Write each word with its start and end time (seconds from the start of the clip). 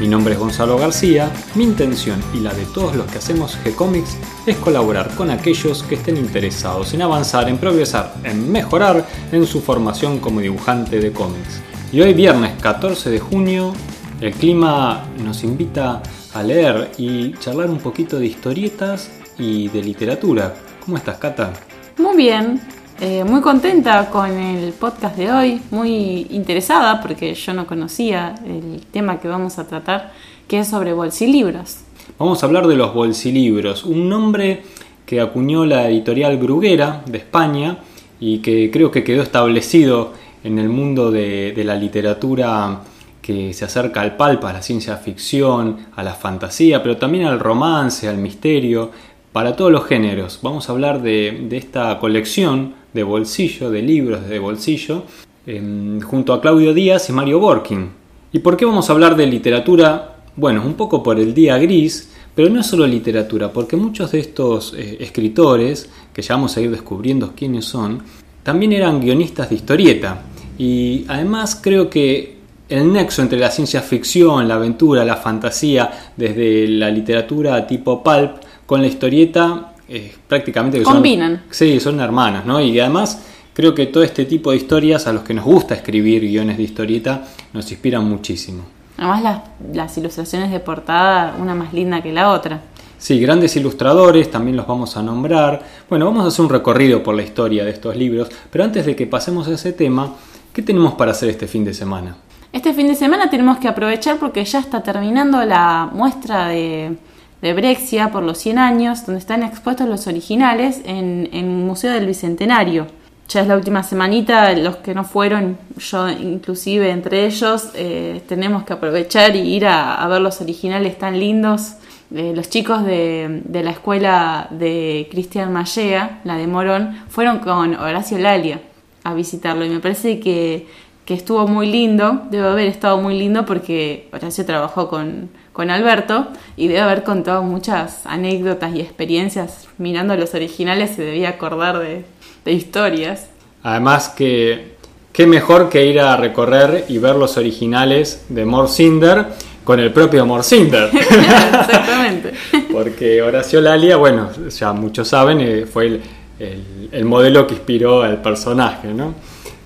Mi 0.00 0.08
nombre 0.08 0.32
es 0.32 0.40
Gonzalo 0.40 0.78
García, 0.78 1.30
mi 1.54 1.64
intención 1.64 2.22
y 2.32 2.40
la 2.40 2.54
de 2.54 2.64
todos 2.64 2.96
los 2.96 3.06
que 3.12 3.18
hacemos 3.18 3.58
G-Comics 3.62 4.16
es 4.46 4.56
colaborar 4.56 5.14
con 5.14 5.28
aquellos 5.28 5.82
que 5.82 5.96
estén 5.96 6.16
interesados 6.16 6.94
en 6.94 7.02
avanzar, 7.02 7.50
en 7.50 7.58
progresar, 7.58 8.14
en 8.24 8.50
mejorar 8.50 9.06
en 9.30 9.44
su 9.44 9.60
formación 9.60 10.18
como 10.18 10.40
dibujante 10.40 11.00
de 11.00 11.12
cómics. 11.12 11.60
Y 11.92 12.00
hoy 12.00 12.14
viernes 12.14 12.52
14 12.62 13.10
de 13.10 13.20
junio, 13.20 13.74
el 14.22 14.32
clima 14.32 15.04
nos 15.22 15.44
invita 15.44 16.02
a 16.32 16.42
leer 16.42 16.92
y 16.96 17.34
charlar 17.34 17.68
un 17.68 17.78
poquito 17.78 18.18
de 18.18 18.24
historietas 18.24 19.10
y 19.36 19.68
de 19.68 19.82
literatura. 19.82 20.54
¿Cómo 20.82 20.96
estás, 20.96 21.18
Cata? 21.18 21.52
Muy 21.98 22.16
bien, 22.16 22.58
eh, 23.00 23.24
muy 23.24 23.40
contenta 23.40 24.10
con 24.10 24.30
el 24.30 24.72
podcast 24.74 25.16
de 25.16 25.32
hoy, 25.32 25.62
muy 25.70 26.26
interesada 26.30 27.00
porque 27.00 27.34
yo 27.34 27.54
no 27.54 27.66
conocía 27.66 28.34
el 28.44 28.82
tema 28.92 29.18
que 29.18 29.26
vamos 29.26 29.58
a 29.58 29.66
tratar, 29.66 30.12
que 30.46 30.58
es 30.58 30.68
sobre 30.68 30.92
bolsilibros. 30.92 31.78
Vamos 32.18 32.42
a 32.42 32.46
hablar 32.46 32.66
de 32.66 32.76
los 32.76 32.92
bolsilibros, 32.92 33.84
un 33.84 34.08
nombre 34.08 34.62
que 35.06 35.20
acuñó 35.20 35.64
la 35.64 35.88
editorial 35.88 36.36
Bruguera 36.36 37.02
de 37.06 37.18
España 37.18 37.78
y 38.20 38.40
que 38.40 38.70
creo 38.70 38.90
que 38.90 39.02
quedó 39.02 39.22
establecido 39.22 40.12
en 40.44 40.58
el 40.58 40.68
mundo 40.68 41.10
de, 41.10 41.52
de 41.52 41.64
la 41.64 41.76
literatura 41.76 42.80
que 43.22 43.52
se 43.52 43.64
acerca 43.64 44.00
al 44.00 44.16
palpa, 44.16 44.50
a 44.50 44.52
la 44.54 44.62
ciencia 44.62 44.96
ficción, 44.96 45.86
a 45.96 46.02
la 46.02 46.14
fantasía, 46.14 46.82
pero 46.82 46.96
también 46.96 47.26
al 47.26 47.38
romance, 47.38 48.08
al 48.08 48.18
misterio, 48.18 48.90
para 49.32 49.56
todos 49.56 49.70
los 49.70 49.86
géneros. 49.86 50.40
Vamos 50.42 50.68
a 50.68 50.72
hablar 50.72 51.02
de, 51.02 51.48
esta 51.52 51.98
colección 51.98 52.74
de 52.92 53.02
bolsillo, 53.02 53.70
de 53.70 53.82
libros 53.82 54.28
de 54.28 54.38
bolsillo, 54.38 55.04
eh, 55.46 56.00
junto 56.02 56.32
a 56.32 56.40
Claudio 56.40 56.74
Díaz 56.74 57.08
y 57.08 57.12
Mario 57.12 57.38
Borkin. 57.38 57.90
¿Y 58.32 58.40
por 58.40 58.56
qué 58.56 58.64
vamos 58.64 58.88
a 58.88 58.92
hablar 58.92 59.16
de 59.16 59.26
literatura? 59.26 60.16
Bueno, 60.36 60.62
un 60.64 60.74
poco 60.74 61.02
por 61.02 61.18
el 61.18 61.34
día 61.34 61.58
gris, 61.58 62.10
pero 62.34 62.48
no 62.48 62.62
solo 62.62 62.86
literatura, 62.86 63.52
porque 63.52 63.76
muchos 63.76 64.12
de 64.12 64.20
estos 64.20 64.74
eh, 64.74 64.98
escritores, 65.00 65.90
que 66.12 66.22
ya 66.22 66.34
vamos 66.34 66.56
a 66.56 66.60
ir 66.60 66.70
descubriendo 66.70 67.32
quiénes 67.34 67.64
son, 67.64 68.02
también 68.42 68.72
eran 68.72 69.00
guionistas 69.00 69.50
de 69.50 69.56
historieta. 69.56 70.22
Y 70.58 71.04
además 71.08 71.58
creo 71.60 71.88
que 71.88 72.40
el 72.68 72.92
nexo 72.92 73.22
entre 73.22 73.38
la 73.38 73.50
ciencia 73.50 73.80
ficción, 73.80 74.46
la 74.46 74.54
aventura, 74.54 75.04
la 75.04 75.16
fantasía, 75.16 76.12
desde 76.16 76.68
la 76.68 76.88
literatura 76.90 77.66
tipo 77.66 78.02
pulp, 78.02 78.36
con 78.70 78.82
la 78.82 78.86
historieta, 78.86 79.72
eh, 79.88 80.14
prácticamente 80.28 80.78
que 80.78 80.84
Combinan. 80.84 81.38
Son, 81.38 81.44
sí, 81.50 81.80
son 81.80 81.98
hermanas, 81.98 82.46
¿no? 82.46 82.60
Y 82.60 82.78
además 82.78 83.20
creo 83.52 83.74
que 83.74 83.86
todo 83.86 84.04
este 84.04 84.26
tipo 84.26 84.52
de 84.52 84.58
historias, 84.58 85.08
a 85.08 85.12
los 85.12 85.24
que 85.24 85.34
nos 85.34 85.44
gusta 85.44 85.74
escribir 85.74 86.22
guiones 86.22 86.56
de 86.56 86.62
historieta, 86.62 87.24
nos 87.52 87.68
inspiran 87.72 88.04
muchísimo. 88.08 88.62
Además 88.96 89.22
las, 89.24 89.40
las 89.74 89.98
ilustraciones 89.98 90.52
de 90.52 90.60
portada, 90.60 91.34
una 91.40 91.52
más 91.56 91.72
linda 91.72 92.00
que 92.00 92.12
la 92.12 92.30
otra. 92.30 92.60
Sí, 92.96 93.18
grandes 93.18 93.56
ilustradores, 93.56 94.30
también 94.30 94.56
los 94.56 94.68
vamos 94.68 94.96
a 94.96 95.02
nombrar. 95.02 95.60
Bueno, 95.88 96.04
vamos 96.04 96.24
a 96.24 96.28
hacer 96.28 96.44
un 96.44 96.50
recorrido 96.52 97.02
por 97.02 97.16
la 97.16 97.22
historia 97.22 97.64
de 97.64 97.72
estos 97.72 97.96
libros, 97.96 98.28
pero 98.52 98.62
antes 98.62 98.86
de 98.86 98.94
que 98.94 99.08
pasemos 99.08 99.48
a 99.48 99.54
ese 99.54 99.72
tema, 99.72 100.14
¿qué 100.52 100.62
tenemos 100.62 100.94
para 100.94 101.10
hacer 101.10 101.28
este 101.28 101.48
fin 101.48 101.64
de 101.64 101.74
semana? 101.74 102.18
Este 102.52 102.72
fin 102.72 102.86
de 102.86 102.94
semana 102.94 103.28
tenemos 103.30 103.58
que 103.58 103.66
aprovechar 103.66 104.18
porque 104.18 104.44
ya 104.44 104.60
está 104.60 104.80
terminando 104.80 105.44
la 105.44 105.90
muestra 105.92 106.46
de, 106.46 106.96
de 107.42 107.54
Brexia 107.54 108.10
por 108.10 108.22
los 108.22 108.38
100 108.38 108.58
años, 108.58 109.06
donde 109.06 109.18
están 109.18 109.42
expuestos 109.42 109.88
los 109.88 110.06
originales 110.06 110.80
en, 110.84 111.28
en 111.32 111.46
el 111.46 111.64
Museo 111.64 111.92
del 111.92 112.06
Bicentenario. 112.06 112.86
Ya 113.28 113.42
es 113.42 113.46
la 113.46 113.54
última 113.56 113.82
semanita, 113.84 114.52
los 114.54 114.76
que 114.76 114.92
no 114.92 115.04
fueron, 115.04 115.56
yo 115.78 116.08
inclusive 116.08 116.90
entre 116.90 117.26
ellos, 117.26 117.70
eh, 117.74 118.22
tenemos 118.26 118.64
que 118.64 118.72
aprovechar 118.72 119.36
y 119.36 119.40
ir 119.40 119.66
a, 119.66 119.94
a 119.94 120.08
ver 120.08 120.20
los 120.20 120.40
originales 120.40 120.98
tan 120.98 121.18
lindos. 121.18 121.74
Eh, 122.12 122.32
los 122.34 122.50
chicos 122.50 122.84
de, 122.84 123.42
de, 123.44 123.62
la 123.62 123.70
escuela 123.70 124.48
de 124.50 125.06
Cristian 125.12 125.52
Mallea, 125.52 126.22
la 126.24 126.36
de 126.36 126.48
Morón, 126.48 127.04
fueron 127.08 127.38
con 127.38 127.76
Horacio 127.76 128.18
Lalia 128.18 128.62
a 129.04 129.14
visitarlo 129.14 129.64
y 129.64 129.68
me 129.68 129.78
parece 129.78 130.18
que, 130.18 130.66
que 131.04 131.14
estuvo 131.14 131.46
muy 131.46 131.70
lindo, 131.70 132.22
debe 132.30 132.48
haber 132.48 132.66
estado 132.66 133.00
muy 133.00 133.16
lindo 133.16 133.46
porque 133.46 134.08
Horacio 134.12 134.44
trabajó 134.44 134.88
con, 134.88 135.30
con 135.60 135.68
Alberto 135.68 136.28
y 136.56 136.68
debe 136.68 136.80
haber 136.80 137.02
contado 137.02 137.42
muchas 137.42 138.06
anécdotas 138.06 138.74
y 138.74 138.80
experiencias 138.80 139.68
mirando 139.76 140.16
los 140.16 140.32
originales, 140.32 140.92
se 140.96 141.02
debía 141.02 141.28
acordar 141.28 141.78
de, 141.80 142.06
de 142.46 142.52
historias. 142.52 143.28
Además 143.62 144.08
que 144.08 144.76
qué 145.12 145.26
mejor 145.26 145.68
que 145.68 145.84
ir 145.84 146.00
a 146.00 146.16
recorrer 146.16 146.86
y 146.88 146.96
ver 146.96 147.16
los 147.16 147.36
originales 147.36 148.24
de 148.30 148.46
Morcinder 148.46 149.26
con 149.62 149.80
el 149.80 149.92
propio 149.92 150.24
Morcinder. 150.24 150.88
Exactamente. 150.94 152.32
Porque 152.72 153.20
Horacio 153.20 153.60
Lalia, 153.60 153.98
bueno, 153.98 154.30
ya 154.48 154.72
muchos 154.72 155.08
saben, 155.08 155.42
eh, 155.42 155.66
fue 155.70 155.88
el, 155.88 156.02
el, 156.38 156.88
el, 156.90 157.04
modelo 157.04 157.46
que 157.46 157.52
inspiró 157.52 158.00
al 158.00 158.22
personaje, 158.22 158.94
¿no? 158.94 159.12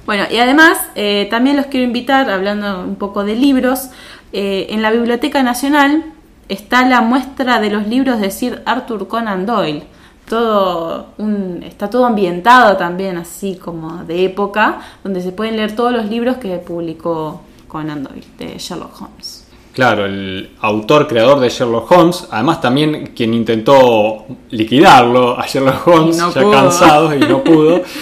Bueno, 0.07 0.25
y 0.31 0.37
además 0.37 0.79
eh, 0.97 1.29
también 1.31 1.57
los 1.57 1.67
quiero 1.67 1.87
invitar, 1.87 2.29
hablando 2.29 2.81
un 2.81 2.97
poco 2.97 3.25
de 3.25 3.37
libros, 3.37 3.89
eh, 4.37 4.67
en 4.71 4.83
la 4.83 4.91
Biblioteca 4.91 5.45
Nacional 5.45 6.07
está 6.49 6.85
la 6.89 7.03
muestra 7.03 7.61
de 7.61 7.71
los 7.71 7.87
libros 7.87 8.21
de 8.21 8.33
Sir 8.33 8.63
Arthur 8.67 9.07
Conan 9.07 9.47
Doyle. 9.47 9.85
Todo 10.29 11.11
un, 11.19 11.63
está 11.63 11.89
todo 11.89 12.05
ambientado 12.05 12.77
también 12.77 13.17
así 13.17 13.55
como 13.55 14.03
de 14.03 14.25
época, 14.25 14.81
donde 15.05 15.21
se 15.21 15.31
pueden 15.31 15.57
leer 15.57 15.77
todos 15.77 15.93
los 15.93 16.07
libros 16.07 16.39
que 16.39 16.57
publicó 16.57 17.43
Conan 17.69 18.03
Doyle 18.03 18.27
de 18.37 18.59
Sherlock 18.59 19.03
Holmes. 19.03 19.47
Claro, 19.73 20.05
el 20.05 20.51
autor 20.61 21.07
creador 21.07 21.39
de 21.39 21.49
Sherlock 21.49 21.89
Holmes, 21.93 22.27
además 22.33 22.61
también 22.61 23.13
quien 23.15 23.35
intentó 23.35 24.27
liquidarlo 24.51 25.39
a 25.39 25.47
Sherlock 25.47 25.87
Holmes, 25.87 26.17
no 26.17 26.35
ya 26.35 26.41
pudo. 26.41 26.51
cansado 26.51 27.15
y 27.15 27.21
no 27.21 27.45
pudo. 27.45 27.83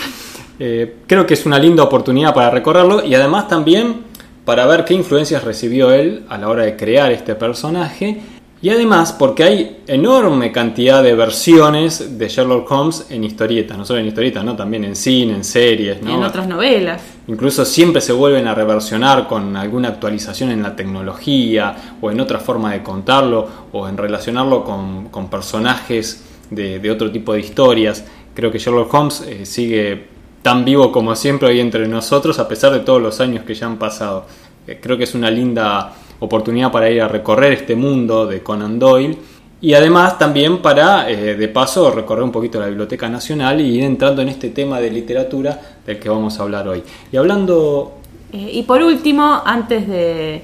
Eh, 0.64 0.98
creo 1.08 1.26
que 1.26 1.34
es 1.34 1.44
una 1.44 1.58
linda 1.58 1.82
oportunidad 1.82 2.32
para 2.32 2.48
recorrerlo 2.50 3.04
y 3.04 3.16
además 3.16 3.48
también 3.48 4.04
para 4.44 4.66
ver 4.66 4.84
qué 4.84 4.94
influencias 4.94 5.44
recibió 5.44 5.92
él 5.92 6.24
a 6.28 6.38
la 6.38 6.48
hora 6.48 6.64
de 6.64 6.76
crear 6.76 7.12
este 7.12 7.34
personaje. 7.34 8.20
Y 8.60 8.70
además 8.70 9.12
porque 9.12 9.42
hay 9.42 9.82
enorme 9.88 10.52
cantidad 10.52 11.02
de 11.02 11.16
versiones 11.16 12.16
de 12.16 12.28
Sherlock 12.28 12.70
Holmes 12.70 13.06
en 13.10 13.24
historietas, 13.24 13.76
no 13.76 13.84
solo 13.84 13.98
en 13.98 14.06
historietas, 14.06 14.44
¿no? 14.44 14.54
también 14.54 14.84
en 14.84 14.94
cine, 14.94 15.34
en 15.34 15.42
series, 15.42 16.00
¿no? 16.00 16.14
en 16.14 16.22
otras 16.22 16.46
novelas. 16.46 17.02
Incluso 17.26 17.64
siempre 17.64 18.00
se 18.00 18.12
vuelven 18.12 18.46
a 18.46 18.54
reversionar 18.54 19.26
con 19.26 19.56
alguna 19.56 19.88
actualización 19.88 20.52
en 20.52 20.62
la 20.62 20.76
tecnología 20.76 21.96
o 22.00 22.12
en 22.12 22.20
otra 22.20 22.38
forma 22.38 22.72
de 22.72 22.84
contarlo 22.84 23.48
o 23.72 23.88
en 23.88 23.96
relacionarlo 23.96 24.62
con, 24.62 25.08
con 25.08 25.28
personajes 25.28 26.22
de, 26.48 26.78
de, 26.78 26.90
otro 26.90 27.10
tipo 27.10 27.32
de 27.32 27.40
historias. 27.40 28.04
Creo 28.32 28.52
que 28.52 28.58
Sherlock 28.58 28.94
Holmes 28.94 29.24
eh, 29.26 29.44
sigue 29.44 30.11
tan 30.42 30.64
vivo 30.64 30.90
como 30.92 31.14
siempre 31.14 31.48
hoy 31.48 31.60
entre 31.60 31.86
nosotros 31.88 32.38
a 32.38 32.48
pesar 32.48 32.72
de 32.72 32.80
todos 32.80 33.00
los 33.00 33.20
años 33.20 33.44
que 33.44 33.54
ya 33.54 33.66
han 33.66 33.78
pasado. 33.78 34.26
Eh, 34.66 34.78
creo 34.80 34.96
que 34.96 35.04
es 35.04 35.14
una 35.14 35.30
linda 35.30 35.92
oportunidad 36.18 36.70
para 36.70 36.90
ir 36.90 37.00
a 37.02 37.08
recorrer 37.08 37.52
este 37.52 37.74
mundo 37.74 38.26
de 38.26 38.42
Conan 38.42 38.78
Doyle 38.78 39.16
y 39.62 39.74
además 39.74 40.18
también 40.18 40.58
para, 40.58 41.08
eh, 41.08 41.36
de 41.36 41.48
paso, 41.48 41.92
recorrer 41.92 42.24
un 42.24 42.32
poquito 42.32 42.58
la 42.58 42.66
Biblioteca 42.66 43.08
Nacional 43.08 43.60
y 43.60 43.76
ir 43.76 43.84
entrando 43.84 44.20
en 44.20 44.28
este 44.28 44.50
tema 44.50 44.80
de 44.80 44.90
literatura 44.90 45.58
del 45.86 46.00
que 46.00 46.08
vamos 46.08 46.38
a 46.38 46.42
hablar 46.42 46.66
hoy. 46.66 46.82
Y 47.12 47.16
hablando... 47.16 47.98
Eh, 48.32 48.50
y 48.54 48.62
por 48.64 48.82
último, 48.82 49.40
antes 49.44 49.86
de, 49.86 50.42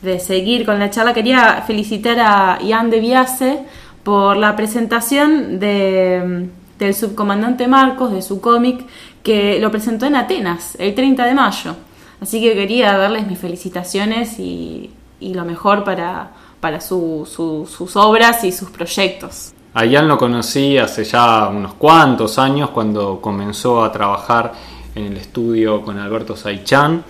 de, 0.00 0.18
seguir 0.18 0.64
con 0.64 0.78
la 0.78 0.88
charla, 0.88 1.12
quería 1.12 1.62
felicitar 1.66 2.18
a 2.18 2.58
Ian 2.62 2.88
de 2.88 3.00
Biase 3.00 3.58
por 4.02 4.38
la 4.38 4.56
presentación 4.56 5.58
de, 5.60 6.48
del 6.78 6.94
subcomandante 6.94 7.68
Marcos, 7.68 8.12
de 8.12 8.22
su 8.22 8.40
cómic, 8.40 8.80
que 9.24 9.58
lo 9.58 9.72
presentó 9.72 10.06
en 10.06 10.14
Atenas 10.14 10.76
el 10.78 10.94
30 10.94 11.24
de 11.24 11.34
mayo. 11.34 11.74
Así 12.20 12.40
que 12.40 12.54
quería 12.54 12.96
darles 12.96 13.26
mis 13.26 13.38
felicitaciones 13.38 14.38
y, 14.38 14.90
y 15.18 15.34
lo 15.34 15.44
mejor 15.44 15.82
para, 15.82 16.30
para 16.60 16.80
su, 16.80 17.28
su, 17.28 17.66
sus 17.66 17.96
obras 17.96 18.44
y 18.44 18.52
sus 18.52 18.70
proyectos. 18.70 19.52
A 19.74 19.84
lo 19.84 20.16
conocí 20.16 20.78
hace 20.78 21.02
ya 21.02 21.48
unos 21.48 21.74
cuantos 21.74 22.38
años 22.38 22.70
cuando 22.70 23.20
comenzó 23.20 23.82
a 23.82 23.90
trabajar 23.90 24.52
en 24.94 25.06
el 25.06 25.16
estudio 25.16 25.82
con 25.82 25.98
Alberto 25.98 26.36
Saichan. 26.36 27.02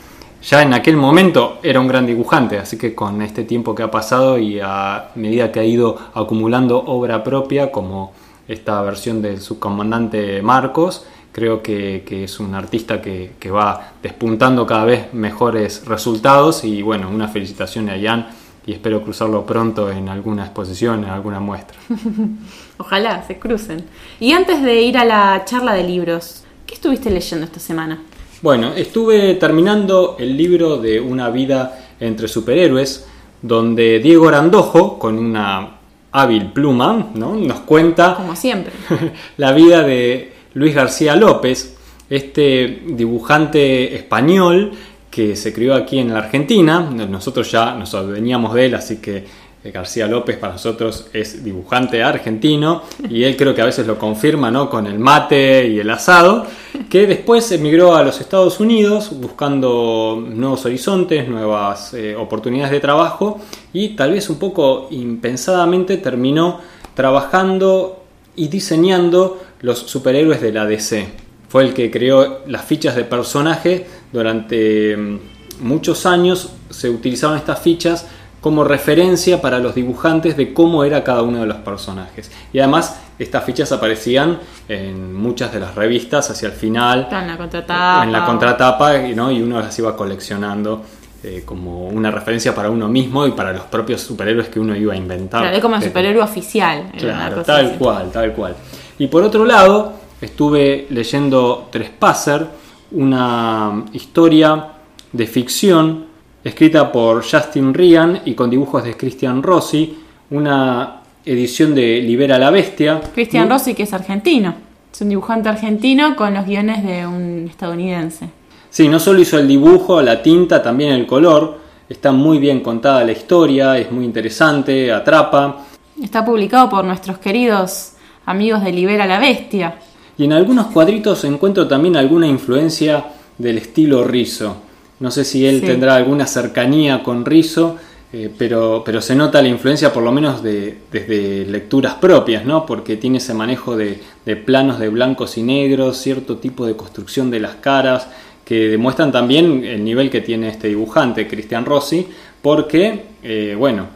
Ya 0.43 0.63
en 0.63 0.73
aquel 0.73 0.97
momento 0.97 1.59
era 1.63 1.81
un 1.81 1.89
gran 1.89 2.07
dibujante, 2.07 2.59
así 2.59 2.79
que 2.79 2.95
con 2.95 3.21
este 3.23 3.45
tiempo 3.45 3.75
que 3.75 3.83
ha 3.83 3.91
pasado 3.91 4.39
y 4.39 4.61
a 4.61 5.11
medida 5.15 5.53
que 5.53 5.61
ha 5.61 5.65
ido 5.65 5.99
acumulando 6.15 6.79
obra 6.79 7.23
propia 7.23 7.71
como 7.71 8.13
esta 8.49 8.81
versión 8.83 9.21
del 9.21 9.41
subcomandante 9.41 10.41
Marcos. 10.43 11.07
Creo 11.35 11.65
que, 11.65 12.05
es 12.23 12.39
un 12.39 12.55
artista 12.55 13.03
que, 13.03 13.51
va 13.51 13.95
despuntando 14.01 14.65
cada 14.65 14.85
vez 14.85 15.13
mejores 15.13 15.85
resultados 15.85 16.63
y 16.63 16.81
bueno, 16.81 17.11
una 17.11 17.27
felicitación 17.27 17.91
a 17.91 18.01
Jan 18.01 18.29
y 18.65 18.73
espero 18.73 19.03
cruzarlo 19.03 19.45
pronto 19.45 19.91
en 19.91 20.09
alguna 20.09 20.45
exposición, 20.45 21.03
en 21.03 21.11
alguna 21.11 21.41
muestra. 21.41 21.77
Ojalá 22.79 23.27
se 23.27 23.41
crucen. 23.41 23.85
Y 24.21 24.31
antes 24.31 24.63
de 24.63 24.81
ir 24.83 24.97
a 24.97 25.05
la 25.05 25.45
charla 25.45 25.75
de 25.75 25.83
libros, 25.83 26.45
¿qué 26.67 26.75
estuviste 26.75 27.11
leyendo 27.11 27.47
esta 27.47 27.59
semana? 27.59 28.01
Bueno, 28.41 28.73
estuve 28.73 29.35
terminando 29.35 30.15
el 30.21 30.37
libro 30.37 30.77
de 30.77 31.01
Una 31.01 31.31
vida 31.31 31.81
entre 31.99 32.29
superhéroes, 32.29 33.09
donde 33.43 33.99
Diego 33.99 34.29
Arandojo, 34.29 35.01
con 35.01 35.19
una 35.19 35.79
hábil 36.13 36.53
pluma, 36.53 37.09
¿no? 37.13 37.35
nos 37.35 37.59
cuenta... 37.63 38.15
Como 38.15 38.37
siempre. 38.37 38.73
la 39.37 39.51
vida 39.51 39.83
de 39.83 40.34
Luis 40.55 40.75
García 40.75 41.17
López, 41.17 41.77
este 42.09 42.83
dibujante 42.87 43.95
español 43.95 44.73
que 45.11 45.37
se 45.37 45.53
crió 45.53 45.75
aquí 45.75 45.99
en 45.99 46.13
la 46.13 46.21
Argentina. 46.21 46.81
Nosotros 46.81 47.51
ya 47.51 47.75
nos 47.75 47.93
veníamos 48.09 48.55
de 48.55 48.67
él, 48.67 48.75
así 48.75 48.97
que 48.97 49.25
eh, 49.65 49.71
García 49.71 50.07
López 50.07 50.37
para 50.37 50.53
nosotros 50.53 51.09
es 51.13 51.43
dibujante 51.43 52.03
argentino 52.03 52.83
y 53.09 53.25
él 53.25 53.37
creo 53.37 53.55
que 53.55 53.63
a 53.63 53.65
veces 53.65 53.87
lo 53.87 53.99
confirma 53.99 54.51
¿no? 54.51 54.69
con 54.69 54.87
el 54.87 54.99
mate 54.99 55.67
y 55.69 55.81
el 55.81 55.89
asado, 55.91 56.47
que 56.91 57.07
después 57.07 57.51
emigró 57.51 57.97
a 57.97 58.03
los 58.03 58.21
Estados 58.21 58.61
Unidos 58.61 59.11
buscando 59.19 60.23
nuevos 60.25 60.67
horizontes, 60.67 61.29
nuevas 61.29 61.95
eh, 61.95 62.15
oportunidades 62.15 62.73
de 62.73 62.81
trabajo 62.81 63.41
y 63.73 63.91
tal 63.91 64.13
vez 64.13 64.29
un 64.29 64.39
poco 64.39 64.89
impensadamente 64.91 65.97
terminó 65.97 66.61
trabajando 66.95 68.05
y 68.37 68.49
diseñando 68.49 69.41
los 69.65 69.79
superhéroes 69.79 70.43
de 70.43 70.53
la 70.53 70.67
DC. 70.67 71.09
Fue 71.49 71.63
el 71.63 71.73
que 71.73 71.91
creó 71.91 72.41
las 72.47 72.65
fichas 72.65 72.95
de 72.97 73.05
personaje 73.05 73.87
durante 74.13 74.95
mm, 74.95 75.19
muchos 75.61 76.05
años 76.05 76.53
se 76.69 76.91
utilizaban 76.91 77.39
estas 77.39 77.61
fichas 77.61 78.07
como 78.43 78.63
referencia 78.63 79.41
para 79.41 79.59
los 79.61 79.75
dibujantes 79.75 80.37
de 80.37 80.53
cómo 80.53 80.85
era 80.85 81.03
cada 81.03 81.23
uno 81.23 81.41
de 81.41 81.47
los 81.47 81.57
personajes. 81.59 82.31
Y 82.53 82.59
además 82.59 83.01
estas 83.19 83.43
fichas 83.45 83.73
aparecían 83.73 84.39
en 84.69 85.15
muchas 85.15 85.51
de 85.51 85.61
las 85.61 85.75
revistas 85.75 86.29
hacia 86.31 86.49
el 86.49 86.53
final. 86.53 87.09
En 87.11 87.27
la 87.27 87.39
contratapa. 87.39 88.05
En 88.05 88.13
la 88.13 88.27
contratapa, 88.27 88.99
¿no? 89.15 89.31
y 89.31 89.41
uno 89.41 89.61
las 89.61 89.79
iba 89.79 89.97
coleccionando 89.97 90.83
eh, 91.23 91.43
como 91.47 91.89
una 91.89 92.11
referencia 92.11 92.55
para 92.55 92.69
uno 92.69 92.87
mismo 92.87 93.27
y 93.27 93.31
para 93.31 93.51
los 93.55 93.63
propios 93.63 94.03
superhéroes 94.03 94.51
que 94.51 94.61
uno 94.61 94.77
iba 94.77 94.93
a 94.93 94.97
inventar. 94.97 95.41
Claro, 95.41 95.57
es 95.57 95.63
como 95.63 95.77
el 95.77 95.83
superhéroe 95.83 96.23
oficial. 96.23 96.93
Claro, 96.99 97.43
tal 97.43 97.79
cual, 97.79 98.11
tal 98.11 98.33
cual. 98.35 98.55
Y 98.99 99.09
por 99.09 99.25
otro 99.25 99.45
lado, 99.45 99.95
estuve 100.21 100.87
leyendo 100.91 101.69
Trespasser, 101.71 102.47
una 102.93 103.85
historia 103.93 104.69
de 105.13 105.27
ficción 105.27 106.07
escrita 106.45 106.93
por 106.93 107.25
Justin 107.29 107.75
Ryan 107.75 108.21
y 108.25 108.35
con 108.35 108.51
dibujos 108.51 108.85
de 108.85 108.97
Christian 108.97 109.43
Rossi, 109.43 109.99
una 110.31 111.01
edición 111.25 111.75
de 111.75 112.01
Libera 112.03 112.39
la 112.39 112.51
Bestia. 112.51 113.01
Christian 113.15 113.49
Rossi, 113.49 113.75
que 113.75 113.85
es 113.85 113.93
argentino, 113.93 114.55
es 114.93 115.01
un 115.01 115.09
dibujante 115.09 115.49
argentino 115.49 116.15
con 116.15 116.35
los 116.35 116.47
guiones 116.47 116.85
de 116.85 117.07
un 117.07 117.49
estadounidense. 117.49 118.29
Sí, 118.71 118.89
no 118.89 119.01
solo 119.01 119.21
hizo 119.21 119.39
el 119.39 119.49
dibujo, 119.49 120.03
la 120.03 120.23
tinta, 120.23 120.63
también 120.63 120.93
el 120.93 121.07
color. 121.07 121.59
Está 121.89 122.13
muy 122.13 122.39
bien 122.39 122.61
contada 122.61 123.05
la 123.05 123.13
historia, 123.13 123.79
es 123.79 123.91
muy 123.91 124.05
interesante, 124.05 124.93
atrapa. 124.93 125.65
Está 126.03 126.25
publicado 126.25 126.69
por 126.69 126.85
nuestros 126.85 127.19
queridos 127.19 127.94
amigos 128.27 128.63
de 128.65 128.73
Libera 128.73 129.07
la 129.07 129.19
Bestia. 129.19 129.77
Y 130.17 130.25
en 130.25 130.33
algunos 130.33 130.69
cuadritos 130.69 131.25
encuentro 131.25 131.67
también 131.67 131.97
alguna 131.97 132.27
influencia 132.27 133.05
del 133.39 133.59
estilo 133.59 134.05
Rizzo. 134.05 134.57
No 135.01 135.11
sé 135.11 135.25
si 135.25 135.45
él 135.45 135.61
tendrá 135.61 135.97
alguna 135.97 136.27
cercanía 136.27 137.03
con 137.03 137.25
Rizzo, 137.25 137.77
eh, 138.13 138.31
pero, 138.39 138.83
pero 138.87 139.01
se 139.01 139.17
nota 139.17 139.43
la 139.43 139.49
influencia 139.49 139.93
por 139.93 140.05
lo 140.05 140.13
menos 140.13 140.41
de, 140.41 140.79
desde 140.93 141.45
lecturas 141.47 141.95
propias, 141.95 142.45
¿no? 142.45 142.65
porque 142.65 142.97
tiene 142.97 143.19
ese 143.19 143.35
manejo 143.35 143.77
de, 143.77 144.01
planos 144.47 144.79
de 144.79 144.89
blancos 144.89 145.37
y 145.37 145.43
negros, 145.43 145.99
cierto 145.99 146.37
tipo 146.37 146.65
de 146.65 146.77
construcción 146.77 147.29
de 147.29 147.41
las 147.41 147.57
caras, 147.57 148.07
que 148.45 148.69
demuestran 148.69 149.11
también 149.11 149.65
el 149.65 149.83
nivel 149.83 150.11
que 150.11 150.21
tiene 150.21 150.49
este 150.49 150.69
dibujante, 150.69 151.27
Cristian 151.27 151.65
Rossi, 151.65 152.07
porque, 152.41 153.03
eh, 153.25 153.57
bueno, 153.59 153.89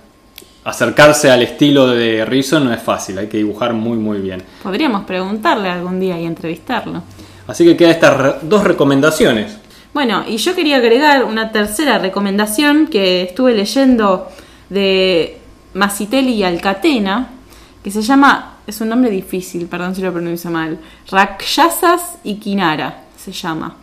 acercarse 0.68 1.30
al 1.30 1.42
estilo 1.42 1.86
de 1.88 2.24
Rizzo 2.24 2.60
no 2.60 2.72
es 2.72 2.82
fácil, 2.82 3.18
hay 3.18 3.28
que 3.28 3.38
dibujar 3.38 3.72
muy 3.72 3.96
muy 3.96 4.18
bien. 4.18 4.42
Podríamos 4.62 5.04
preguntarle 5.04 5.70
algún 5.70 5.98
día 5.98 6.20
y 6.20 6.26
entrevistarlo. 6.26 7.02
Así 7.46 7.64
que 7.64 7.76
quedan 7.76 7.92
estas 7.92 8.36
dos 8.42 8.64
recomendaciones. 8.64 9.56
Bueno, 9.94 10.24
y 10.28 10.36
yo 10.36 10.54
quería 10.54 10.76
agregar 10.76 11.24
una 11.24 11.50
tercera 11.50 11.98
recomendación 11.98 12.88
que 12.88 13.22
estuve 13.22 13.54
leyendo 13.54 14.28
de 14.68 15.38
Masitelli 15.72 16.34
y 16.34 16.44
Alcatena, 16.44 17.30
que 17.82 17.90
se 17.90 18.02
llama, 18.02 18.58
es 18.66 18.80
un 18.82 18.90
nombre 18.90 19.10
difícil, 19.10 19.66
perdón 19.66 19.94
si 19.94 20.02
lo 20.02 20.12
pronuncio 20.12 20.50
mal, 20.50 20.78
Rakshasas 21.10 22.18
y 22.22 22.34
Kinara 22.34 23.04
se 23.16 23.32
llama, 23.32 23.76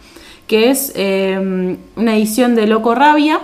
que 0.46 0.70
es 0.70 0.92
em, 0.96 1.78
una 1.96 2.16
edición 2.16 2.54
de 2.54 2.68
Loco 2.68 2.94
Rabia, 2.94 3.42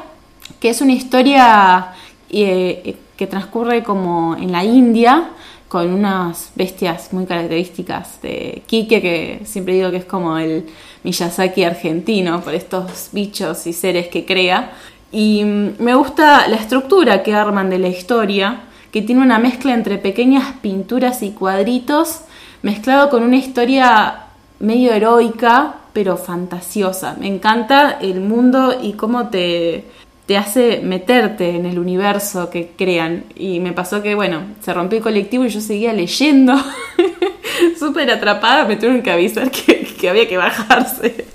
que 0.60 0.70
es 0.70 0.82
una 0.82 0.94
historia 0.94 1.94
eh, 2.30 2.96
que 3.21 3.27
transcurre 3.27 3.83
como 3.83 4.35
en 4.35 4.51
la 4.51 4.63
India, 4.63 5.29
con 5.68 5.94
unas 5.94 6.51
bestias 6.56 7.13
muy 7.13 7.27
características 7.27 8.19
de 8.23 8.63
Kike, 8.65 9.00
que 9.00 9.41
siempre 9.45 9.75
digo 9.75 9.91
que 9.91 9.97
es 9.97 10.06
como 10.06 10.39
el 10.39 10.65
Miyazaki 11.03 11.63
argentino, 11.63 12.41
por 12.41 12.56
estos 12.56 13.09
bichos 13.12 13.68
y 13.68 13.73
seres 13.73 14.07
que 14.07 14.25
crea. 14.25 14.71
Y 15.12 15.44
mm, 15.44 15.73
me 15.77 15.94
gusta 15.94 16.47
la 16.47 16.56
estructura 16.56 17.21
que 17.21 17.35
arman 17.35 17.69
de 17.69 17.77
la 17.77 17.89
historia, 17.89 18.62
que 18.91 19.03
tiene 19.03 19.21
una 19.21 19.38
mezcla 19.38 19.75
entre 19.75 20.00
pequeñas 20.00 20.56
pinturas 20.59 21.21
y 21.21 21.29
cuadritos, 21.29 22.21
mezclado 22.63 23.12
con 23.12 23.21
una 23.21 23.38
historia 23.38 24.23
medio 24.57 24.94
heroica, 24.94 25.75
pero 25.94 26.18
fantasiosa. 26.18 27.15
Me 27.19 27.27
encanta 27.27 28.00
el 28.01 28.19
mundo 28.19 28.79
y 28.81 28.94
cómo 28.94 29.27
te, 29.27 29.85
te 30.31 30.38
hace 30.38 30.80
meterte 30.81 31.57
en 31.57 31.66
el 31.66 31.78
universo 31.78 32.50
que 32.50 32.72
crean. 32.78 33.25
Y 33.36 33.60
me 33.60 33.74
pasó 33.74 34.01
que, 34.01 34.16
bueno, 34.16 34.44
se 34.62 34.74
rompió 34.74 35.00
el 35.00 35.04
colectivo 35.04 35.44
y 35.44 35.50
yo 35.50 35.59
seguía 35.59 35.92
leyendo. 35.92 36.56
Súper 37.78 38.09
atrapada, 38.09 38.64
me 38.64 38.78
tuvieron 38.78 39.02
que 39.02 39.11
avisar 39.11 39.52
que, 39.52 39.83
que, 39.83 40.09
había 40.09 40.30
que 40.30 40.38
bajarse. 40.38 41.26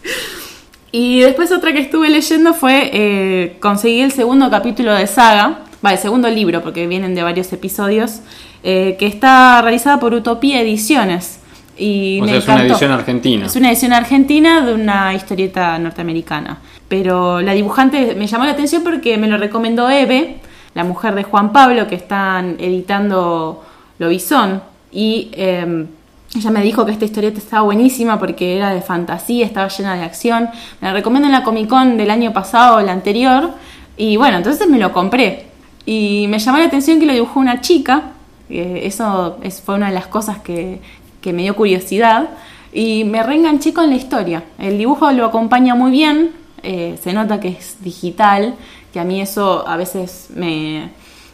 Y 0.92 1.20
después 1.20 1.52
otra 1.52 1.74
que 1.74 1.80
estuve 1.80 2.08
leyendo 2.08 2.54
fue 2.54 2.88
eh, 2.90 3.56
conseguí 3.60 4.00
el 4.00 4.12
segundo 4.12 4.48
capítulo 4.48 4.94
de 4.94 5.06
Saga, 5.06 5.58
va, 5.84 5.92
el 5.92 5.98
segundo 5.98 6.30
libro, 6.30 6.62
porque 6.62 6.86
vienen 6.86 7.14
de 7.14 7.22
varios 7.22 7.52
episodios, 7.52 8.20
eh, 8.62 8.96
que 8.98 9.06
está 9.06 9.60
realizada 9.60 10.00
por 10.00 10.14
Utopía 10.14 10.62
Ediciones. 10.62 11.40
Y 11.78 12.20
o 12.20 12.26
sea, 12.26 12.36
es 12.36 12.48
una 12.48 12.62
edición 12.62 12.90
argentina. 12.92 13.46
Es 13.46 13.56
una 13.56 13.70
edición 13.70 13.92
argentina 13.92 14.64
de 14.64 14.72
una 14.72 15.14
historieta 15.14 15.78
norteamericana. 15.78 16.58
Pero 16.88 17.40
la 17.42 17.52
dibujante 17.52 18.14
me 18.14 18.26
llamó 18.26 18.44
la 18.44 18.52
atención 18.52 18.82
porque 18.82 19.18
me 19.18 19.26
lo 19.26 19.36
recomendó 19.36 19.90
Eve, 19.90 20.36
la 20.74 20.84
mujer 20.84 21.14
de 21.14 21.24
Juan 21.24 21.52
Pablo, 21.52 21.86
que 21.86 21.96
están 21.96 22.56
editando 22.58 23.64
Lobizón. 23.98 24.62
Y 24.92 25.30
em, 25.32 25.86
ella 26.34 26.50
me 26.50 26.62
dijo 26.62 26.86
que 26.86 26.92
esta 26.92 27.04
historieta 27.04 27.38
estaba 27.38 27.62
buenísima 27.62 28.18
porque 28.18 28.56
era 28.56 28.72
de 28.72 28.82
fantasía, 28.82 29.44
estaba 29.44 29.68
llena 29.68 29.94
de 29.94 30.04
acción. 30.04 30.48
Me 30.80 30.88
la 30.88 30.94
recomiendo 30.94 31.26
en 31.26 31.32
la 31.32 31.42
Comic 31.42 31.68
Con 31.68 31.96
del 31.96 32.10
año 32.10 32.32
pasado 32.32 32.76
o 32.76 32.80
la 32.80 32.92
anterior. 32.92 33.50
Y 33.96 34.16
bueno, 34.16 34.38
entonces 34.38 34.68
me 34.68 34.78
lo 34.78 34.92
compré. 34.92 35.46
Y 35.86 36.26
me 36.28 36.38
llamó 36.38 36.58
la 36.58 36.64
atención 36.64 36.98
que 36.98 37.06
lo 37.06 37.12
dibujó 37.12 37.40
una 37.40 37.60
chica. 37.60 38.12
eso 38.48 39.38
es, 39.42 39.60
fue 39.60 39.76
una 39.76 39.88
de 39.88 39.94
las 39.94 40.06
cosas 40.08 40.38
que, 40.38 40.80
que 41.26 41.32
me 41.32 41.42
dio 41.42 41.56
curiosidad. 41.56 42.28
Y 42.72 43.02
me 43.02 43.20
reenganché 43.24 43.74
con 43.74 43.90
la 43.90 43.96
historia. 43.96 44.44
El 44.58 44.78
dibujo 44.78 45.10
lo 45.10 45.26
acompaña 45.26 45.74
muy 45.74 45.90
bien, 45.90 46.30
eh, 46.62 46.96
se 47.02 47.12
nota 47.12 47.40
que 47.40 47.48
es 47.48 47.82
digital, 47.82 48.54
que 48.92 49.00
a 49.00 49.04
mí 49.04 49.20
eso 49.20 49.66
a 49.66 49.76
veces 49.76 50.28
me 50.36 50.90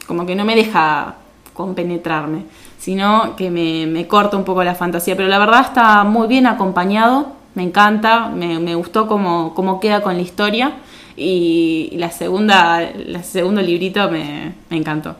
como 0.06 0.24
que 0.24 0.34
no 0.34 0.46
me 0.46 0.56
deja 0.56 1.16
compenetrarme, 1.52 2.44
sino 2.78 3.36
que 3.36 3.50
me, 3.50 4.06
corta 4.06 4.38
un 4.38 4.44
poco 4.44 4.64
la 4.64 4.74
fantasía, 4.74 5.14
pero 5.14 5.28
la 5.28 5.38
verdad 5.38 5.60
está 5.60 6.04
muy 6.04 6.26
bien 6.26 6.46
acompañado, 6.46 7.32
me 7.54 7.62
encanta, 7.62 8.28
me, 8.28 8.74
gustó 8.74 9.06
cómo, 9.06 9.52
cómo, 9.54 9.78
queda 9.78 10.00
con 10.00 10.14
la 10.14 10.22
historia 10.22 10.72
y 11.16 11.90
la 11.96 12.10
segunda, 12.10 12.82
el 12.82 13.22
segundo 13.24 13.60
librito 13.60 14.10
me, 14.10 14.54
encantó. 14.70 15.16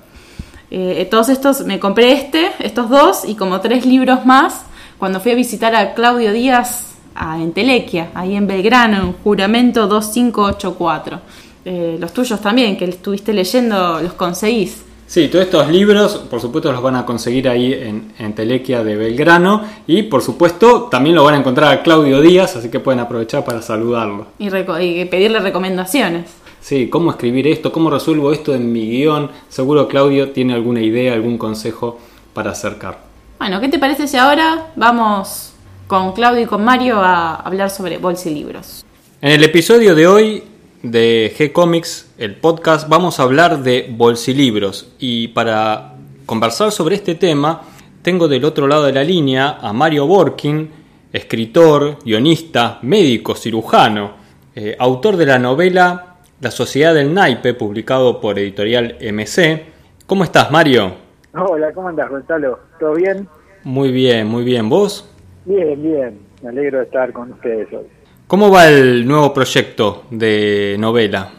Eh, 0.75 1.07
todos 1.11 1.29
estos, 1.29 1.67
me 1.67 1.79
compré 1.79 2.13
este, 2.13 2.51
estos 2.61 2.89
dos 2.89 3.25
y 3.27 3.35
como 3.35 3.61
tres 3.61 3.85
libros 3.85 4.25
más 4.25 4.65
cuando 4.97 5.21
fui 5.21 5.33
a 5.33 5.35
visitar 5.35 5.75
a 5.75 5.93
Claudio 5.93 6.33
Díaz 6.33 6.95
a 7.15 7.37
Entelequia, 7.37 8.09
ahí 8.15 8.35
en 8.35 8.47
Belgrano, 8.47 8.97
en 8.97 9.13
Juramento 9.13 9.87
2584. 9.87 11.21
Eh, 11.67 11.99
los 12.01 12.15
tuyos 12.15 12.41
también, 12.41 12.79
que 12.79 12.87
estuviste 12.87 13.35
leyendo, 13.35 14.01
los 14.01 14.15
conseguís. 14.15 14.83
Sí, 15.07 15.29
todos 15.29 15.45
estos 15.45 15.69
libros, 15.69 16.17
por 16.31 16.41
supuesto, 16.41 16.73
los 16.73 16.81
van 16.81 16.97
a 16.97 17.05
conseguir 17.05 17.51
ahí 17.51 17.75
en, 17.75 18.15
en, 18.19 18.35
Telequia 18.35 18.83
de 18.83 18.97
Belgrano 18.97 19.63
y, 19.87 20.05
por 20.05 20.23
supuesto, 20.23 20.85
también 20.85 21.15
lo 21.15 21.25
van 21.25 21.35
a 21.35 21.39
encontrar 21.41 21.71
a 21.71 21.83
Claudio 21.83 22.23
Díaz, 22.23 22.57
así 22.57 22.71
que 22.71 22.81
pueden 22.81 23.01
aprovechar 23.01 23.45
para 23.45 23.61
saludarlo. 23.61 24.29
Y, 24.39 24.47
y 24.47 25.05
pedirle 25.05 25.41
recomendaciones. 25.41 26.42
Sí, 26.63 26.89
cómo 26.89 27.11
escribir 27.11 27.49
esto, 27.49 27.73
cómo 27.73 27.91
resuelvo 27.91 28.33
esto 28.33 28.55
en 28.55 28.73
mi 28.73 28.89
guion. 28.89 29.33
Seguro 29.49 29.89
Claudio 29.89 30.31
tiene 30.31 30.55
alguna 30.55 30.81
idea, 30.81 31.13
algún 31.13 31.37
consejo 31.37 31.99
para 32.33 32.53
acercar. 32.53 33.01
Bueno, 33.41 33.61
¿qué 33.61 33.69
te 33.69 33.81
parece 33.81 34.07
si 34.07 34.17
ahora 34.17 34.71
vamos 34.77 35.55
con 35.89 36.13
Claudio 36.13 36.43
y 36.43 36.47
con 36.47 36.65
Mario 36.65 37.01
a 37.01 37.35
hablar 37.35 37.69
sobre 37.69 37.99
bolsilibros? 37.99 38.85
En 39.21 39.33
el 39.33 39.43
episodio 39.43 39.97
de 39.97 40.07
hoy 40.07 40.45
de 40.85 41.35
G-Comics, 41.37 42.07
el 42.17 42.37
podcast, 42.37 42.89
vamos 42.89 43.19
a 43.19 43.25
hablar 43.25 43.65
de 43.65 43.89
bolsilibros. 43.91 44.87
Y 45.01 45.29
para 45.29 45.95
conversar 46.27 46.71
sobre 46.71 46.95
este 46.95 47.17
tema, 47.17 47.63
tengo 48.03 48.29
del 48.29 48.45
otro 48.45 48.69
lado 48.69 48.85
de 48.85 48.93
la 48.93 49.03
línea 49.03 49.59
a 49.61 49.73
Mario 49.73 50.07
Borkin, 50.07 50.71
escritor, 51.13 51.99
guionista, 52.05 52.79
médico, 52.83 53.35
cirujano, 53.35 54.13
eh, 54.55 54.77
autor 54.79 55.17
de 55.17 55.27
la 55.27 55.41
novela 55.41 56.12
La 56.43 56.51
Sociedad 56.51 56.93
del 56.93 57.15
Naipe, 57.15 57.55
publicado 57.55 58.21
por 58.21 58.37
editorial 58.37 58.97
MC. 59.01 59.63
¿Cómo 60.09 60.25
estás, 60.25 60.51
Mario? 60.51 60.93
Hola, 61.35 61.73
¿cómo 61.73 61.87
andas, 61.87 62.11
Gonzalo? 62.11 62.59
¿Todo 62.81 62.95
bien? 62.95 63.29
Muy 63.63 63.93
bien, 63.93 64.27
muy 64.27 64.43
bien. 64.43 64.69
¿Vos? 64.69 65.09
Bien, 65.45 65.81
bien. 65.81 66.19
Me 66.43 66.49
alegro 66.49 66.79
de 66.79 66.85
estar 66.87 67.13
con 67.13 67.31
ustedes 67.31 67.73
hoy. 67.73 67.87
¿Cómo 68.27 68.51
va 68.51 68.67
el 68.67 69.07
nuevo 69.07 69.33
proyecto 69.33 70.03
de 70.11 70.75
novela? 70.81 71.31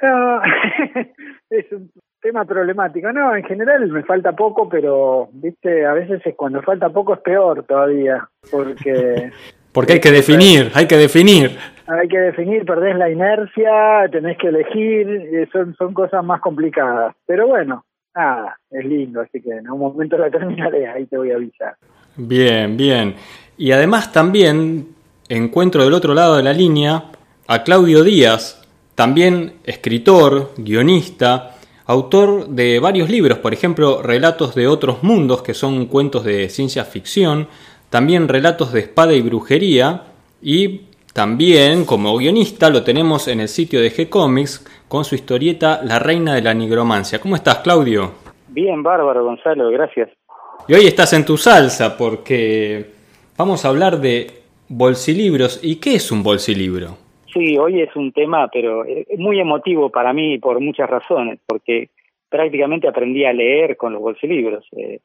es 1.50 1.72
un 1.72 1.90
tema 2.22 2.44
problemático. 2.44 3.12
No, 3.12 3.34
en 3.34 3.42
general 3.42 3.84
me 3.88 4.04
falta 4.04 4.30
poco, 4.30 4.68
pero, 4.68 5.28
viste, 5.32 5.84
a 5.84 5.92
veces 5.92 6.24
es 6.24 6.36
cuando 6.36 6.62
falta 6.62 6.88
poco 6.88 7.14
es 7.14 7.20
peor 7.20 7.64
todavía, 7.64 8.28
porque... 8.48 9.32
porque 9.72 9.94
hay 9.94 10.00
que 10.00 10.12
definir, 10.12 10.70
hay 10.74 10.86
que 10.86 10.96
definir. 10.96 11.58
Hay 11.90 12.08
que 12.08 12.18
definir, 12.18 12.64
perdés 12.64 12.96
la 12.96 13.10
inercia, 13.10 14.08
tenés 14.12 14.38
que 14.38 14.48
elegir, 14.48 15.48
son, 15.52 15.74
son 15.74 15.92
cosas 15.92 16.24
más 16.24 16.40
complicadas. 16.40 17.16
Pero 17.26 17.48
bueno, 17.48 17.84
nada, 18.14 18.56
es 18.70 18.84
lindo, 18.84 19.20
así 19.20 19.40
que 19.40 19.50
en 19.50 19.68
un 19.68 19.80
momento 19.80 20.16
la 20.16 20.30
terminaré, 20.30 20.86
ahí 20.86 21.06
te 21.06 21.16
voy 21.16 21.32
a 21.32 21.36
avisar. 21.36 21.74
Bien, 22.16 22.76
bien. 22.76 23.14
Y 23.56 23.72
además 23.72 24.12
también 24.12 24.88
encuentro 25.28 25.84
del 25.84 25.94
otro 25.94 26.14
lado 26.14 26.36
de 26.36 26.42
la 26.42 26.52
línea 26.52 27.04
a 27.48 27.62
Claudio 27.64 28.04
Díaz, 28.04 28.68
también 28.94 29.54
escritor, 29.64 30.52
guionista, 30.56 31.56
autor 31.86 32.48
de 32.48 32.78
varios 32.78 33.10
libros, 33.10 33.38
por 33.38 33.52
ejemplo, 33.52 34.02
Relatos 34.02 34.54
de 34.54 34.68
otros 34.68 35.02
mundos, 35.02 35.42
que 35.42 35.54
son 35.54 35.86
cuentos 35.86 36.24
de 36.24 36.48
ciencia 36.48 36.84
ficción, 36.84 37.48
también 37.88 38.28
Relatos 38.28 38.72
de 38.72 38.80
espada 38.80 39.12
y 39.12 39.22
brujería, 39.22 40.04
y 40.42 40.82
también 41.12 41.84
como 41.84 42.16
guionista 42.16 42.70
lo 42.70 42.84
tenemos 42.84 43.28
en 43.28 43.40
el 43.40 43.48
sitio 43.48 43.80
de 43.80 43.90
G-Comics 43.90 44.86
con 44.88 45.04
su 45.04 45.14
historieta 45.14 45.80
La 45.82 45.98
Reina 45.98 46.34
de 46.34 46.42
la 46.42 46.54
Nigromancia. 46.54 47.20
¿Cómo 47.20 47.36
estás, 47.36 47.58
Claudio? 47.58 48.12
Bien, 48.48 48.82
bárbaro, 48.82 49.24
Gonzalo, 49.24 49.70
gracias. 49.70 50.10
Y 50.68 50.74
hoy 50.74 50.86
estás 50.86 51.12
en 51.12 51.24
tu 51.24 51.36
salsa 51.36 51.96
porque 51.96 52.86
vamos 53.36 53.64
a 53.64 53.68
hablar 53.68 54.00
de 54.00 54.28
Bolsilibros. 54.68 55.60
¿Y 55.64 55.80
qué 55.80 55.94
es 55.94 56.12
un 56.12 56.22
bolsilibro? 56.22 56.96
Sí, 57.32 57.58
hoy 57.58 57.80
es 57.80 57.94
un 57.96 58.12
tema, 58.12 58.48
pero 58.52 58.84
es 58.84 59.18
muy 59.18 59.40
emotivo 59.40 59.90
para 59.90 60.12
mí 60.12 60.38
por 60.38 60.60
muchas 60.60 60.88
razones, 60.88 61.40
porque 61.46 61.90
prácticamente 62.28 62.88
aprendí 62.88 63.24
a 63.24 63.32
leer 63.32 63.76
con 63.76 63.92
los 63.92 64.02
bolsilibros. 64.02 64.64
Eh, 64.76 65.00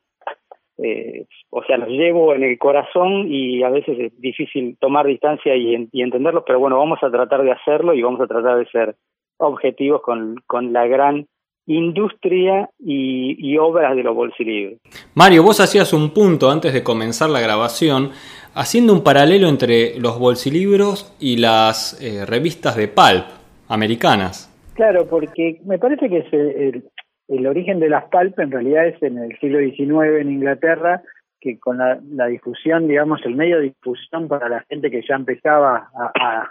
eh, 0.78 1.26
o 1.50 1.64
sea, 1.64 1.78
los 1.78 1.90
llevo 1.90 2.34
en 2.34 2.44
el 2.44 2.58
corazón 2.58 3.32
y 3.32 3.64
a 3.64 3.70
veces 3.70 3.98
es 4.00 4.22
difícil 4.22 4.78
tomar 4.80 5.06
distancia 5.06 5.56
y, 5.56 5.88
y 5.92 6.02
entenderlos, 6.02 6.44
pero 6.46 6.60
bueno, 6.60 6.78
vamos 6.78 7.00
a 7.02 7.10
tratar 7.10 7.44
de 7.44 7.52
hacerlo 7.52 7.94
y 7.94 8.02
vamos 8.02 8.22
a 8.22 8.28
tratar 8.28 8.58
de 8.58 8.66
ser 8.68 8.96
objetivos 9.38 10.02
con, 10.02 10.36
con 10.48 10.74
la 10.74 10.88
gran 10.88 11.28
industria 11.68 12.70
y, 12.80 13.36
y 13.40 13.58
obras 13.58 13.96
de 13.96 14.04
los 14.04 14.16
bolsilibros. 14.16 14.80
Mario, 15.16 15.44
vos 15.44 15.60
hacías 15.60 15.94
un 15.94 16.12
punto 16.12 16.50
antes 16.52 16.74
de 16.74 16.84
comenzar 16.84 17.30
la 17.30 17.40
grabación 17.40 18.12
haciendo 18.54 18.94
un 18.94 19.04
paralelo 19.04 19.48
entre 19.48 20.00
los 20.00 20.20
bolsilibros 20.20 21.16
y 21.20 21.38
las 21.38 22.02
eh, 22.02 22.26
revistas 22.26 22.76
de 22.76 22.88
pulp 22.88 23.26
americanas. 23.68 24.52
Claro, 24.76 25.08
porque 25.08 25.62
me 25.66 25.80
parece 25.80 26.10
que 26.10 26.18
es 26.18 26.34
el, 26.34 26.84
origen 27.28 27.80
de 27.80 27.90
las 27.90 28.06
pulp 28.06 28.40
en 28.40 28.52
realidad 28.52 28.88
es 28.88 29.02
en 29.02 29.18
el 29.18 29.38
siglo 29.40 29.60
XIX 29.60 30.22
en 30.22 30.32
Inglaterra, 30.32 31.02
que 31.40 31.60
con 31.60 31.78
la, 31.78 32.28
difusión, 32.28 32.88
digamos, 32.88 33.22
el 33.26 33.36
medio 33.36 33.58
de 33.58 33.64
difusión 33.64 34.28
para 34.28 34.50
la 34.50 34.62
gente 34.62 34.90
que 34.90 35.04
ya 35.08 35.16
empezaba 35.16 35.90
a, 35.94 36.50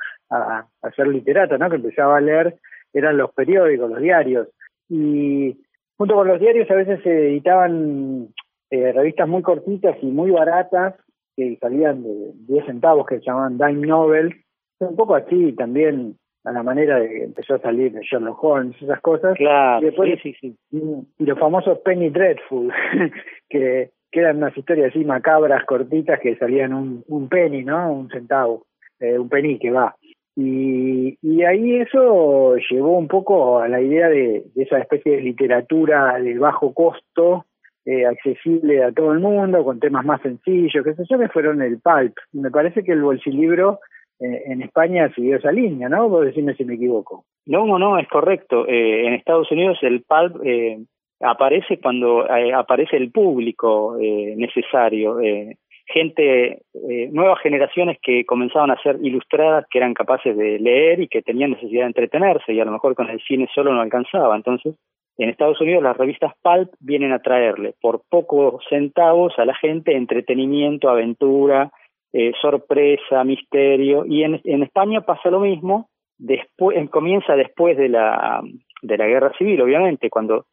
ser 0.95 1.09
literato, 1.09 1.59
¿no? 1.59 1.69
que 1.69 1.77
empezaba 1.77 2.19
a 2.19 2.21
leer, 2.21 2.57
eran 2.93 3.17
los 3.17 3.33
periódicos, 3.33 3.91
los 3.91 4.01
diarios. 4.01 4.49
Y 4.89 5.57
junto 5.97 6.15
con 6.15 6.29
los 6.29 6.41
diarios 6.41 6.71
a 6.71 6.75
veces 6.75 7.01
se 7.03 7.29
editaban 7.29 8.29
eh, 8.71 8.93
revistas 8.93 9.29
muy 9.29 9.43
cortitas 9.43 9.97
y 10.03 10.07
muy 10.07 10.31
baratas 10.31 10.95
que 11.37 11.57
salían 11.61 12.03
de 12.03 12.33
10 12.49 12.67
centavos 12.67 13.07
que 13.07 13.19
se 13.19 13.25
llamaban 13.25 13.59
Dime 13.59 13.87
Novels, 13.87 14.35
un 14.79 14.97
poco 14.97 15.15
así 15.15 15.53
también 15.53 16.17
a 16.45 16.53
la 16.53 16.63
manera 16.63 16.99
de 16.99 17.09
que 17.09 17.25
empezó 17.25 17.55
a 17.55 17.59
salir 17.61 17.93
Sherlock 18.01 18.43
Holmes, 18.45 18.81
esas 18.81 19.01
cosas. 19.01 19.37
Claro, 19.37 19.81
y 19.83 19.87
después, 19.87 20.19
sí, 20.23 20.35
sí, 20.41 20.57
Y 20.71 21.25
los 21.25 21.39
famosos 21.39 21.79
Penny 21.79 22.11
Dreadful, 22.11 22.71
que, 23.49 23.91
que 24.13 24.21
eran 24.21 24.37
unas 24.37 24.57
historias 24.57 24.91
así 24.91 25.05
macabras, 25.05 25.65
cortitas, 25.65 26.21
que 26.21 26.37
salían 26.37 26.75
un, 26.75 27.05
un 27.09 27.29
penny, 27.29 27.65
¿no? 27.65 27.93
Un 27.93 28.09
centavo, 28.11 28.67
eh, 29.01 29.19
un 29.19 29.29
penny 29.29 29.59
que 29.59 29.71
va. 29.71 29.97
Y, 30.37 31.17
y 31.23 31.45
ahí 31.45 31.77
eso 31.77 32.57
llevó 32.71 32.99
un 32.99 33.09
poco 33.09 33.61
a 33.61 33.69
la 33.69 33.81
idea 33.81 34.09
de, 34.09 34.45
de 34.55 34.63
esa 34.63 34.79
especie 34.79 35.13
de 35.17 35.23
literatura 35.23 36.19
de 36.19 36.37
bajo 36.39 36.75
costo, 36.75 37.47
eh, 37.87 38.05
accesible 38.05 38.83
a 38.83 38.93
todo 38.93 39.13
el 39.13 39.21
mundo, 39.21 39.65
con 39.65 39.79
temas 39.79 40.05
más 40.05 40.21
sencillos, 40.23 40.85
que 40.85 40.95
sé 40.95 41.05
yo, 41.09 41.19
que 41.19 41.29
fueron 41.29 41.63
el 41.63 41.79
pulp. 41.81 42.15
Me 42.33 42.51
parece 42.51 42.83
que 42.83 42.93
el 42.93 43.03
bolsilibro 43.03 43.81
en 44.21 44.63
España 44.63 45.13
siguió 45.15 45.37
esa 45.37 45.53
línea, 45.53 45.89
¿no? 45.89 46.09
Vos 46.09 46.25
decime 46.25 46.55
si 46.55 46.65
me 46.65 46.75
equivoco. 46.75 47.25
No, 47.47 47.79
no, 47.79 47.99
es 47.99 48.09
correcto. 48.09 48.67
Eh, 48.67 49.07
en 49.07 49.15
Estados 49.15 49.51
Unidos 49.51 49.79
el 49.83 50.03
pulp 50.03 50.41
eh, 50.45 50.79
aparece 51.21 51.79
cuando 51.79 52.27
eh, 52.29 52.53
aparece 52.53 52.97
el 52.97 53.11
público 53.11 53.99
eh, 53.99 54.35
necesario. 54.37 55.21
Eh, 55.21 55.57
gente, 55.87 56.63
eh, 56.73 57.09
nuevas 57.13 57.41
generaciones 57.43 57.99
que 58.03 58.25
comenzaban 58.25 58.71
a 58.71 58.81
ser 58.83 58.99
ilustradas, 59.03 59.67
que 59.71 59.79
eran 59.79 59.95
capaces 59.95 60.37
de 60.37 60.59
leer 60.59 61.01
y 61.01 61.09
que 61.09 61.23
tenían 61.23 61.51
necesidad 61.51 61.83
de 61.83 61.89
entretenerse 61.89 62.55
y 62.55 62.61
a 62.61 62.65
lo 62.65 62.73
mejor 62.73 62.95
con 62.95 63.11
el 63.11 63.21
cine 63.21 63.49
solo 63.55 63.75
no 63.75 63.83
alcanzaba. 63.83 64.35
Entonces, 64.37 64.75
en 65.19 65.29
Estados 65.29 65.61
Unidos 65.61 65.83
las 65.83 65.97
revistas 65.97 66.33
pulp 66.43 66.73
vienen 66.81 67.13
a 67.13 67.21
traerle 67.21 67.75
por 67.81 68.03
pocos 68.09 68.65
centavos 68.69 69.39
a 69.39 69.45
la 69.45 69.55
gente 69.55 69.95
entretenimiento, 69.95 70.89
aventura, 70.89 71.71
eh, 72.15 72.33
sorpresa, 72.41 73.23
misterio. 73.25 74.07
Y 74.07 74.23
en, 74.23 74.41
en 74.45 74.63
España 74.63 75.03
pasa 75.03 75.29
lo 75.29 75.41
mismo. 75.41 75.89
Después 76.17 76.79
comienza 76.91 77.37
después 77.37 77.77
de 77.77 77.89
la 77.89 78.41
de 78.81 78.99
la 78.99 79.07
guerra 79.07 79.33
civil, 79.39 79.61
obviamente, 79.63 80.11
cuando 80.11 80.45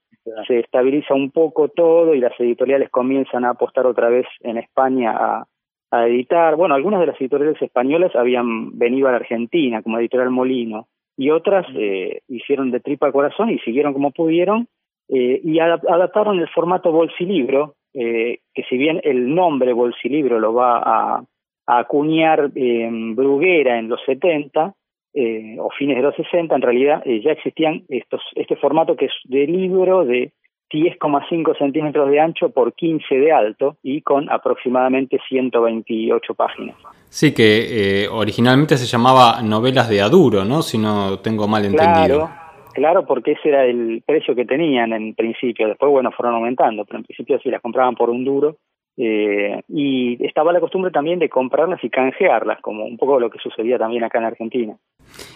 se 0.47 0.59
estabiliza 0.59 1.13
un 1.13 1.31
poco 1.31 1.69
todo 1.69 2.13
y 2.13 2.19
las 2.19 2.37
editoriales 2.39 2.89
comienzan 2.89 3.45
a 3.45 3.51
apostar 3.51 3.85
otra 3.85 4.09
vez 4.09 4.25
en 4.39 4.57
España 4.57 5.11
a, 5.11 5.45
a 5.91 6.07
editar. 6.07 6.55
Bueno, 6.55 6.75
algunas 6.75 7.01
de 7.01 7.07
las 7.07 7.19
editoriales 7.19 7.61
españolas 7.61 8.15
habían 8.15 8.77
venido 8.77 9.07
a 9.07 9.11
la 9.11 9.17
Argentina, 9.17 9.81
como 9.81 9.99
Editorial 9.99 10.29
Molino, 10.29 10.87
y 11.17 11.29
otras 11.29 11.65
eh, 11.75 12.21
hicieron 12.27 12.71
de 12.71 12.79
tripa 12.79 13.11
corazón 13.11 13.49
y 13.49 13.59
siguieron 13.59 13.93
como 13.93 14.11
pudieron 14.11 14.67
eh, 15.09 15.41
y 15.43 15.59
adaptaron 15.59 16.39
el 16.39 16.47
formato 16.49 16.91
bolsilibro, 16.91 17.75
eh, 17.93 18.39
que 18.53 18.63
si 18.69 18.77
bien 18.77 19.01
el 19.03 19.35
nombre 19.35 19.73
bolsilibro 19.73 20.39
lo 20.39 20.53
va 20.53 20.77
a, 20.77 21.23
a 21.71 21.79
acuñar 21.79 22.51
eh, 22.53 22.89
Bruguera 22.91 23.79
en 23.79 23.87
los 23.87 24.01
70 24.05 24.73
eh, 25.13 25.55
o 25.57 25.69
fines 25.77 25.95
de 25.95 26.03
los 26.03 26.15
60, 26.15 26.53
en 26.53 26.61
realidad 26.61 27.01
eh, 27.05 27.21
ya 27.23 27.31
existían 27.31 27.83
estos 27.87 28.21
este 28.35 28.57
formato 28.57 28.95
que 28.95 29.05
es 29.05 29.13
de 29.23 29.47
libro 29.47 30.03
de 30.03 30.33
10,5 30.69 31.57
centímetros 31.57 32.09
de 32.09 32.19
ancho 32.19 32.49
por 32.49 32.73
15 32.73 33.15
de 33.15 33.31
alto 33.31 33.77
y 33.83 34.01
con 34.01 34.29
aproximadamente 34.29 35.19
128 35.27 36.33
páginas. 36.33 36.75
Sí, 37.09 37.33
que 37.33 38.03
eh, 38.03 38.07
originalmente 38.09 38.77
se 38.77 38.85
llamaba 38.85 39.41
novelas 39.41 39.89
de 39.89 40.01
Aduro, 40.01 40.43
¿no? 40.43 40.61
Si 40.61 40.77
no 40.77 41.19
tengo 41.19 41.47
mal 41.47 41.65
entendido. 41.65 42.19
Claro, 42.19 42.29
claro, 42.73 43.05
porque 43.05 43.33
ese 43.33 43.49
era 43.49 43.65
el 43.65 44.03
precio 44.05 44.35
que 44.35 44.45
tenían 44.45 44.93
en 44.93 45.13
principio. 45.13 45.67
Después, 45.67 45.91
bueno, 45.91 46.11
fueron 46.11 46.35
aumentando, 46.35 46.85
pero 46.85 46.99
en 46.99 47.05
principio 47.05 47.39
sí 47.41 47.49
las 47.49 47.61
compraban 47.61 47.95
por 47.95 48.09
un 48.09 48.23
duro. 48.23 48.57
Eh, 49.03 49.63
y 49.67 50.23
estaba 50.23 50.53
la 50.53 50.59
costumbre 50.59 50.91
también 50.91 51.17
de 51.17 51.27
comprarlas 51.27 51.83
y 51.83 51.89
canjearlas, 51.89 52.61
como 52.61 52.85
un 52.85 52.97
poco 52.97 53.19
lo 53.19 53.31
que 53.31 53.39
sucedía 53.39 53.79
también 53.79 54.03
acá 54.03 54.19
en 54.19 54.25
Argentina. 54.25 54.77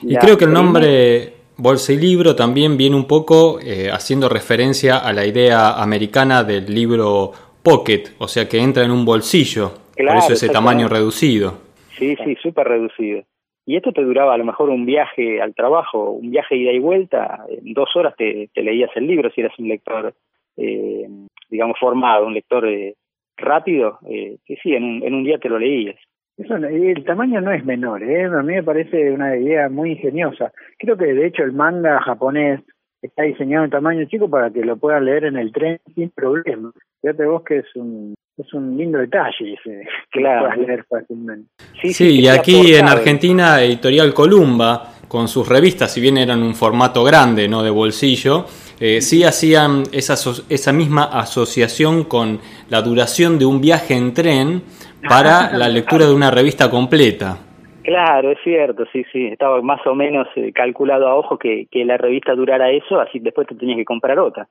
Y 0.03 0.13
la 0.13 0.19
creo 0.19 0.37
que 0.37 0.45
el 0.45 0.53
nombre 0.53 1.33
bolsilibro 1.57 2.35
también 2.35 2.77
viene 2.77 2.95
un 2.95 3.07
poco 3.07 3.59
eh, 3.59 3.89
haciendo 3.91 4.29
referencia 4.29 4.99
a 4.99 5.11
la 5.13 5.25
idea 5.25 5.81
americana 5.81 6.43
del 6.43 6.71
libro 6.71 7.31
pocket, 7.63 8.03
o 8.19 8.27
sea 8.27 8.47
que 8.47 8.59
entra 8.59 8.85
en 8.85 8.91
un 8.91 9.03
bolsillo, 9.03 9.71
por 9.97 10.15
eso 10.17 10.33
ese 10.33 10.49
tamaño 10.49 10.87
reducido. 10.87 11.57
Sí, 11.97 12.15
sí, 12.23 12.35
súper 12.43 12.67
reducido. 12.67 13.23
Y 13.65 13.77
esto 13.77 13.91
te 13.91 14.03
duraba 14.03 14.35
a 14.35 14.37
lo 14.37 14.45
mejor 14.45 14.69
un 14.69 14.85
viaje 14.85 15.41
al 15.41 15.55
trabajo, 15.55 16.11
un 16.11 16.29
viaje 16.29 16.55
ida 16.55 16.71
y 16.71 16.77
vuelta, 16.77 17.45
en 17.49 17.73
dos 17.73 17.89
horas 17.95 18.13
te, 18.15 18.47
leías 18.53 18.91
el 18.95 19.07
libro 19.07 19.31
si 19.31 19.41
eras 19.41 19.57
un 19.57 19.69
lector, 19.69 20.13
eh, 20.55 21.09
digamos, 21.49 21.79
formado, 21.79 22.27
un 22.27 22.35
lector 22.35 22.67
eh, 22.67 22.93
rápido, 23.37 23.99
eh, 24.09 24.37
que 24.45 24.55
sí, 24.61 24.73
en 24.73 24.83
un, 24.83 25.03
en 25.03 25.13
un 25.13 25.23
día 25.23 25.37
te 25.37 25.49
lo 25.49 25.59
leías. 25.59 25.95
Eso, 26.37 26.55
el 26.55 27.03
tamaño 27.05 27.39
no 27.39 27.51
es 27.51 27.63
menor, 27.63 28.03
¿eh? 28.03 28.25
a 28.25 28.43
mí 28.43 28.55
me 28.55 28.63
parece 28.63 29.11
una 29.11 29.37
idea 29.37 29.69
muy 29.69 29.91
ingeniosa. 29.91 30.51
Creo 30.77 30.97
que 30.97 31.13
de 31.13 31.27
hecho 31.27 31.43
el 31.43 31.53
manga 31.53 32.01
japonés 32.01 32.61
está 33.01 33.23
diseñado 33.23 33.63
en 33.63 33.71
tamaño 33.71 34.05
chico 34.05 34.29
para 34.29 34.49
que 34.51 34.65
lo 34.65 34.75
puedan 34.75 35.05
leer 35.05 35.25
en 35.25 35.37
el 35.37 35.53
tren 35.53 35.79
sin 35.93 36.09
problema. 36.09 36.71
Fíjate 37.01 37.25
vos 37.25 37.43
que 37.43 37.59
es 37.59 37.75
un 37.75 38.15
es 38.37 38.53
un 38.53 38.77
lindo 38.77 38.97
detalle 38.99 39.53
ese, 39.53 39.87
que 40.11 40.19
claro. 40.19 40.41
puedas 40.41 40.57
leer 40.57 40.85
fácilmente. 40.89 41.49
Sí, 41.81 42.19
y 42.19 42.27
aquí 42.27 42.75
en 42.75 42.87
Argentina 42.87 43.61
Editorial 43.61 44.13
Columba, 44.13 44.91
con 45.07 45.27
sus 45.27 45.47
revistas, 45.47 45.93
si 45.93 46.01
bien 46.01 46.17
eran 46.17 46.43
un 46.43 46.53
formato 46.53 47.03
grande, 47.03 47.47
no 47.47 47.63
de 47.63 47.69
bolsillo, 47.69 48.45
eh, 48.79 49.01
sí 49.01 49.23
hacían 49.23 49.83
esa, 49.91 50.13
esa 50.49 50.73
misma 50.73 51.03
asociación 51.03 52.03
con 52.03 52.39
la 52.69 52.81
duración 52.81 53.39
de 53.39 53.45
un 53.45 53.61
viaje 53.61 53.95
en 53.95 54.13
tren 54.13 54.63
para 55.07 55.55
la 55.57 55.67
lectura 55.67 56.05
de 56.05 56.13
una 56.13 56.31
revista 56.31 56.69
completa. 56.69 57.37
Claro, 57.83 58.31
es 58.31 58.39
cierto, 58.43 58.85
sí, 58.91 59.05
sí, 59.11 59.27
estaba 59.27 59.61
más 59.61 59.85
o 59.85 59.93
menos 59.93 60.27
eh, 60.35 60.51
calculado 60.51 61.07
a 61.07 61.15
ojo 61.15 61.37
que, 61.37 61.67
que 61.69 61.85
la 61.85 61.97
revista 61.97 62.33
durara 62.33 62.71
eso, 62.71 62.99
así 62.99 63.19
después 63.19 63.47
te 63.47 63.53
tenías 63.53 63.77
que 63.77 63.85
comprar 63.85 64.17
otra. 64.17 64.47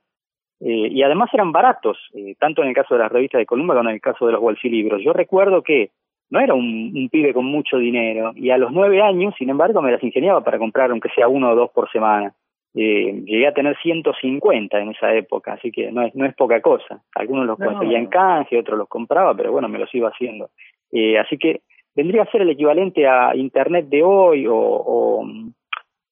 Eh, 0.61 0.89
y 0.91 1.03
además 1.03 1.31
eran 1.33 1.51
baratos, 1.51 1.99
eh, 2.15 2.37
tanto 2.39 2.63
en 2.63 2.69
el 2.69 2.75
caso 2.75 2.95
de 2.95 3.01
las 3.01 3.11
revistas 3.11 3.41
de 3.41 3.47
Columba 3.47 3.75
como 3.75 3.89
en 3.89 3.97
el 3.97 4.01
caso 4.01 4.27
de 4.27 4.33
los 4.33 4.41
bolsilibros. 4.41 5.03
Yo 5.03 5.13
recuerdo 5.13 5.63
que 5.63 5.91
no 6.31 6.39
era 6.39 6.55
un, 6.55 6.93
un, 6.95 7.09
pibe 7.09 7.35
con 7.35 7.45
mucho 7.45 7.77
dinero 7.77 8.33
y 8.37 8.51
a 8.51 8.57
los 8.57 8.73
nueve 8.73 9.03
años, 9.03 9.35
sin 9.37 9.51
embargo, 9.51 9.83
me 9.83 9.91
las 9.91 10.03
ingeniaba 10.03 10.43
para 10.45 10.59
comprar 10.59 10.91
aunque 10.91 11.11
sea 11.11 11.27
uno 11.27 11.51
o 11.51 11.57
dos 11.57 11.71
por 11.71 11.91
semana. 11.91 12.33
Eh, 12.75 13.23
llegué 13.25 13.47
a 13.47 13.55
tener 13.55 13.77
150 13.81 14.79
en 14.79 14.91
esa 14.91 15.15
época, 15.15 15.53
así 15.53 15.71
que 15.71 15.93
no 15.93 16.03
es, 16.03 16.15
no 16.15 16.27
es 16.27 16.35
poca 16.35 16.61
cosa. 16.61 17.03
Algunos 17.15 17.47
los 17.47 17.59
conseguía 17.59 17.99
en 17.99 18.07
canje, 18.07 18.59
otros 18.59 18.79
los 18.79 18.89
compraba, 18.89 19.35
pero 19.35 19.53
bueno, 19.53 19.69
me 19.69 19.79
los 19.79 19.95
iba 19.95 20.09
haciendo. 20.09 20.51
Eh, 20.91 21.19
así 21.19 21.39
que 21.39 21.61
vendría 21.95 22.23
a 22.23 22.31
ser 22.31 22.43
el 22.43 22.51
equivalente 22.51 23.07
a 23.07 23.35
Internet 23.37 23.87
de 23.89 24.03
hoy 24.03 24.47
o, 24.47 24.57
o, 24.57 25.27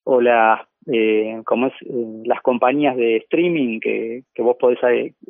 o 0.05 0.21
las 0.21 0.61
eh, 0.91 1.41
como 1.45 1.67
es 1.67 1.73
eh, 1.81 2.23
las 2.25 2.41
compañías 2.41 2.97
de 2.97 3.17
streaming 3.17 3.79
que, 3.79 4.23
que 4.33 4.41
vos 4.41 4.57
podés 4.59 4.79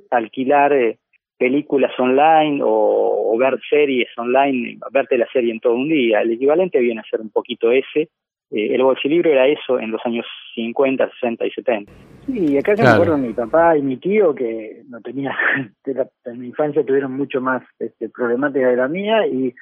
alquilar 0.10 0.74
eh, 0.74 0.98
películas 1.38 1.92
online 2.00 2.60
o, 2.64 3.36
ver 3.38 3.60
series 3.68 4.08
online, 4.18 4.78
verte 4.92 5.18
la 5.18 5.28
serie 5.34 5.52
en 5.52 5.60
todo 5.60 5.74
un 5.74 5.90
día. 5.90 6.22
El 6.22 6.32
equivalente 6.32 6.80
viene 6.80 7.02
a 7.02 7.10
ser 7.10 7.20
un 7.20 7.32
poquito 7.32 7.72
ese. 7.72 8.10
El 8.54 8.84
bolsilibro 8.84 9.30
era 9.30 9.48
eso 9.48 9.80
en 9.80 9.92
los 9.92 10.02
años 10.06 10.26
50, 10.56 11.10
60 11.20 11.46
y 11.46 11.52
70. 11.52 11.92
Sí, 12.26 12.58
acá 12.58 12.76
yo 12.76 12.84
me 12.84 12.90
acuerdo 12.90 13.18
mi 13.18 13.34
papá 13.34 13.78
y 13.78 13.82
mi 13.82 13.98
tío 13.98 14.34
que 14.36 14.84
no 14.88 15.02
tenía, 15.02 15.36
en 15.86 16.40
mi 16.40 16.48
infancia 16.48 16.86
tuvieron 16.86 17.18
mucho 17.18 17.42
más 17.42 17.64
este, 17.80 18.10
problemática 18.10 18.70
de 18.70 18.76
la 18.76 18.88
mía 18.88 19.26
y 19.28 19.54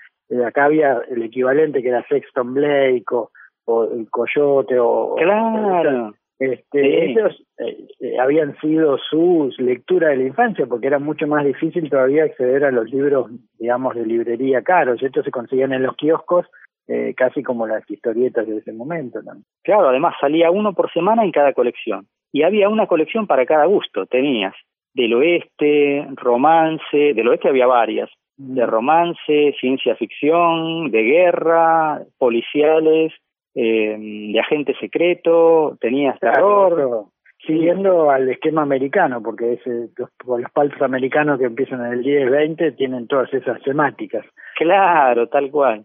acá 0.45 0.65
había 0.65 1.01
el 1.10 1.24
equivalente 1.24 1.81
que 1.81 1.89
era 1.89 2.05
Sexton 2.07 2.53
Blake 2.53 3.05
o 3.12 3.31
o 3.65 3.83
el 3.83 4.10
Coyote 4.10 4.77
o... 4.79 5.15
Claro. 5.15 6.13
Este, 6.39 7.12
Ellos 7.12 7.39
eh, 7.60 7.86
eh, 8.00 8.19
habían 8.19 8.60
sido 8.60 8.98
sus 8.98 9.60
lecturas 9.60 10.10
de 10.10 10.17
la 10.17 10.24
infancia 10.24 10.65
porque 10.65 10.88
era 10.88 10.98
mucho 10.98 11.27
más 11.27 11.45
difícil 11.45 11.88
todavía 11.88 12.24
acceder 12.24 12.65
a 12.65 12.71
los 12.71 12.89
libros, 12.89 13.29
digamos, 13.60 13.94
de 13.94 14.07
librería 14.07 14.63
caros. 14.63 15.03
Estos 15.03 15.24
se 15.24 15.29
conseguían 15.29 15.72
en 15.72 15.83
los 15.83 15.96
kioscos 15.96 16.48
eh, 16.87 17.13
casi 17.15 17.44
como 17.44 17.67
las 17.67 17.89
historietas 17.89 18.48
de 18.48 18.57
ese 18.57 18.74
momento 18.74 19.22
también. 19.24 19.46
Claro, 19.63 19.89
además 19.89 20.15
salía 20.20 20.51
uno 20.51 20.74
por 20.74 20.91
semana 20.91 21.24
en 21.24 21.31
cada 21.31 21.53
colección. 21.53 22.07
Y 22.33 22.44
había 22.44 22.70
una 22.70 22.87
colección 22.87 23.27
para 23.27 23.46
cada 23.46 23.65
gusto. 23.65 24.05
Tenías 24.05 24.53
del 24.94 25.13
oeste, 25.13 26.07
romance, 26.15 27.13
del 27.13 27.27
oeste 27.27 27.50
había 27.50 27.67
varias, 27.67 28.09
de 28.37 28.65
mm. 28.65 28.70
romance, 28.70 29.55
ciencia 29.59 29.96
ficción, 29.96 30.91
de 30.91 31.03
guerra, 31.03 32.01
policiales, 32.17 33.13
eh, 33.53 33.98
de 34.33 34.39
agente 34.39 34.74
secreto, 34.79 35.77
tenía 35.79 36.13
terror. 36.20 37.05
Siguiendo 37.46 38.11
al 38.11 38.29
esquema 38.29 38.61
americano, 38.61 39.20
porque 39.24 39.53
ese, 39.53 39.89
los, 39.98 40.09
los 40.27 40.81
americanos 40.81 41.39
que 41.39 41.46
empiezan 41.46 41.83
en 41.87 41.94
el 41.94 42.03
10-20 42.03 42.77
tienen 42.77 43.07
todas 43.07 43.33
esas 43.33 43.59
temáticas. 43.63 44.24
Claro, 44.57 45.27
tal 45.27 45.50
cual. 45.50 45.83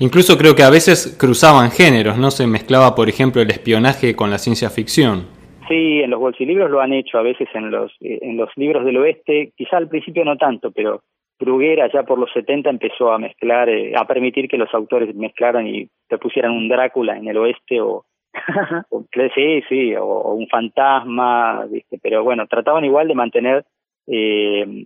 Incluso 0.00 0.38
creo 0.38 0.54
que 0.54 0.62
a 0.62 0.70
veces 0.70 1.16
cruzaban 1.18 1.70
géneros, 1.70 2.18
¿no? 2.18 2.30
Se 2.30 2.46
mezclaba, 2.46 2.94
por 2.94 3.08
ejemplo, 3.08 3.42
el 3.42 3.50
espionaje 3.50 4.14
con 4.14 4.30
la 4.30 4.38
ciencia 4.38 4.70
ficción. 4.70 5.26
Sí, 5.68 6.00
en 6.00 6.10
los 6.10 6.20
bolsilibros 6.20 6.70
lo 6.70 6.80
han 6.80 6.92
hecho 6.92 7.18
a 7.18 7.22
veces 7.22 7.48
en 7.52 7.70
los, 7.70 7.92
eh, 8.00 8.18
en 8.22 8.36
los 8.36 8.48
libros 8.56 8.84
del 8.84 8.96
oeste, 8.96 9.52
quizá 9.56 9.76
al 9.76 9.88
principio 9.88 10.24
no 10.24 10.36
tanto, 10.36 10.70
pero 10.70 11.02
Bruguera 11.38 11.90
ya 11.92 12.04
por 12.04 12.18
los 12.18 12.32
70 12.32 12.70
empezó 12.70 13.12
a 13.12 13.18
mezclar, 13.18 13.68
eh, 13.68 13.92
a 13.96 14.06
permitir 14.06 14.48
que 14.48 14.56
los 14.56 14.72
autores 14.72 15.14
mezclaran 15.14 15.66
y 15.66 15.88
te 16.08 16.18
pusieran 16.18 16.52
un 16.52 16.68
Drácula 16.68 17.16
en 17.16 17.28
el 17.28 17.36
oeste 17.36 17.80
o, 17.80 18.04
sí, 19.34 19.62
sí, 19.68 19.94
o, 19.96 20.32
un 20.32 20.48
fantasma, 20.48 21.66
¿viste? 21.66 21.98
pero 22.02 22.24
bueno, 22.24 22.46
trataban 22.46 22.84
igual 22.84 23.08
de 23.08 23.14
mantener 23.14 23.64
eh, 24.06 24.84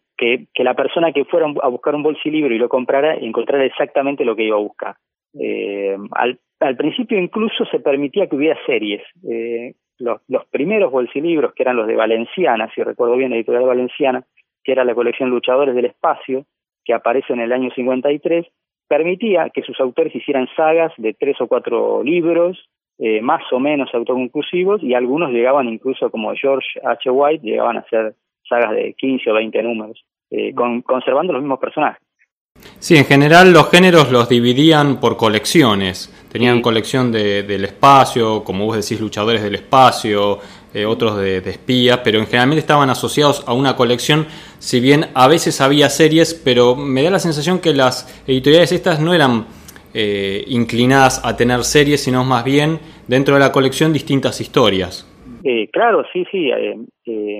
que, 0.52 0.64
la 0.64 0.74
persona 0.74 1.12
que 1.12 1.24
fuera 1.24 1.46
a 1.62 1.68
buscar 1.68 1.94
un 1.94 2.02
bolsilibro 2.02 2.54
y 2.54 2.58
lo 2.58 2.68
comprara 2.68 3.14
encontrara 3.14 3.64
exactamente 3.64 4.24
lo 4.24 4.36
que 4.36 4.44
iba 4.44 4.56
a 4.56 4.60
buscar. 4.60 4.96
Eh, 5.38 5.96
al, 6.12 6.38
al 6.60 6.76
principio 6.76 7.18
incluso 7.18 7.64
se 7.64 7.80
permitía 7.80 8.28
que 8.28 8.36
hubiera 8.36 8.58
series. 8.64 9.02
Eh, 9.28 9.74
los, 9.98 10.20
los 10.28 10.46
primeros 10.46 10.90
bolsilibros, 10.92 11.54
que 11.54 11.62
eran 11.62 11.76
los 11.76 11.86
de 11.86 11.96
Valenciana, 11.96 12.70
si 12.74 12.82
recuerdo 12.82 13.16
bien, 13.16 13.30
la 13.30 13.36
editorial 13.36 13.64
Valenciana, 13.64 14.24
que 14.64 14.72
era 14.72 14.84
la 14.84 14.94
colección 14.94 15.30
Luchadores 15.30 15.74
del 15.74 15.86
Espacio, 15.86 16.44
que 16.84 16.94
aparece 16.94 17.32
en 17.32 17.40
el 17.40 17.52
año 17.52 17.70
53, 17.74 18.46
permitía 18.88 19.50
que 19.50 19.62
sus 19.62 19.78
autores 19.80 20.14
hicieran 20.14 20.48
sagas 20.56 20.92
de 20.98 21.14
tres 21.14 21.40
o 21.40 21.46
cuatro 21.46 22.02
libros, 22.02 22.68
eh, 22.98 23.20
más 23.20 23.42
o 23.52 23.58
menos 23.58 23.90
autoconclusivos, 23.94 24.82
y 24.82 24.94
algunos 24.94 25.30
llegaban 25.30 25.68
incluso, 25.68 26.10
como 26.10 26.32
George 26.34 26.68
H. 26.84 27.10
White, 27.10 27.44
llegaban 27.44 27.76
a 27.76 27.84
ser 27.88 28.14
sagas 28.48 28.72
de 28.72 28.94
15 28.94 29.30
o 29.30 29.34
20 29.34 29.62
números, 29.62 30.04
eh, 30.32 30.54
con, 30.54 30.80
conservando 30.80 31.34
los 31.34 31.42
mismos 31.42 31.58
personajes. 31.58 32.00
Sí, 32.78 32.96
en 32.96 33.04
general 33.04 33.52
los 33.52 33.70
géneros 33.70 34.10
los 34.10 34.28
dividían 34.28 34.98
por 34.98 35.16
colecciones. 35.16 36.10
Tenían 36.30 36.62
colección 36.62 37.12
de, 37.12 37.42
del 37.42 37.64
espacio, 37.66 38.42
como 38.42 38.64
vos 38.64 38.76
decís, 38.76 38.98
luchadores 38.98 39.42
del 39.42 39.56
espacio, 39.56 40.38
eh, 40.72 40.86
otros 40.86 41.18
de, 41.18 41.38
espías, 41.38 42.00
pero 42.02 42.18
en 42.18 42.26
general 42.26 42.56
estaban 42.56 42.88
asociados 42.88 43.44
a 43.46 43.52
una 43.52 43.76
colección, 43.76 44.26
si 44.58 44.80
bien 44.80 45.08
a 45.12 45.28
veces 45.28 45.60
había 45.60 45.90
series, 45.90 46.32
pero 46.32 46.74
me 46.74 47.02
da 47.02 47.10
la 47.10 47.18
sensación 47.18 47.58
que 47.58 47.74
las 47.74 48.08
editoriales 48.26 48.72
estas 48.72 48.98
no 48.98 49.12
eran 49.12 49.46
eh, 49.92 50.44
inclinadas 50.48 51.20
a 51.24 51.36
tener 51.36 51.62
series, 51.64 52.02
sino 52.02 52.24
más 52.24 52.42
bien 52.42 52.80
dentro 53.06 53.34
de 53.34 53.40
la 53.40 53.52
colección 53.52 53.92
distintas 53.92 54.40
historias. 54.40 55.06
Eh, 55.44 55.68
claro, 55.72 56.04
sí, 56.12 56.24
sí. 56.30 56.50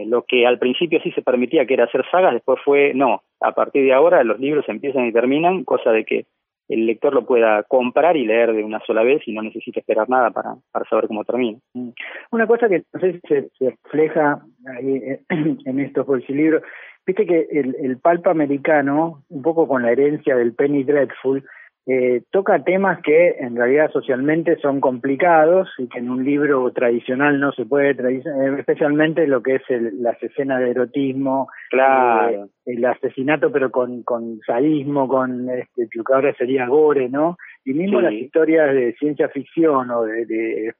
lo 0.07 0.23
que 0.23 0.47
al 0.47 0.59
principio 0.59 1.01
sí 1.03 1.12
se 1.12 1.23
permitía 1.23 1.67
que 1.67 1.75
era 1.75 1.85
hacer 1.85 2.05
sagas, 2.11 2.35
después 2.35 2.61
fue 2.65 2.93
no. 2.95 3.23
A 3.41 3.53
partir 3.53 3.85
de 3.85 3.93
ahora 3.93 4.25
los 4.25 4.41
libros 4.41 4.69
empiezan 4.69 5.07
y 5.07 5.12
terminan, 5.12 5.65
cosa 5.65 5.93
de 5.93 6.05
que 6.05 6.27
el 6.69 6.87
lector 6.87 7.12
lo 7.12 7.27
pueda 7.27 7.62
comprar 7.65 8.17
y 8.17 8.25
leer 8.25 8.53
de 8.53 8.65
una 8.65 8.81
sola 8.87 9.03
vez 9.03 9.23
y 9.27 9.33
no 9.33 9.43
necesita 9.43 9.81
esperar 9.81 10.09
nada 10.09 10.31
para, 10.31 10.55
para 10.71 10.88
saber 10.88 11.07
cómo 11.07 11.25
termina. 11.25 11.59
Mm. 11.75 11.91
Una 12.31 12.47
cosa 12.47 12.69
que 12.69 12.83
no 12.93 13.01
sé 13.01 13.12
si 13.12 13.21
se, 13.29 13.77
refleja 13.85 14.43
ahí 14.79 14.97
eh, 14.97 15.21
en 15.29 15.81
estos 15.81 16.07
bolsilibros, 16.07 16.62
viste 17.07 17.27
que 17.27 17.47
el, 17.51 17.77
el 17.81 17.99
palpa 17.99 18.31
americano, 18.31 19.23
un 19.29 19.43
poco 19.43 19.69
con 19.69 19.83
la 19.83 19.93
herencia 19.93 20.35
del 20.37 20.55
Penny 20.55 20.83
Dreadful, 20.85 21.45
eh, 21.85 22.23
toca 22.31 22.62
temas 22.62 23.01
que 23.03 23.31
en 23.40 23.57
realidad 23.57 23.90
socialmente 23.90 24.57
son 24.59 24.81
complicados 24.81 25.68
y 25.79 25.88
que 25.88 25.99
en 25.99 26.11
un 26.11 26.25
libro 26.25 26.71
tradicional 26.71 27.40
no 27.40 27.51
se 27.51 27.66
puede, 27.66 27.90
eh, 27.90 28.23
especialmente 28.57 29.27
lo 29.27 29.42
que 29.42 29.57
es 29.57 29.62
las 29.95 30.23
escenas 30.23 30.61
de 30.61 30.71
erotismo, 30.71 31.49
claro. 31.71 32.45
Eh, 32.45 32.49
el 32.66 32.85
asesinato 32.85 33.51
pero 33.51 33.73
con, 33.73 34.05
con 34.05 34.38
sadismo, 34.47 35.09
con 35.09 35.51
este, 35.51 35.88
lo 35.95 36.05
que 36.05 36.14
ahora 36.14 36.33
sería 36.35 36.68
gore, 36.68 37.09
¿no? 37.09 37.37
Y 37.64 37.73
mismo 37.75 38.01
las 38.01 38.12
historias 38.12 38.73
de 38.73 38.95
ciencia 38.95 39.29
ficción 39.29 39.90
o 39.90 40.05
de, 40.05 40.25
de 40.27 40.75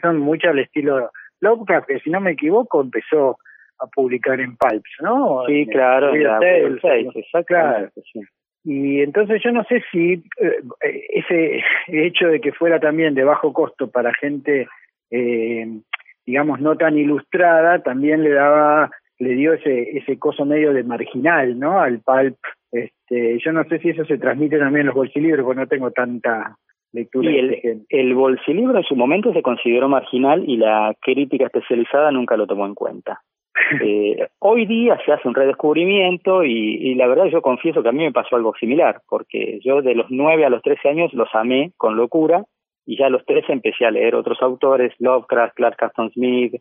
son 0.00 0.18
muchas 0.18 0.52
al 0.52 0.60
estilo 0.60 1.10
Lovecraft, 1.40 1.86
que 1.86 2.00
si 2.00 2.08
no 2.08 2.20
me 2.20 2.32
equivoco 2.32 2.80
empezó 2.80 3.38
a 3.78 3.86
publicar 3.88 4.40
en 4.40 4.56
Pulps, 4.56 4.90
¿no? 5.02 5.44
Sí, 5.46 5.66
claro, 5.66 6.14
en 6.14 6.78
claro. 7.46 7.90
Sí. 8.10 8.20
Y 8.68 9.00
entonces 9.00 9.40
yo 9.44 9.52
no 9.52 9.62
sé 9.64 9.82
si 9.92 10.14
eh, 10.14 11.00
ese 11.10 11.62
hecho 11.86 12.26
de 12.26 12.40
que 12.40 12.52
fuera 12.52 12.80
también 12.80 13.14
de 13.14 13.22
bajo 13.22 13.52
costo 13.52 13.88
para 13.88 14.12
gente 14.12 14.66
eh, 15.10 15.66
digamos, 16.26 16.60
no 16.60 16.76
tan 16.76 16.98
ilustrada, 16.98 17.82
también 17.82 18.22
le 18.22 18.30
daba, 18.30 18.90
le 19.18 19.34
dio 19.34 19.52
ese, 19.52 19.96
ese 19.96 20.18
coso 20.18 20.44
medio 20.44 20.72
de 20.72 20.82
marginal, 20.82 21.58
¿no? 21.58 21.80
Al 21.80 22.00
pulp. 22.00 22.36
Este, 22.72 23.38
yo 23.38 23.52
no 23.52 23.64
sé 23.64 23.78
si 23.78 23.90
eso 23.90 24.04
se 24.04 24.18
transmite 24.18 24.58
también 24.58 24.80
en 24.82 24.86
los 24.86 24.96
bolsilibros, 24.96 25.44
porque 25.44 25.60
no 25.60 25.68
tengo 25.68 25.90
tanta 25.92 26.56
lectura. 26.92 27.30
Y 27.30 27.38
el, 27.38 27.86
el 27.88 28.14
bolsilibro 28.14 28.78
en 28.78 28.84
su 28.84 28.96
momento 28.96 29.32
se 29.32 29.42
consideró 29.42 29.88
marginal 29.88 30.44
y 30.46 30.56
la 30.56 30.94
crítica 31.00 31.46
especializada 31.46 32.10
nunca 32.10 32.36
lo 32.36 32.46
tomó 32.46 32.66
en 32.66 32.74
cuenta. 32.74 33.20
Eh, 33.80 34.28
hoy 34.38 34.66
día 34.66 34.98
se 35.04 35.12
hace 35.12 35.26
un 35.26 35.34
redescubrimiento 35.34 36.44
y, 36.44 36.52
y, 36.52 36.94
la 36.94 37.06
verdad 37.06 37.26
yo 37.26 37.42
confieso 37.42 37.82
que 37.82 37.88
a 37.88 37.92
mí 37.92 38.04
me 38.04 38.12
pasó 38.12 38.36
algo 38.36 38.54
similar, 38.60 39.00
porque 39.08 39.60
yo 39.64 39.82
de 39.82 39.94
los 39.94 40.06
9 40.10 40.44
a 40.44 40.50
los 40.50 40.62
13 40.62 40.88
años 40.88 41.12
los 41.14 41.28
amé 41.34 41.72
con 41.76 41.96
locura 41.96 42.44
y 42.84 42.96
ya 42.96 43.06
a 43.06 43.10
los 43.10 43.24
13 43.24 43.52
empecé 43.52 43.86
a 43.86 43.90
leer 43.90 44.14
otros 44.14 44.40
autores, 44.42 44.92
Lovecraft, 44.98 45.54
Clark 45.54 45.76
Caston 45.76 46.10
Smith, 46.12 46.54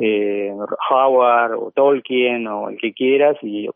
eh, 0.00 0.52
Howard 0.90 1.54
o 1.54 1.70
Tolkien 1.70 2.46
o 2.46 2.68
el 2.70 2.78
que 2.78 2.92
quieras 2.92 3.36
y 3.42 3.68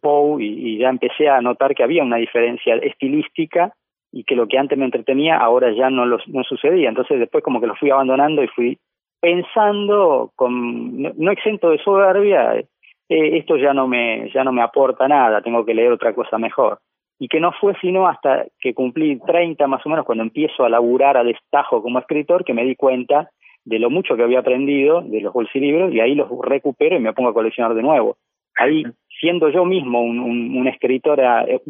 Poe 0.00 0.42
y, 0.42 0.74
y 0.74 0.78
ya 0.78 0.90
empecé 0.90 1.28
a 1.28 1.40
notar 1.40 1.74
que 1.74 1.82
había 1.82 2.02
una 2.02 2.18
diferencia 2.18 2.76
estilística 2.76 3.72
y 4.12 4.24
que 4.24 4.36
lo 4.36 4.46
que 4.46 4.58
antes 4.58 4.78
me 4.78 4.84
entretenía 4.84 5.36
ahora 5.36 5.72
ya 5.72 5.90
no, 5.90 6.06
los, 6.06 6.26
no 6.28 6.42
sucedía. 6.44 6.88
Entonces 6.88 7.18
después 7.18 7.44
como 7.44 7.60
que 7.60 7.66
lo 7.66 7.76
fui 7.76 7.90
abandonando 7.90 8.42
y 8.42 8.48
fui 8.48 8.78
pensando 9.20 10.32
con 10.36 11.02
no, 11.02 11.32
exento 11.32 11.70
de 11.70 11.78
soberbia 11.78 12.54
eh, 12.54 12.66
esto 13.08 13.56
ya 13.56 13.72
no 13.72 13.88
me 13.88 14.30
ya 14.32 14.44
no 14.44 14.52
me 14.52 14.62
aporta 14.62 15.08
nada 15.08 15.42
tengo 15.42 15.64
que 15.64 15.74
leer 15.74 15.92
otra 15.92 16.14
cosa 16.14 16.38
mejor. 16.38 16.78
Y 17.20 17.26
que 17.26 17.40
no 17.40 17.50
fue 17.52 17.74
sino 17.80 18.06
hasta 18.06 18.46
que 18.60 18.74
cumplí 18.74 19.18
30 19.18 19.66
más 19.66 19.84
o 19.84 19.88
menos 19.88 20.04
cuando 20.04 20.22
empiezo 20.22 20.64
a 20.64 20.68
laburar 20.68 21.16
a 21.16 21.24
destajo 21.24 21.82
como 21.82 21.98
escritor 21.98 22.44
que 22.44 22.54
me 22.54 22.64
di 22.64 22.76
cuenta 22.76 23.30
de 23.64 23.80
lo 23.80 23.90
mucho 23.90 24.16
que 24.16 24.22
había 24.22 24.38
aprendido 24.38 25.02
de 25.02 25.20
los 25.20 25.32
bolsilibros 25.32 25.92
y 25.92 26.00
ahí 26.00 26.14
los 26.14 26.28
recupero 26.42 26.96
y 26.96 27.00
me 27.00 27.12
pongo 27.12 27.30
a 27.30 27.34
coleccionar 27.34 27.74
de 27.74 27.82
nuevo. 27.82 28.16
Ahí 28.56 28.84
siendo 29.20 29.48
yo 29.48 29.64
mismo 29.64 30.00
un, 30.00 30.20
un, 30.20 30.56
un 30.56 30.68
escritor 30.68 31.20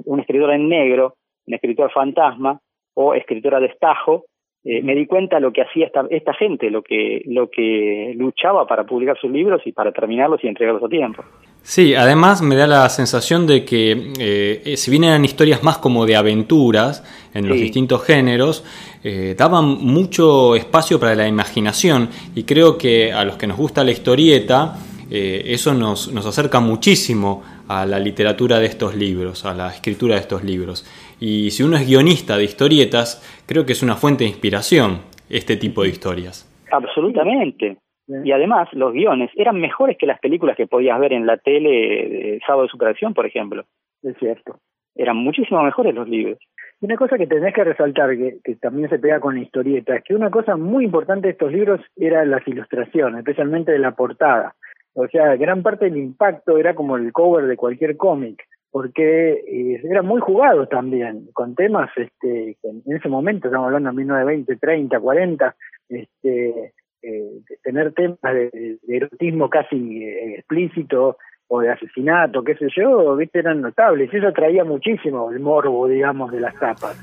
un 0.05 0.21
escritor 0.21 0.51
en 0.53 0.69
negro 0.69 1.15
un 1.49 1.55
escritor 1.55 1.91
fantasma 1.91 2.61
o 2.95 3.15
escritora 3.15 3.57
a 3.57 3.61
destajo 3.61 4.25
eh, 4.65 4.83
me 4.83 4.95
di 4.95 5.07
cuenta 5.07 5.41
lo 5.41 5.53
que 5.53 5.63
hacía 5.63 5.87
esta, 5.87 6.05
esta 6.11 6.35
gente, 6.35 6.71
lo 6.71 6.83
que, 6.83 7.23
lo 7.27 7.49
que 7.49 8.13
luchaba 8.17 8.67
para 8.67 8.85
publicar 8.85 9.19
sus 9.19 9.31
libros 9.31 9.63
y 9.65 9.73
para 9.73 9.93
terminarlos 9.93 10.43
y 10.43 10.49
entregarlos 10.49 10.83
a 10.83 10.89
tiempo. 10.89 11.25
Sí, 11.63 11.95
además 11.95 12.41
me 12.41 12.57
da 12.57 12.67
la 12.67 12.89
sensación 12.89 13.47
de 13.47 13.65
que 13.65 14.13
eh, 14.19 14.77
si 14.77 14.91
bien 14.91 15.05
eran 15.05 15.25
historias 15.25 15.63
más 15.63 15.79
como 15.79 16.07
de 16.07 16.17
aventuras 16.17 17.05
en 17.35 17.49
los 17.49 17.59
distintos 17.59 18.05
géneros, 18.05 18.65
eh, 19.05 19.35
daban 19.37 19.67
mucho 19.67 20.57
espacio 20.57 20.99
para 20.99 21.15
la 21.15 21.29
imaginación 21.29 22.09
y 22.35 22.45
creo 22.45 22.79
que 22.79 23.13
a 23.13 23.25
los 23.25 23.37
que 23.37 23.47
nos 23.47 23.59
gusta 23.59 23.85
la 23.85 23.91
historieta, 23.91 24.77
eh, 25.11 25.43
eso 25.47 25.75
nos, 25.75 26.13
nos 26.13 26.27
acerca 26.27 26.59
muchísimo 26.61 27.43
a 27.69 27.85
la 27.85 27.99
literatura 27.99 28.59
de 28.59 28.67
estos 28.67 28.95
libros, 28.95 29.45
a 29.45 29.53
la 29.55 29.69
escritura 29.69 30.15
de 30.15 30.23
estos 30.23 30.43
libros. 30.43 30.87
Y 31.21 31.51
si 31.51 31.63
uno 31.63 31.77
es 31.77 31.87
guionista 31.87 32.37
de 32.37 32.45
historietas, 32.45 33.23
creo 33.47 33.67
que 33.67 33.73
es 33.73 33.83
una 33.83 33.97
fuente 33.97 34.25
de 34.25 34.31
inspiración 34.31 35.01
este 35.29 35.57
tipo 35.57 35.83
de 35.83 35.89
historias. 35.89 36.45
Absolutamente. 36.71 37.77
Y 38.25 38.33
además, 38.33 38.69
los 38.73 38.93
guiones 38.93 39.31
eran 39.37 39.61
mejores 39.61 39.99
que 39.99 40.07
las 40.07 40.19
películas 40.21 40.57
que 40.57 40.67
podías 40.67 40.99
ver 40.99 41.13
en 41.13 41.27
la 41.27 41.37
tele 41.37 41.69
de 41.69 42.41
Sábado 42.47 42.63
de 42.63 42.71
Superacción, 42.71 43.13
por 43.13 43.27
ejemplo. 43.27 43.65
Es 44.03 44.17
cierto. 44.19 44.59
Eran 44.95 45.17
muchísimo 45.17 45.63
mejores 45.63 45.95
los 45.95 46.09
libros. 46.09 46.39
Y 46.81 46.87
una 46.87 46.97
cosa 46.97 47.19
que 47.19 47.27
tenés 47.27 47.53
que 47.53 47.65
resaltar, 47.65 48.17
que, 48.17 48.39
que, 48.43 48.57
también 48.57 48.89
se 48.89 48.99
pega 48.99 49.21
con 49.21 49.35
la 49.35 49.43
historieta, 49.43 49.97
es 49.97 50.05
que 50.05 50.15
una 50.15 50.31
cosa 50.31 50.57
muy 50.57 50.85
importante 50.85 51.27
de 51.27 51.33
estos 51.33 51.53
libros 51.53 51.81
era 51.97 52.25
las 52.25 52.47
ilustraciones, 52.47 53.19
especialmente 53.19 53.73
de 53.73 53.79
la 53.79 53.93
portada. 53.93 54.55
O 54.95 55.07
sea, 55.09 55.37
gran 55.37 55.63
parte 55.63 55.87
del 55.87 55.97
impacto 55.97 56.59
era 56.59 56.75
como 56.75 56.97
el 56.97 57.13
cover 57.13 57.47
de 57.47 57.57
cualquier 57.57 57.97
cómic 57.97 58.43
porque 58.71 59.33
eh, 59.33 59.81
eran 59.85 60.07
muy 60.07 60.21
jugados 60.21 60.69
también, 60.69 61.29
con 61.33 61.55
temas 61.55 61.91
este, 61.97 62.57
que 62.61 62.69
en 62.69 62.97
ese 62.97 63.09
momento, 63.09 63.49
estamos 63.49 63.67
hablando 63.67 63.91
de 63.91 63.97
1920, 63.97 64.57
30, 64.57 65.01
40, 65.01 65.57
este, 65.89 66.73
eh, 67.03 67.31
tener 67.63 67.93
temas 67.95 68.19
de, 68.23 68.79
de, 68.83 68.97
erotismo 68.97 69.49
casi 69.49 70.05
eh, 70.05 70.35
explícito 70.39 71.17
o 71.51 71.61
de 71.61 71.71
asesinato, 71.71 72.45
qué 72.45 72.57
sé 72.57 72.67
yo, 72.77 73.17
viste, 73.17 73.39
eran 73.39 73.63
notables. 73.63 74.13
Y 74.13 74.19
eso 74.19 74.33
traía 74.33 74.65
muchísimo 74.65 75.31
el 75.31 75.41
morbo, 75.41 75.89
digamos, 75.89 76.31
de 76.31 76.41
las 76.41 76.55
tapas. 76.57 76.97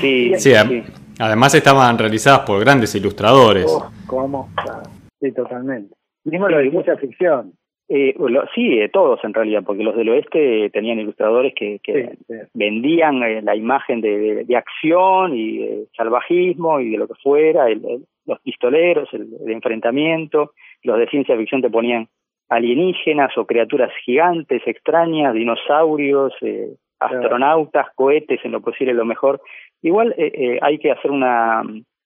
Sí, 0.00 0.32
sí, 0.36 0.54
sí. 0.54 0.84
además 1.18 1.54
estaban 1.54 1.98
realizadas 1.98 2.40
por 2.40 2.60
grandes 2.60 2.94
ilustradores. 2.94 3.66
Oh, 3.68 3.90
¿Cómo? 4.06 4.50
Sí, 5.20 5.32
totalmente. 5.32 5.97
Mismo 6.24 6.48
lo 6.48 6.58
de 6.58 6.70
mucha 6.70 6.96
ficción. 6.96 7.52
Eh, 7.90 8.14
lo, 8.18 8.44
sí, 8.54 8.78
eh, 8.78 8.90
todos 8.90 9.18
en 9.24 9.32
realidad, 9.32 9.62
porque 9.64 9.82
los 9.82 9.96
del 9.96 10.10
oeste 10.10 10.68
tenían 10.70 10.98
ilustradores 10.98 11.54
que, 11.54 11.78
que 11.82 12.08
sí, 12.08 12.18
sí. 12.26 12.34
vendían 12.52 13.22
eh, 13.22 13.40
la 13.40 13.56
imagen 13.56 14.02
de, 14.02 14.18
de, 14.18 14.44
de, 14.44 14.56
acción 14.56 15.34
y 15.34 15.58
de 15.58 15.86
salvajismo 15.96 16.80
y 16.80 16.90
de 16.90 16.98
lo 16.98 17.08
que 17.08 17.14
fuera, 17.14 17.66
el, 17.70 17.82
el, 17.86 18.04
los 18.26 18.38
pistoleros, 18.40 19.08
el, 19.14 19.28
el, 19.42 19.50
enfrentamiento, 19.52 20.52
los 20.82 20.98
de 20.98 21.08
ciencia 21.08 21.34
ficción 21.38 21.62
te 21.62 21.70
ponían 21.70 22.08
alienígenas 22.50 23.36
o 23.38 23.46
criaturas 23.46 23.90
gigantes, 24.04 24.60
extrañas, 24.66 25.32
dinosaurios, 25.32 26.34
eh, 26.42 26.74
astronautas, 27.00 27.86
cohetes, 27.94 28.40
en 28.44 28.52
lo 28.52 28.60
posible 28.60 28.92
lo 28.92 29.06
mejor. 29.06 29.40
Igual 29.80 30.14
hay 30.60 30.78
que 30.78 30.90
hacer 30.90 31.10
una, 31.10 31.62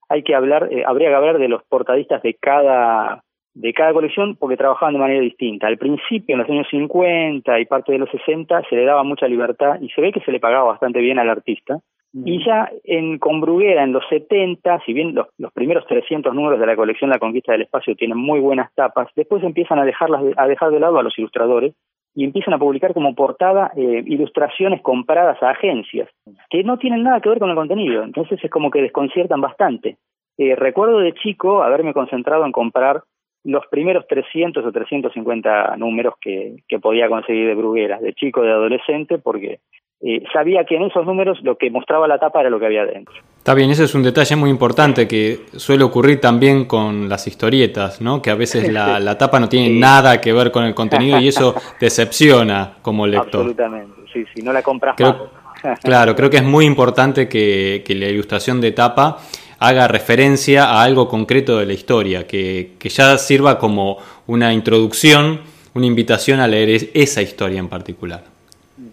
hay 0.09 0.23
que 0.23 0.35
hablar, 0.35 0.69
habría 0.87 1.09
que 1.09 1.15
hablar 1.15 1.39
de 1.39 1.49
los 1.49 1.65
portadistas 1.65 2.23
de 2.23 2.35
cada 2.35 3.25
de 3.55 3.73
cada 3.73 3.93
colección 3.93 4.37
porque 4.37 4.57
trabajaban 4.57 4.95
de 4.95 5.01
manera 5.01 5.21
distinta. 5.21 5.67
Al 5.67 5.79
principio, 5.79 6.35
en 6.35 6.41
los 6.41 6.51
años 6.51 6.67
50 6.71 7.61
y 7.61 7.67
parte 7.67 7.93
de 7.93 7.99
los 7.99 8.11
60, 8.11 8.63
se 8.69 8.77
le 8.77 8.85
daba 8.85 9.03
mucha 9.03 9.29
libertad 9.29 9.81
y 9.81 9.89
se 9.91 10.01
ve 10.01 10.13
que 10.13 10.21
se 10.21 10.33
le 10.33 10.41
pagaba 10.41 10.65
bastante 10.65 11.01
bien 11.01 11.19
al 11.19 11.29
artista. 11.29 11.81
Mm. 12.13 12.29
Y 12.29 12.45
ya 12.45 12.71
en 12.85 13.19
con 13.19 13.41
Bruguera, 13.41 13.85
en 13.85 13.93
los 13.93 14.05
70, 14.09 14.81
si 14.85 14.93
bien 14.93 15.15
los, 15.15 15.29
los, 15.39 15.53
primeros 15.53 15.87
300 15.87 16.35
números 16.35 16.61
de 16.61 16.67
la 16.67 16.77
colección 16.77 17.11
La 17.11 17.19
Conquista 17.19 17.53
del 17.53 17.63
Espacio 17.63 17.95
tienen 17.95 18.19
muy 18.19 18.41
buenas 18.41 18.73
tapas, 18.75 19.09
después 19.17 19.43
empiezan 19.43 19.79
a, 19.79 19.85
dejarlas 19.85 20.23
de, 20.23 20.35
a 20.37 20.47
dejar 20.47 20.71
de 20.71 20.81
lado 20.81 20.99
a 20.99 21.03
los 21.03 21.19
ilustradores 21.19 21.75
y 22.15 22.25
empiezan 22.25 22.55
a 22.55 22.59
publicar 22.59 22.93
como 22.93 23.15
portada 23.15 23.73
eh, 23.77 24.03
ilustraciones 24.07 24.83
compradas 24.83 25.43
a 25.43 25.51
agencias 25.51 26.09
que 26.51 26.63
no 26.63 26.79
tienen 26.79 27.03
nada 27.03 27.21
que 27.21 27.31
ver 27.31 27.39
con 27.39 27.49
el 27.49 27.57
contenido. 27.57 28.03
Entonces 28.03 28.39
es 28.43 28.51
como 28.51 28.71
que 28.71 28.83
desconciertan 28.83 29.41
bastante. 29.41 29.97
Eh, 30.37 30.55
recuerdo 30.57 30.99
de 30.99 31.15
chico 31.15 31.63
haberme 31.63 31.95
concentrado 31.95 32.45
en 32.45 32.53
comprar 32.53 33.03
los 33.45 33.67
primeros 33.67 34.07
300 34.07 34.65
o 34.65 34.73
350 34.73 35.77
números 35.77 36.15
que, 36.21 36.57
que 36.69 36.79
podía 36.79 37.09
conseguir 37.09 37.49
de 37.49 37.55
Bruguera, 37.55 37.99
de 37.99 38.15
chico, 38.15 38.43
de 38.43 38.53
adolescente, 38.53 39.19
porque 39.19 39.59
eh, 40.05 40.23
sabía 40.33 40.65
que 40.65 40.77
en 40.77 40.83
esos 40.83 41.07
números 41.07 41.39
lo 41.43 41.57
que 41.57 41.71
mostraba 41.71 42.09
la 42.09 42.19
tapa 42.19 42.41
era 42.41 42.51
lo 42.51 42.59
que 42.59 42.67
había 42.67 42.85
dentro. 42.85 43.15
Está 43.39 43.55
bien, 43.55 43.71
ese 43.71 43.85
es 43.85 43.95
un 43.95 44.03
detalle 44.03 44.35
muy 44.35 44.51
importante 44.51 45.07
que 45.07 45.41
suele 45.53 45.85
ocurrir 45.85 46.21
también 46.21 46.65
con 46.65 47.09
las 47.09 47.27
historietas, 47.29 48.01
¿no? 48.01 48.21
Que 48.21 48.31
a 48.31 48.35
veces 48.35 48.73
la, 48.73 48.99
la 49.01 49.17
tapa 49.17 49.39
no 49.39 49.49
tiene 49.49 49.69
sí. 49.69 49.79
nada 49.79 50.21
que 50.21 50.33
ver 50.33 50.51
con 50.51 50.65
el 50.65 50.75
contenido 50.75 51.21
y 51.21 51.29
eso 51.29 51.55
decepciona 51.81 52.75
como 52.83 53.07
lector. 53.07 53.43
Absolutamente, 53.43 54.01
sí, 54.13 54.25
si 54.35 54.43
no 54.43 54.53
la 54.53 54.63
compras 54.63 54.97
creo, 54.97 55.31
más. 55.63 55.79
claro, 55.81 56.17
creo 56.17 56.31
que 56.31 56.39
es 56.39 56.45
muy 56.57 56.65
importante 56.65 57.29
que, 57.29 57.85
que 57.87 57.95
la 57.95 58.07
ilustración 58.07 58.61
de 58.61 58.73
tapa 58.73 59.19
haga 59.63 59.87
referencia 59.87 60.65
a 60.65 60.83
algo 60.83 61.09
concreto 61.09 61.59
de 61.59 61.67
la 61.67 61.73
historia, 61.73 62.27
que, 62.27 62.73
que 62.81 62.89
ya 62.89 63.17
sirva 63.17 63.59
como 63.59 63.99
una 64.27 64.53
introducción, 64.53 65.41
una 65.75 65.87
invitación 65.87 66.41
a 66.41 66.49
leer 66.49 66.91
esa 66.95 67.23
historia 67.23 67.61
en 67.61 67.69
particular. 67.69 68.25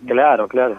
Claro, 0.05 0.47
claro. 0.47 0.77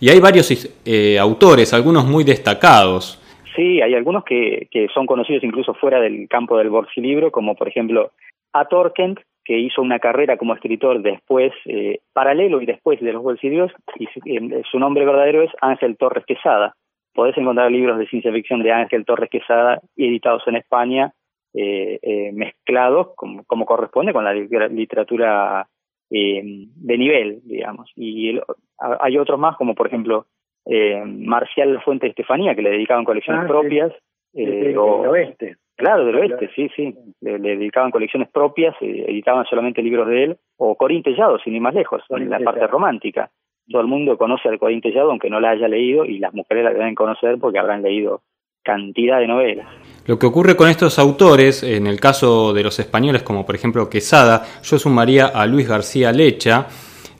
Y 0.00 0.10
hay 0.10 0.18
varios 0.18 0.50
eh, 0.84 1.18
autores, 1.18 1.72
algunos 1.72 2.04
muy 2.04 2.24
destacados. 2.24 3.20
Sí, 3.54 3.80
hay 3.80 3.94
algunos 3.94 4.24
que, 4.24 4.66
que 4.70 4.88
son 4.92 5.06
conocidos 5.06 5.44
incluso 5.44 5.72
fuera 5.74 6.00
del 6.00 6.26
campo 6.28 6.58
del 6.58 6.70
bolsilibro, 6.70 7.30
como 7.30 7.54
por 7.54 7.68
ejemplo 7.68 8.10
A. 8.52 8.64
Torkent, 8.64 9.20
que 9.44 9.56
hizo 9.58 9.82
una 9.82 10.00
carrera 10.00 10.36
como 10.36 10.54
escritor 10.54 11.00
después, 11.00 11.52
eh, 11.66 12.00
paralelo 12.12 12.60
y 12.60 12.66
después 12.66 13.00
de 13.00 13.12
los 13.12 13.22
bolsilibros, 13.22 13.70
y 13.96 14.06
su, 14.06 14.20
eh, 14.26 14.62
su 14.68 14.78
nombre 14.80 15.04
verdadero 15.04 15.42
es 15.42 15.50
Ángel 15.60 15.96
Torres 15.96 16.24
Quesada 16.26 16.74
podés 17.14 17.36
encontrar 17.36 17.70
libros 17.70 17.98
de 17.98 18.06
ciencia 18.06 18.32
ficción 18.32 18.62
de 18.62 18.72
Ángel 18.72 19.04
Torres 19.04 19.30
Quesada 19.30 19.80
editados 19.96 20.42
en 20.46 20.56
España, 20.56 21.12
eh, 21.54 21.98
eh, 22.02 22.32
mezclados 22.32 23.08
como, 23.16 23.44
como, 23.44 23.66
corresponde 23.66 24.12
con 24.12 24.24
la 24.24 24.32
literatura 24.32 25.68
eh, 26.10 26.42
de 26.44 26.98
nivel, 26.98 27.40
digamos. 27.44 27.90
Y 27.96 28.30
el, 28.30 28.42
hay 28.78 29.18
otros 29.18 29.38
más, 29.38 29.56
como 29.56 29.74
por 29.74 29.86
ejemplo 29.86 30.26
eh, 30.66 31.02
Marcial 31.04 31.80
Fuente 31.82 32.06
de 32.06 32.10
Estefanía, 32.10 32.54
que 32.54 32.62
le 32.62 32.70
dedicaban 32.70 33.04
colecciones 33.04 33.44
ah, 33.44 33.48
propias. 33.48 33.92
Sí. 34.32 34.42
Eh, 34.42 34.76
o, 34.76 35.02
del 35.02 35.10
oeste. 35.10 35.56
Claro, 35.76 36.04
del 36.04 36.16
oeste, 36.16 36.48
sí, 36.54 36.70
sí. 36.76 36.94
Le, 37.20 37.38
le 37.38 37.56
dedicaban 37.56 37.90
colecciones 37.90 38.30
propias, 38.30 38.74
editaban 38.80 39.44
solamente 39.46 39.82
libros 39.82 40.06
de 40.08 40.24
él. 40.24 40.36
O 40.56 40.76
Corín 40.76 41.02
Tellado, 41.02 41.38
sin 41.38 41.54
ir 41.54 41.60
más 41.60 41.74
lejos, 41.74 42.02
en 42.10 42.30
la 42.30 42.38
parte 42.40 42.66
romántica 42.66 43.30
todo 43.72 43.82
el 43.82 43.88
mundo 43.88 44.16
conoce 44.16 44.48
al 44.48 44.58
Corín 44.58 44.80
Tellado, 44.80 45.10
aunque 45.10 45.30
no 45.30 45.40
la 45.40 45.50
haya 45.50 45.66
leído, 45.66 46.04
y 46.04 46.18
las 46.18 46.32
mujeres 46.32 46.64
la 46.64 46.72
deben 46.72 46.94
conocer 46.94 47.38
porque 47.40 47.58
habrán 47.58 47.82
leído 47.82 48.22
cantidad 48.62 49.18
de 49.18 49.26
novelas. 49.26 49.66
Lo 50.06 50.18
que 50.18 50.26
ocurre 50.26 50.56
con 50.56 50.68
estos 50.68 50.98
autores, 50.98 51.62
en 51.62 51.86
el 51.86 51.98
caso 51.98 52.52
de 52.52 52.62
los 52.62 52.78
españoles, 52.78 53.22
como 53.22 53.44
por 53.44 53.54
ejemplo 53.54 53.88
Quesada, 53.90 54.42
yo 54.62 54.78
sumaría 54.78 55.26
a 55.26 55.46
Luis 55.46 55.68
García 55.68 56.12
Lecha, 56.12 56.66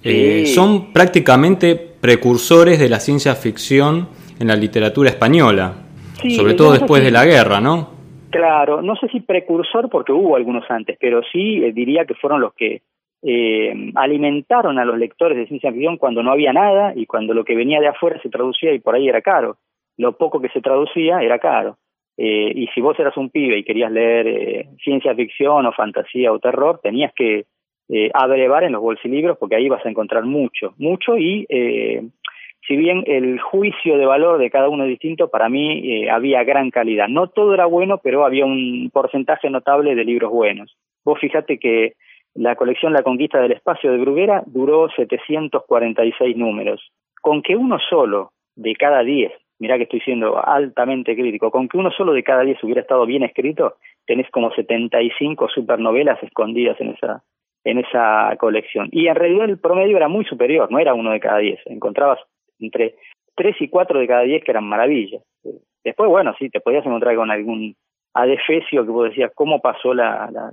eh, 0.05 0.47
son 0.47 0.93
prácticamente 0.93 1.77
precursores 1.77 2.79
de 2.79 2.89
la 2.89 2.99
ciencia 2.99 3.35
ficción 3.35 4.09
en 4.39 4.49
la 4.49 4.57
literatura 4.57 5.11
española, 5.11 5.75
sobre 6.37 6.55
todo 6.55 6.73
después 6.73 7.05
de 7.05 7.11
la 7.11 7.25
guerra, 7.25 7.61
¿no? 7.61 7.91
Claro, 8.31 8.81
no 8.83 8.97
sé 8.97 9.09
si 9.09 9.21
precursor 9.21 9.89
porque 9.91 10.11
hubo 10.13 10.37
algunos 10.37 10.65
antes, 10.71 10.97
pero 11.01 11.21
sí 11.31 11.63
eh, 11.63 11.73
diría 11.73 12.05
que 12.07 12.15
fueron 12.15 12.41
los 12.41 12.55
que 12.55 12.83
eh, 13.23 13.93
alimentaron 13.95 14.79
a 14.79 14.85
los 14.85 14.99
lectores 14.99 15.39
de 15.39 15.47
ciencia 15.47 15.71
ficción 15.71 15.97
cuando 15.97 16.23
no 16.23 16.33
había 16.33 16.53
nada 16.53 16.93
y 16.95 17.07
cuando 17.07 17.35
lo 17.35 17.45
que 17.45 17.55
venía 17.55 17.81
de 17.81 17.89
afuera 17.89 18.21
se 18.23 18.31
traducía 18.31 18.73
y 18.73 18.81
por 18.81 18.95
ahí 18.95 19.09
era 19.09 19.23
caro. 19.23 19.59
Lo 19.97 20.17
poco 20.17 20.41
que 20.41 20.49
se 20.49 20.61
traducía 20.61 21.21
era 21.23 21.39
caro. 21.39 21.79
Eh, 22.17 22.53
y 22.55 22.67
si 22.69 22.81
vos 22.81 22.99
eras 22.99 23.17
un 23.17 23.31
pibe 23.31 23.59
y 23.59 23.65
querías 23.65 23.91
leer 23.91 24.27
eh, 24.27 24.69
ciencia 24.83 25.15
ficción 25.15 25.67
o 25.67 25.73
fantasía 25.73 26.33
o 26.33 26.39
terror, 26.39 26.81
tenías 26.83 27.13
que 27.15 27.47
eh, 27.89 28.11
abrevar 28.15 28.65
en 28.65 28.73
los 28.73 28.81
bolsilibros 28.81 29.37
porque 29.39 29.57
ahí 29.57 29.69
vas 29.69 29.85
a 29.85 29.89
encontrar 29.91 30.25
mucho, 30.25 30.75
mucho 30.79 31.19
y 31.19 31.47
eh, 31.49 32.03
si 32.67 32.77
bien 32.77 33.03
el 33.07 33.41
juicio 33.41 33.99
de 33.99 34.07
valor 34.07 34.39
de 34.39 34.51
cada 34.51 34.69
uno 34.69 34.85
es 34.85 34.91
distinto, 34.91 35.29
para 35.29 35.49
mí 35.49 35.81
eh, 35.85 36.11
había 36.11 36.45
gran 36.45 36.71
calidad. 36.71 37.09
No 37.09 37.27
todo 37.27 37.55
era 37.55 37.67
bueno, 37.67 37.99
pero 37.99 38.25
había 38.25 38.47
un 38.47 38.89
porcentaje 38.93 39.51
notable 39.51 39.95
de 39.95 40.05
libros 40.05 40.31
buenos. 40.31 40.77
Vos 41.05 41.19
fijate 41.19 41.59
que 41.59 41.95
la 42.35 42.57
colección 42.57 42.93
La 42.93 43.03
Conquista 43.03 43.41
del 43.41 43.53
Espacio 43.53 43.93
de 43.93 43.99
Bruguera 43.99 44.43
duró 44.47 44.89
746 44.89 46.37
números. 46.37 46.93
Con 47.21 47.43
que 47.43 47.57
uno 47.57 47.79
solo 47.79 48.33
de 48.57 48.75
cada 48.75 49.03
10 49.03 49.33
mirá 49.63 49.77
que 49.77 49.85
estoy 49.85 50.01
siendo 50.01 50.45
altamente 50.45 51.15
crítico, 51.15 51.53
con 51.53 51.69
que 51.69 51.77
uno 51.77 51.93
solo 51.93 52.13
de 52.13 52.25
cada 52.25 52.43
diez 52.43 52.61
hubiera 52.65 52.81
estado 52.81 53.07
bien 53.07 53.23
escrito, 53.23 53.77
tenés 54.05 54.29
como 54.33 54.53
75 54.53 55.49
supernovelas 55.51 56.21
escondidas 56.21 56.81
en 56.81 56.89
esa, 56.89 57.23
en 57.63 57.79
esa 57.79 58.35
colección. 58.41 58.89
Y 58.91 59.07
en 59.07 59.15
realidad 59.15 59.49
el 59.49 59.61
promedio 59.61 59.97
era 59.97 60.09
muy 60.09 60.25
superior, 60.25 60.69
no 60.73 60.81
era 60.81 60.95
uno 60.95 61.13
de 61.13 61.21
cada 61.21 61.39
diez, 61.39 61.61
encontrabas 61.67 62.19
entre 62.59 62.97
tres 63.37 63.55
y 63.61 63.69
cuatro 63.69 64.01
de 64.01 64.09
cada 64.09 64.23
diez 64.23 64.43
que 64.43 64.51
eran 64.51 64.65
maravillas. 64.65 65.23
Después, 65.85 66.11
bueno, 66.11 66.35
sí, 66.41 66.51
te 66.51 66.61
podías 66.61 66.85
encontrar 66.85 67.15
con 67.15 67.31
algún 67.31 67.77
adefesio 68.15 68.85
que 68.85 68.91
vos 68.91 69.11
decías, 69.11 69.31
¿cómo 69.33 69.61
pasó 69.61 69.95
la, 69.95 70.29
la, 70.33 70.51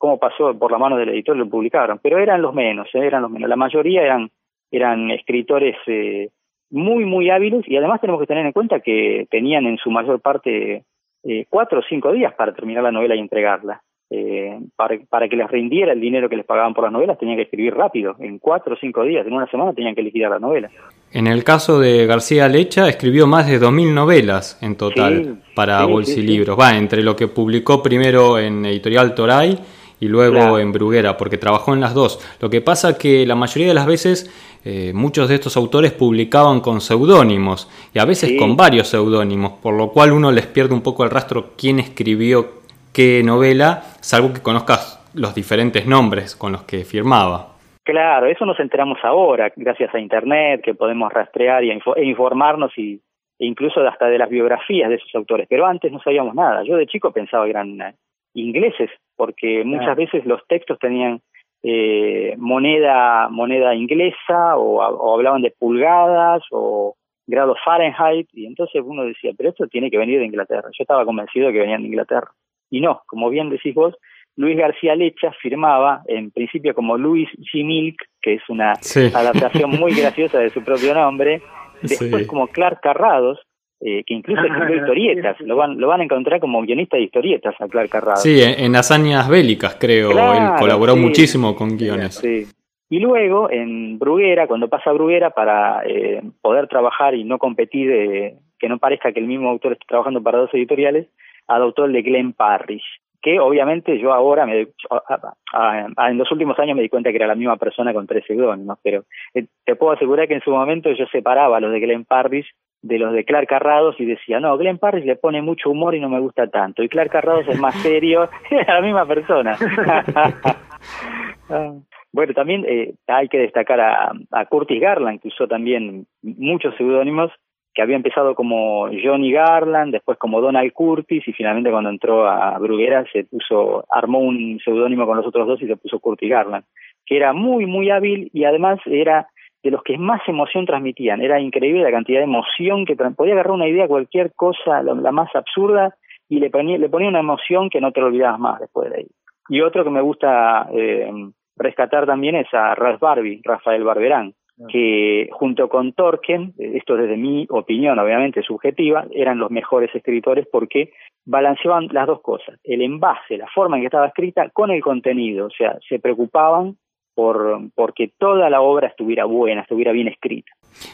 cómo 0.00 0.18
pasó 0.18 0.58
por 0.58 0.72
la 0.72 0.78
mano 0.78 0.96
del 0.96 1.10
editor 1.10 1.36
lo 1.36 1.48
publicaron? 1.48 2.00
Pero 2.02 2.18
eran 2.18 2.40
los 2.40 2.54
menos, 2.54 2.88
¿eh? 2.94 3.06
eran 3.06 3.20
los 3.20 3.30
menos. 3.30 3.48
La 3.50 3.56
mayoría 3.56 4.02
eran, 4.02 4.30
eran 4.70 5.10
escritores 5.10 5.76
eh, 5.86 6.30
muy, 6.70 7.04
muy 7.04 7.28
hábiles 7.28 7.68
y 7.68 7.76
además 7.76 8.00
tenemos 8.00 8.18
que 8.18 8.26
tener 8.26 8.46
en 8.46 8.52
cuenta 8.52 8.80
que 8.80 9.26
tenían 9.30 9.66
en 9.66 9.76
su 9.76 9.90
mayor 9.90 10.20
parte 10.20 10.84
eh, 11.22 11.44
cuatro 11.50 11.80
o 11.80 11.82
cinco 11.86 12.12
días 12.12 12.32
para 12.32 12.54
terminar 12.54 12.82
la 12.82 12.90
novela 12.90 13.14
y 13.14 13.20
entregarla. 13.20 13.82
Eh, 14.12 14.58
para, 14.74 14.98
para 15.08 15.28
que 15.28 15.36
les 15.36 15.48
rindiera 15.48 15.92
el 15.92 16.00
dinero 16.00 16.28
que 16.28 16.36
les 16.36 16.46
pagaban 16.46 16.72
por 16.74 16.82
las 16.82 16.92
novelas, 16.92 17.18
tenían 17.18 17.36
que 17.36 17.44
escribir 17.44 17.74
rápido, 17.74 18.16
en 18.18 18.38
cuatro 18.38 18.74
o 18.74 18.78
cinco 18.80 19.04
días, 19.04 19.24
en 19.24 19.34
una 19.34 19.46
semana 19.48 19.72
tenían 19.72 19.94
que 19.94 20.02
liquidar 20.02 20.30
la 20.30 20.40
novela. 20.40 20.68
En 21.12 21.26
el 21.26 21.44
caso 21.44 21.78
de 21.78 22.06
García 22.06 22.48
Lecha, 22.48 22.88
escribió 22.88 23.28
más 23.28 23.48
de 23.48 23.60
2.000 23.60 23.94
novelas 23.94 24.58
en 24.62 24.76
total 24.76 25.42
para 25.54 25.84
sí, 25.84 25.92
Bolsilibros, 25.92 26.58
va, 26.58 26.76
entre 26.76 27.04
lo 27.04 27.14
que 27.14 27.28
publicó 27.28 27.82
primero 27.82 28.38
en 28.38 28.64
Editorial 28.64 29.14
Toray 29.14 29.58
y 30.00 30.08
luego 30.08 30.34
claro. 30.34 30.58
en 30.58 30.72
Bruguera, 30.72 31.16
porque 31.16 31.38
trabajó 31.38 31.74
en 31.74 31.80
las 31.80 31.94
dos. 31.94 32.18
Lo 32.40 32.50
que 32.50 32.60
pasa 32.60 32.98
que 32.98 33.26
la 33.26 33.36
mayoría 33.36 33.68
de 33.68 33.74
las 33.74 33.86
veces 33.86 34.30
eh, 34.64 34.92
muchos 34.94 35.28
de 35.28 35.36
estos 35.36 35.56
autores 35.56 35.92
publicaban 35.92 36.60
con 36.60 36.80
seudónimos 36.80 37.70
y 37.94 37.98
a 37.98 38.04
veces 38.04 38.30
sí. 38.30 38.36
con 38.36 38.56
varios 38.56 38.88
seudónimos, 38.88 39.52
por 39.62 39.74
lo 39.74 39.88
cual 39.88 40.12
uno 40.12 40.32
les 40.32 40.46
pierde 40.46 40.74
un 40.74 40.82
poco 40.82 41.04
el 41.04 41.10
rastro 41.10 41.50
quién 41.56 41.78
escribió 41.78 42.60
qué 42.92 43.22
novela, 43.24 43.82
salvo 44.00 44.32
que 44.32 44.42
conozcas 44.42 45.00
los 45.14 45.34
diferentes 45.34 45.86
nombres 45.86 46.36
con 46.36 46.52
los 46.52 46.62
que 46.62 46.84
firmaba. 46.84 47.48
Claro, 47.84 48.26
eso 48.26 48.44
nos 48.44 48.60
enteramos 48.60 48.98
ahora, 49.02 49.52
gracias 49.56 49.94
a 49.94 49.98
Internet, 49.98 50.60
que 50.62 50.74
podemos 50.74 51.12
rastrear 51.12 51.64
y 51.64 51.70
e 51.70 52.04
informarnos 52.04 52.76
y 52.76 53.00
e 53.38 53.46
incluso 53.46 53.80
hasta 53.80 54.06
de 54.06 54.18
las 54.18 54.28
biografías 54.28 54.90
de 54.90 54.96
esos 54.96 55.14
autores, 55.14 55.46
pero 55.48 55.66
antes 55.66 55.90
no 55.90 56.00
sabíamos 56.00 56.34
nada. 56.34 56.62
Yo 56.62 56.76
de 56.76 56.86
chico 56.86 57.10
pensaba 57.10 57.44
que 57.44 57.50
eran 57.50 57.80
eh, 57.80 57.94
ingleses, 58.34 58.90
porque 59.16 59.64
muchas 59.64 59.96
veces 59.96 60.24
los 60.24 60.40
textos 60.46 60.78
tenían 60.78 61.20
eh, 61.62 62.34
moneda 62.38 63.28
moneda 63.28 63.74
inglesa 63.74 64.56
o, 64.56 64.76
o, 64.76 65.14
hablaban 65.14 65.42
de 65.42 65.50
pulgadas 65.50 66.42
o 66.50 66.94
grados 67.26 67.58
Fahrenheit 67.62 68.28
y 68.32 68.46
entonces 68.46 68.82
uno 68.82 69.04
decía 69.04 69.32
pero 69.36 69.50
esto 69.50 69.66
tiene 69.66 69.90
que 69.90 69.98
venir 69.98 70.20
de 70.20 70.24
Inglaterra 70.24 70.70
yo 70.72 70.82
estaba 70.82 71.04
convencido 71.04 71.48
de 71.48 71.52
que 71.52 71.58
venían 71.58 71.82
de 71.82 71.88
Inglaterra 71.88 72.32
y 72.70 72.80
no 72.80 73.02
como 73.06 73.28
bien 73.28 73.50
decís 73.50 73.74
vos 73.74 73.94
Luis 74.36 74.56
García 74.56 74.94
Lecha 74.94 75.32
firmaba 75.32 76.00
en 76.06 76.30
principio 76.30 76.74
como 76.74 76.96
Luis 76.96 77.28
G. 77.52 77.62
Milk 77.62 77.96
que 78.22 78.34
es 78.34 78.48
una 78.48 78.76
sí. 78.76 79.10
adaptación 79.14 79.70
muy 79.72 79.92
graciosa 80.00 80.38
de 80.38 80.48
su 80.48 80.64
propio 80.64 80.94
nombre 80.94 81.42
después 81.82 82.22
sí. 82.22 82.26
como 82.26 82.46
Clark 82.46 82.80
Carrados 82.80 83.38
eh, 83.80 84.04
que 84.04 84.14
incluso 84.14 84.42
escribió 84.44 84.76
historietas, 84.76 85.40
lo 85.40 85.56
van, 85.56 85.78
lo 85.78 85.88
van 85.88 86.00
a 86.00 86.04
encontrar 86.04 86.40
como 86.40 86.62
guionista 86.62 86.96
de 86.96 87.04
historietas 87.04 87.54
a 87.60 87.68
Clark 87.68 87.88
Carrado. 87.88 88.16
Sí, 88.16 88.42
en, 88.42 88.64
en 88.64 88.76
hazañas 88.76 89.28
bélicas 89.28 89.76
creo, 89.80 90.10
claro, 90.10 90.54
él 90.54 90.60
colaboró 90.60 90.94
sí, 90.94 91.00
muchísimo 91.00 91.54
con 91.54 91.76
guiones. 91.76 92.16
Sí. 92.16 92.46
Y 92.90 92.98
luego 92.98 93.48
en 93.50 94.00
Bruguera, 94.00 94.48
cuando 94.48 94.68
pasa 94.68 94.90
a 94.90 94.92
Bruguera 94.92 95.30
para 95.30 95.82
eh, 95.86 96.20
poder 96.42 96.66
trabajar 96.66 97.14
y 97.14 97.22
no 97.22 97.38
competir, 97.38 97.88
eh, 97.90 98.34
que 98.58 98.68
no 98.68 98.78
parezca 98.78 99.12
que 99.12 99.20
el 99.20 99.28
mismo 99.28 99.48
autor 99.48 99.72
esté 99.72 99.86
trabajando 99.86 100.20
para 100.22 100.38
dos 100.38 100.52
editoriales, 100.52 101.06
adoptó 101.46 101.84
el 101.84 101.92
de 101.92 102.02
Glenn 102.02 102.32
Parrish, 102.32 102.84
que 103.22 103.38
obviamente 103.38 103.96
yo 104.00 104.12
ahora, 104.12 104.44
me, 104.44 104.68
a, 104.90 105.34
a, 105.52 105.86
a, 105.96 106.10
en 106.10 106.18
los 106.18 106.30
últimos 106.32 106.58
años 106.58 106.76
me 106.76 106.82
di 106.82 106.88
cuenta 106.88 107.10
que 107.10 107.16
era 107.16 107.28
la 107.28 107.36
misma 107.36 107.56
persona 107.56 107.92
con 107.92 108.08
tres 108.08 108.24
seudónimos, 108.26 108.78
pero 108.82 109.04
eh, 109.34 109.46
te 109.64 109.76
puedo 109.76 109.92
asegurar 109.92 110.26
que 110.26 110.34
en 110.34 110.42
su 110.42 110.50
momento 110.50 110.90
yo 110.90 111.06
separaba 111.12 111.60
los 111.60 111.70
de 111.70 111.80
Glenn 111.80 112.04
Parrish 112.04 112.46
de 112.82 112.98
los 112.98 113.12
de 113.12 113.24
Clark 113.24 113.48
Carrados 113.48 113.96
y 113.98 114.06
decía, 114.06 114.40
no, 114.40 114.56
Glenn 114.56 114.78
Parrish 114.78 115.04
le 115.04 115.16
pone 115.16 115.42
mucho 115.42 115.70
humor 115.70 115.94
y 115.94 116.00
no 116.00 116.08
me 116.08 116.20
gusta 116.20 116.48
tanto. 116.48 116.82
Y 116.82 116.88
Clark 116.88 117.10
Carrados 117.10 117.46
es 117.48 117.58
más 117.58 117.74
serio, 117.82 118.28
era 118.50 118.74
la 118.74 118.80
misma 118.80 119.06
persona. 119.06 119.56
bueno, 122.12 122.34
también 122.34 122.64
eh, 122.66 122.94
hay 123.06 123.28
que 123.28 123.38
destacar 123.38 123.80
a, 123.80 124.12
a 124.30 124.46
Curtis 124.46 124.80
Garland, 124.80 125.20
que 125.20 125.28
usó 125.28 125.46
también 125.46 126.06
muchos 126.22 126.74
seudónimos, 126.76 127.30
que 127.74 127.82
había 127.82 127.96
empezado 127.96 128.34
como 128.34 128.88
Johnny 128.88 129.30
Garland, 129.30 129.92
después 129.92 130.18
como 130.18 130.40
Donald 130.40 130.72
Curtis, 130.72 131.26
y 131.26 131.32
finalmente 131.32 131.70
cuando 131.70 131.90
entró 131.90 132.28
a 132.28 132.58
Bruguera 132.58 133.04
se 133.12 133.24
puso, 133.24 133.84
armó 133.90 134.18
un 134.18 134.58
seudónimo 134.64 135.06
con 135.06 135.18
los 135.18 135.26
otros 135.26 135.46
dos 135.46 135.62
y 135.62 135.66
se 135.66 135.76
puso 135.76 136.00
Curtis 136.00 136.30
Garland, 136.30 136.64
que 137.06 137.16
era 137.16 137.32
muy, 137.32 137.66
muy 137.66 137.90
hábil 137.90 138.30
y 138.32 138.44
además 138.44 138.80
era 138.86 139.28
de 139.62 139.70
los 139.70 139.82
que 139.82 139.98
más 139.98 140.20
emoción 140.26 140.66
transmitían. 140.66 141.20
Era 141.20 141.40
increíble 141.40 141.82
la 141.82 141.90
cantidad 141.90 142.20
de 142.20 142.24
emoción 142.24 142.84
que 142.84 142.96
podía 142.96 143.34
agarrar 143.34 143.52
una 143.52 143.68
idea, 143.68 143.88
cualquier 143.88 144.32
cosa, 144.34 144.82
la, 144.82 144.94
la, 144.94 145.12
más 145.12 145.34
absurda, 145.34 145.94
y 146.28 146.40
le 146.40 146.50
ponía, 146.50 146.78
le 146.78 146.88
ponía 146.88 147.08
una 147.08 147.20
emoción 147.20 147.68
que 147.68 147.80
no 147.80 147.92
te 147.92 148.00
lo 148.00 148.06
olvidabas 148.06 148.38
más 148.40 148.60
después 148.60 148.90
de 148.90 148.98
ahí. 148.98 149.06
Y 149.48 149.60
otro 149.62 149.84
que 149.84 149.90
me 149.90 150.00
gusta 150.00 150.68
eh, 150.72 151.10
rescatar 151.56 152.06
también 152.06 152.36
es 152.36 152.46
a 152.52 152.74
Ralph 152.74 153.00
Barbie, 153.00 153.42
Rafael 153.44 153.84
Barberán, 153.84 154.34
que 154.68 155.28
junto 155.32 155.68
con 155.68 155.92
Torken, 155.92 156.52
esto 156.58 156.96
desde 156.96 157.16
mi 157.16 157.46
opinión 157.48 157.98
obviamente 157.98 158.42
subjetiva, 158.42 159.06
eran 159.12 159.38
los 159.38 159.50
mejores 159.50 159.92
escritores 159.94 160.46
porque 160.52 160.92
balanceaban 161.24 161.88
las 161.92 162.06
dos 162.06 162.20
cosas, 162.20 162.58
el 162.64 162.82
envase, 162.82 163.38
la 163.38 163.46
forma 163.48 163.76
en 163.76 163.82
que 163.82 163.86
estaba 163.86 164.06
escrita 164.06 164.50
con 164.50 164.70
el 164.70 164.82
contenido, 164.82 165.46
o 165.46 165.50
sea, 165.50 165.78
se 165.88 165.98
preocupaban 165.98 166.76
por 167.20 167.60
porque 167.74 168.12
toda 168.18 168.48
la 168.48 168.62
obra 168.62 168.88
estuviera 168.88 169.26
buena, 169.26 169.60
estuviera 169.60 169.92
bien 169.92 170.08
escrita. 170.08 170.50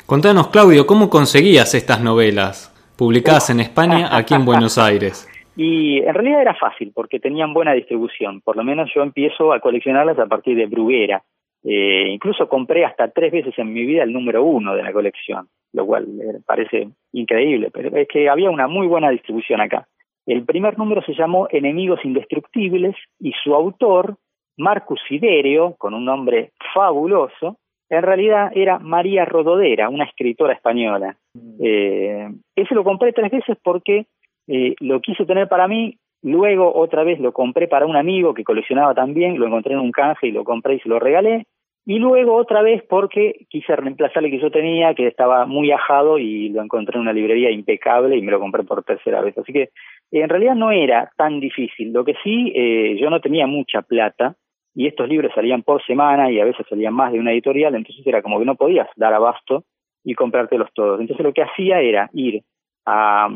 Contanos, 0.06 0.48
Claudio, 0.48 0.84
¿cómo 0.84 1.08
conseguías 1.08 1.72
estas 1.76 2.00
novelas 2.02 2.74
publicadas 2.98 3.50
en 3.50 3.60
España, 3.60 4.08
aquí 4.10 4.34
en 4.34 4.44
Buenos 4.44 4.76
Aires? 4.90 5.28
Y 5.54 5.98
en 5.98 6.12
realidad 6.12 6.42
era 6.42 6.54
fácil, 6.56 6.90
porque 6.92 7.20
tenían 7.20 7.54
buena 7.54 7.74
distribución. 7.74 8.40
Por 8.40 8.56
lo 8.56 8.64
menos 8.64 8.90
yo 8.92 9.02
empiezo 9.02 9.52
a 9.52 9.60
coleccionarlas 9.60 10.18
a 10.18 10.26
partir 10.26 10.56
de 10.56 10.66
Bruguera. 10.66 11.22
Eh, 11.62 12.08
incluso 12.08 12.48
compré 12.48 12.84
hasta 12.84 13.08
tres 13.12 13.30
veces 13.30 13.54
en 13.56 13.72
mi 13.72 13.86
vida 13.86 14.02
el 14.02 14.12
número 14.12 14.42
uno 14.42 14.74
de 14.74 14.82
la 14.82 14.92
colección, 14.92 15.46
lo 15.74 15.86
cual 15.86 16.08
eh, 16.20 16.40
parece 16.44 16.88
increíble, 17.12 17.70
pero 17.72 17.96
es 17.96 18.08
que 18.08 18.28
había 18.28 18.50
una 18.50 18.66
muy 18.66 18.88
buena 18.88 19.10
distribución 19.10 19.60
acá. 19.60 19.86
El 20.26 20.44
primer 20.44 20.76
número 20.76 21.02
se 21.02 21.14
llamó 21.14 21.46
Enemigos 21.50 22.04
Indestructibles 22.04 22.96
y 23.20 23.32
su 23.44 23.54
autor 23.54 24.16
Marcus 24.56 25.00
Siderio, 25.08 25.74
con 25.78 25.94
un 25.94 26.04
nombre 26.04 26.52
fabuloso, 26.74 27.58
en 27.88 28.02
realidad 28.02 28.50
era 28.54 28.78
María 28.78 29.24
Rododera, 29.24 29.88
una 29.88 30.04
escritora 30.04 30.54
española. 30.54 31.16
Eh, 31.60 32.28
ese 32.56 32.74
lo 32.74 32.82
compré 32.82 33.12
tres 33.12 33.30
veces 33.30 33.56
porque 33.62 34.06
eh, 34.48 34.74
lo 34.80 35.00
quise 35.00 35.24
tener 35.24 35.48
para 35.48 35.68
mí, 35.68 35.98
luego 36.22 36.74
otra 36.74 37.04
vez 37.04 37.20
lo 37.20 37.32
compré 37.32 37.68
para 37.68 37.86
un 37.86 37.96
amigo 37.96 38.34
que 38.34 38.44
coleccionaba 38.44 38.94
también, 38.94 39.38
lo 39.38 39.46
encontré 39.46 39.74
en 39.74 39.80
un 39.80 39.92
canje 39.92 40.28
y 40.28 40.32
lo 40.32 40.44
compré 40.44 40.74
y 40.74 40.80
se 40.80 40.88
lo 40.88 40.98
regalé, 40.98 41.46
y 41.88 42.00
luego 42.00 42.34
otra 42.34 42.62
vez 42.62 42.82
porque 42.88 43.46
quise 43.48 43.76
reemplazar 43.76 44.24
el 44.24 44.32
que 44.32 44.40
yo 44.40 44.50
tenía, 44.50 44.92
que 44.94 45.06
estaba 45.06 45.46
muy 45.46 45.70
ajado 45.70 46.18
y 46.18 46.48
lo 46.48 46.60
encontré 46.60 46.96
en 46.96 47.02
una 47.02 47.12
librería 47.12 47.52
impecable 47.52 48.16
y 48.16 48.22
me 48.22 48.32
lo 48.32 48.40
compré 48.40 48.64
por 48.64 48.82
tercera 48.82 49.20
vez. 49.20 49.38
Así 49.38 49.52
que 49.52 49.70
En 50.10 50.28
realidad 50.28 50.56
no 50.56 50.72
era 50.72 51.12
tan 51.16 51.38
difícil, 51.38 51.92
lo 51.92 52.04
que 52.04 52.14
sí, 52.24 52.52
eh, 52.56 52.96
yo 53.00 53.08
no 53.08 53.20
tenía 53.20 53.46
mucha 53.46 53.82
plata 53.82 54.34
y 54.76 54.86
estos 54.86 55.08
libros 55.08 55.32
salían 55.34 55.62
por 55.62 55.84
semana 55.86 56.30
y 56.30 56.38
a 56.38 56.44
veces 56.44 56.66
salían 56.68 56.92
más 56.92 57.10
de 57.10 57.18
una 57.18 57.32
editorial, 57.32 57.74
entonces 57.74 58.06
era 58.06 58.20
como 58.20 58.38
que 58.38 58.44
no 58.44 58.56
podías 58.56 58.88
dar 58.94 59.14
abasto 59.14 59.64
y 60.04 60.14
comprártelos 60.14 60.68
todos. 60.74 61.00
Entonces 61.00 61.24
lo 61.24 61.32
que 61.32 61.42
hacía 61.42 61.80
era 61.80 62.10
ir 62.12 62.42
a, 62.84 63.28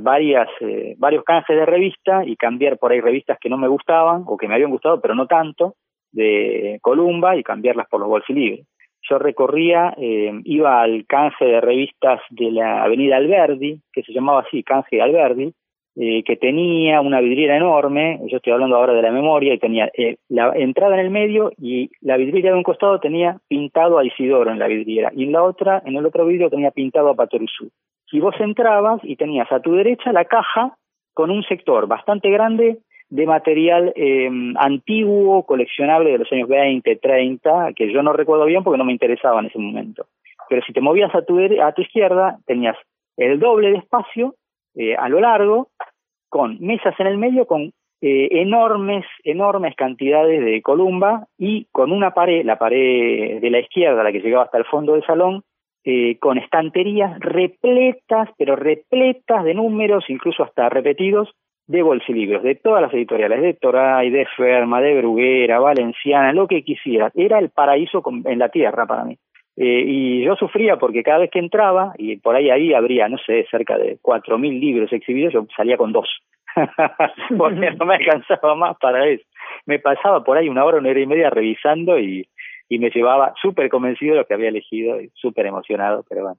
varias, 0.00 0.48
eh, 0.60 0.94
varios 0.98 1.24
canjes 1.24 1.56
de 1.56 1.66
revista 1.66 2.24
y 2.24 2.36
cambiar 2.36 2.78
por 2.78 2.92
ahí 2.92 3.00
revistas 3.00 3.38
que 3.40 3.50
no 3.50 3.58
me 3.58 3.66
gustaban 3.66 4.22
o 4.26 4.36
que 4.36 4.46
me 4.46 4.54
habían 4.54 4.70
gustado, 4.70 5.00
pero 5.00 5.16
no 5.16 5.26
tanto, 5.26 5.74
de 6.12 6.78
Columba 6.80 7.36
y 7.36 7.42
cambiarlas 7.42 7.88
por 7.88 8.00
los 8.00 8.08
bolsilibros. 8.08 8.66
Yo 9.10 9.18
recorría, 9.18 9.94
eh, 9.98 10.32
iba 10.44 10.80
al 10.80 11.06
canje 11.06 11.44
de 11.44 11.60
revistas 11.60 12.20
de 12.30 12.52
la 12.52 12.84
Avenida 12.84 13.16
Alberdi, 13.16 13.80
que 13.92 14.02
se 14.04 14.12
llamaba 14.12 14.40
así, 14.40 14.62
canje 14.62 15.02
Alberdi, 15.02 15.52
eh, 15.98 16.22
que 16.24 16.36
tenía 16.36 17.00
una 17.00 17.20
vidriera 17.20 17.56
enorme, 17.56 18.20
yo 18.26 18.36
estoy 18.36 18.52
hablando 18.52 18.76
ahora 18.76 18.92
de 18.92 19.00
la 19.00 19.10
memoria, 19.10 19.54
y 19.54 19.58
tenía 19.58 19.90
eh, 19.96 20.16
la 20.28 20.52
entrada 20.54 20.94
en 20.94 21.00
el 21.00 21.10
medio 21.10 21.52
y 21.56 21.90
la 22.02 22.18
vidriera 22.18 22.50
de 22.50 22.56
un 22.56 22.62
costado 22.62 23.00
tenía 23.00 23.38
pintado 23.48 23.98
a 23.98 24.04
Isidoro 24.04 24.50
en 24.50 24.58
la 24.58 24.66
vidriera, 24.66 25.10
y 25.14 25.24
en 25.24 25.32
la 25.32 25.42
otra, 25.42 25.82
en 25.86 25.96
el 25.96 26.04
otro 26.04 26.26
vidrio 26.26 26.50
tenía 26.50 26.70
pintado 26.70 27.08
a 27.08 27.14
Patoruzú. 27.14 27.70
Y 28.12 28.20
vos 28.20 28.34
entrabas 28.38 29.00
y 29.04 29.16
tenías 29.16 29.50
a 29.50 29.60
tu 29.60 29.72
derecha 29.72 30.12
la 30.12 30.26
caja 30.26 30.76
con 31.14 31.30
un 31.30 31.42
sector 31.44 31.86
bastante 31.86 32.30
grande 32.30 32.78
de 33.08 33.26
material 33.26 33.92
eh, 33.96 34.28
antiguo, 34.56 35.46
coleccionable 35.46 36.10
de 36.10 36.18
los 36.18 36.30
años 36.30 36.48
20, 36.48 36.96
30, 36.96 37.72
que 37.74 37.90
yo 37.90 38.02
no 38.02 38.12
recuerdo 38.12 38.44
bien 38.44 38.62
porque 38.62 38.78
no 38.78 38.84
me 38.84 38.92
interesaba 38.92 39.40
en 39.40 39.46
ese 39.46 39.58
momento. 39.58 40.06
Pero 40.48 40.62
si 40.66 40.72
te 40.74 40.80
movías 40.80 41.14
a 41.14 41.22
tu, 41.22 41.38
a 41.40 41.72
tu 41.72 41.82
izquierda, 41.82 42.38
tenías 42.46 42.76
el 43.16 43.38
doble 43.40 43.70
de 43.70 43.78
espacio 43.78 44.34
eh, 44.74 44.94
a 44.94 45.08
lo 45.08 45.20
largo, 45.20 45.68
con 46.36 46.58
mesas 46.60 46.94
en 46.98 47.06
el 47.06 47.18
medio, 47.18 47.46
con 47.46 47.72
eh, 48.02 48.28
enormes, 48.30 49.06
enormes 49.24 49.74
cantidades 49.74 50.44
de 50.44 50.60
columba 50.60 51.26
y 51.38 51.66
con 51.72 51.92
una 51.92 52.12
pared, 52.12 52.44
la 52.44 52.58
pared 52.58 53.40
de 53.40 53.50
la 53.50 53.60
izquierda, 53.60 54.02
la 54.02 54.12
que 54.12 54.20
llegaba 54.20 54.44
hasta 54.44 54.58
el 54.58 54.66
fondo 54.66 54.92
del 54.92 55.06
salón, 55.06 55.42
eh, 55.84 56.18
con 56.18 56.36
estanterías 56.36 57.18
repletas, 57.20 58.28
pero 58.36 58.54
repletas 58.54 59.44
de 59.44 59.54
números, 59.54 60.04
incluso 60.08 60.42
hasta 60.42 60.68
repetidos, 60.68 61.30
de 61.66 61.82
bolsilibros, 61.82 62.42
de 62.42 62.54
todas 62.54 62.82
las 62.82 62.92
editoriales, 62.92 63.40
de 63.40 63.54
Toray, 63.54 64.10
de 64.10 64.26
Ferma, 64.36 64.80
de 64.80 64.98
Bruguera, 64.98 65.58
Valenciana, 65.58 66.32
lo 66.32 66.46
que 66.46 66.62
quisiera. 66.62 67.10
Era 67.14 67.38
el 67.38 67.50
paraíso 67.50 68.02
en 68.24 68.38
la 68.38 68.50
tierra 68.50 68.86
para 68.86 69.04
mí. 69.04 69.16
Eh, 69.56 69.84
y 69.86 70.22
yo 70.22 70.36
sufría 70.36 70.76
porque 70.76 71.02
cada 71.02 71.20
vez 71.20 71.30
que 71.30 71.38
entraba, 71.38 71.94
y 71.96 72.16
por 72.16 72.36
ahí 72.36 72.50
ahí 72.50 72.74
habría, 72.74 73.08
no 73.08 73.16
sé, 73.16 73.46
cerca 73.50 73.78
de 73.78 73.98
cuatro 74.02 74.38
mil 74.38 74.60
libros 74.60 74.92
exhibidos, 74.92 75.32
yo 75.32 75.46
salía 75.56 75.78
con 75.78 75.92
dos. 75.92 76.08
porque 77.38 77.70
no 77.72 77.86
me 77.86 77.96
alcanzaba 77.96 78.54
más 78.54 78.76
para 78.78 79.06
eso. 79.08 79.24
Me 79.66 79.78
pasaba 79.78 80.24
por 80.24 80.36
ahí 80.36 80.48
una 80.48 80.64
hora, 80.64 80.78
una 80.78 80.90
hora 80.90 81.00
y 81.00 81.06
media 81.06 81.30
revisando 81.30 81.98
y 81.98 82.26
y 82.68 82.78
me 82.78 82.90
llevaba 82.90 83.32
súper 83.40 83.68
convencido 83.68 84.14
de 84.14 84.20
lo 84.20 84.26
que 84.26 84.34
había 84.34 84.48
elegido 84.48 85.00
y 85.00 85.10
súper 85.14 85.46
emocionado, 85.46 86.04
pero 86.08 86.22
bueno. 86.22 86.38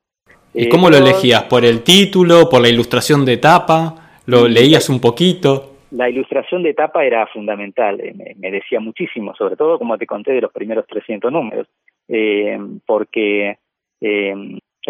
¿Y 0.53 0.65
eh, 0.65 0.69
cómo 0.69 0.89
lo 0.89 0.97
elegías? 0.97 1.43
¿Por 1.43 1.63
el 1.63 1.83
título? 1.83 2.49
¿Por 2.49 2.61
la 2.61 2.69
ilustración 2.69 3.25
de 3.25 3.37
tapa? 3.37 4.21
¿Lo 4.25 4.47
leías 4.47 4.89
un 4.89 4.99
poquito? 4.99 5.77
La 5.91 6.09
ilustración 6.09 6.63
de 6.63 6.73
tapa 6.73 7.05
era 7.05 7.25
fundamental, 7.27 7.99
eh, 8.01 8.13
me, 8.37 8.51
decía 8.51 8.81
muchísimo, 8.81 9.33
sobre 9.35 9.55
todo 9.55 9.79
como 9.79 9.97
te 9.97 10.05
conté 10.05 10.33
de 10.33 10.41
los 10.41 10.51
primeros 10.51 10.85
300 10.85 11.31
números, 11.31 11.67
eh, 12.09 12.59
porque 12.85 13.57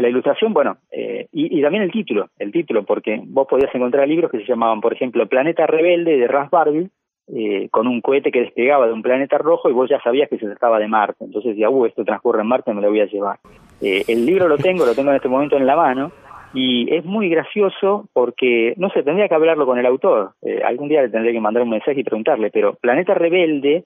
la 0.01 0.09
ilustración, 0.09 0.53
bueno, 0.53 0.77
y, 0.91 1.57
y, 1.57 1.61
también 1.61 1.83
el 1.83 1.91
título, 1.91 2.29
el 2.37 2.51
título, 2.51 2.83
porque 2.83 3.21
vos 3.25 3.47
podías 3.47 3.73
encontrar 3.73 4.07
libros 4.07 4.31
que 4.31 4.39
se 4.39 4.45
llamaban, 4.45 4.81
por 4.81 4.93
ejemplo, 4.93 5.27
Planeta 5.27 5.65
Rebelde 5.67 6.17
de 6.17 6.27
Ras 6.27 6.49
Barbie, 6.49 6.89
eh, 7.29 7.67
con 7.71 7.87
un 7.87 7.99
cohete 7.99 8.31
que 8.31 8.39
despegaba 8.39 8.87
de 8.87 8.93
un 8.93 9.01
planeta 9.01 9.37
rojo 9.37 9.69
y 9.69 9.73
vos 9.73 9.89
ya 9.89 10.01
sabías 10.01 10.29
que 10.29 10.37
se 10.37 10.45
trataba 10.45 10.79
de 10.79 10.87
Marte. 10.87 11.25
Entonces 11.25 11.51
decía, 11.51 11.69
uh, 11.69 11.85
esto 11.85 12.05
transcurre 12.05 12.39
en 12.39 12.47
Marte, 12.47 12.73
me 12.73 12.81
lo 12.81 12.87
voy 12.87 13.01
a 13.01 13.05
llevar. 13.05 13.39
Eh, 13.81 14.05
el 14.07 14.25
libro 14.25 14.47
lo 14.47 14.57
tengo, 14.57 14.85
lo 14.85 14.95
tengo 14.95 15.09
en 15.09 15.17
este 15.17 15.27
momento 15.27 15.57
en 15.57 15.67
la 15.67 15.75
mano 15.75 16.13
y 16.53 16.87
es 16.95 17.03
muy 17.03 17.27
gracioso 17.27 18.07
porque, 18.13 18.75
no 18.77 18.89
sé, 18.91 19.03
tendría 19.03 19.27
que 19.27 19.35
hablarlo 19.35 19.65
con 19.65 19.77
el 19.77 19.85
autor. 19.85 20.35
Eh, 20.41 20.61
algún 20.63 20.87
día 20.87 21.01
le 21.01 21.09
tendré 21.09 21.33
que 21.33 21.41
mandar 21.41 21.63
un 21.63 21.71
mensaje 21.71 21.99
y 21.99 22.05
preguntarle, 22.05 22.49
pero 22.49 22.75
Planeta 22.75 23.13
Rebelde 23.13 23.83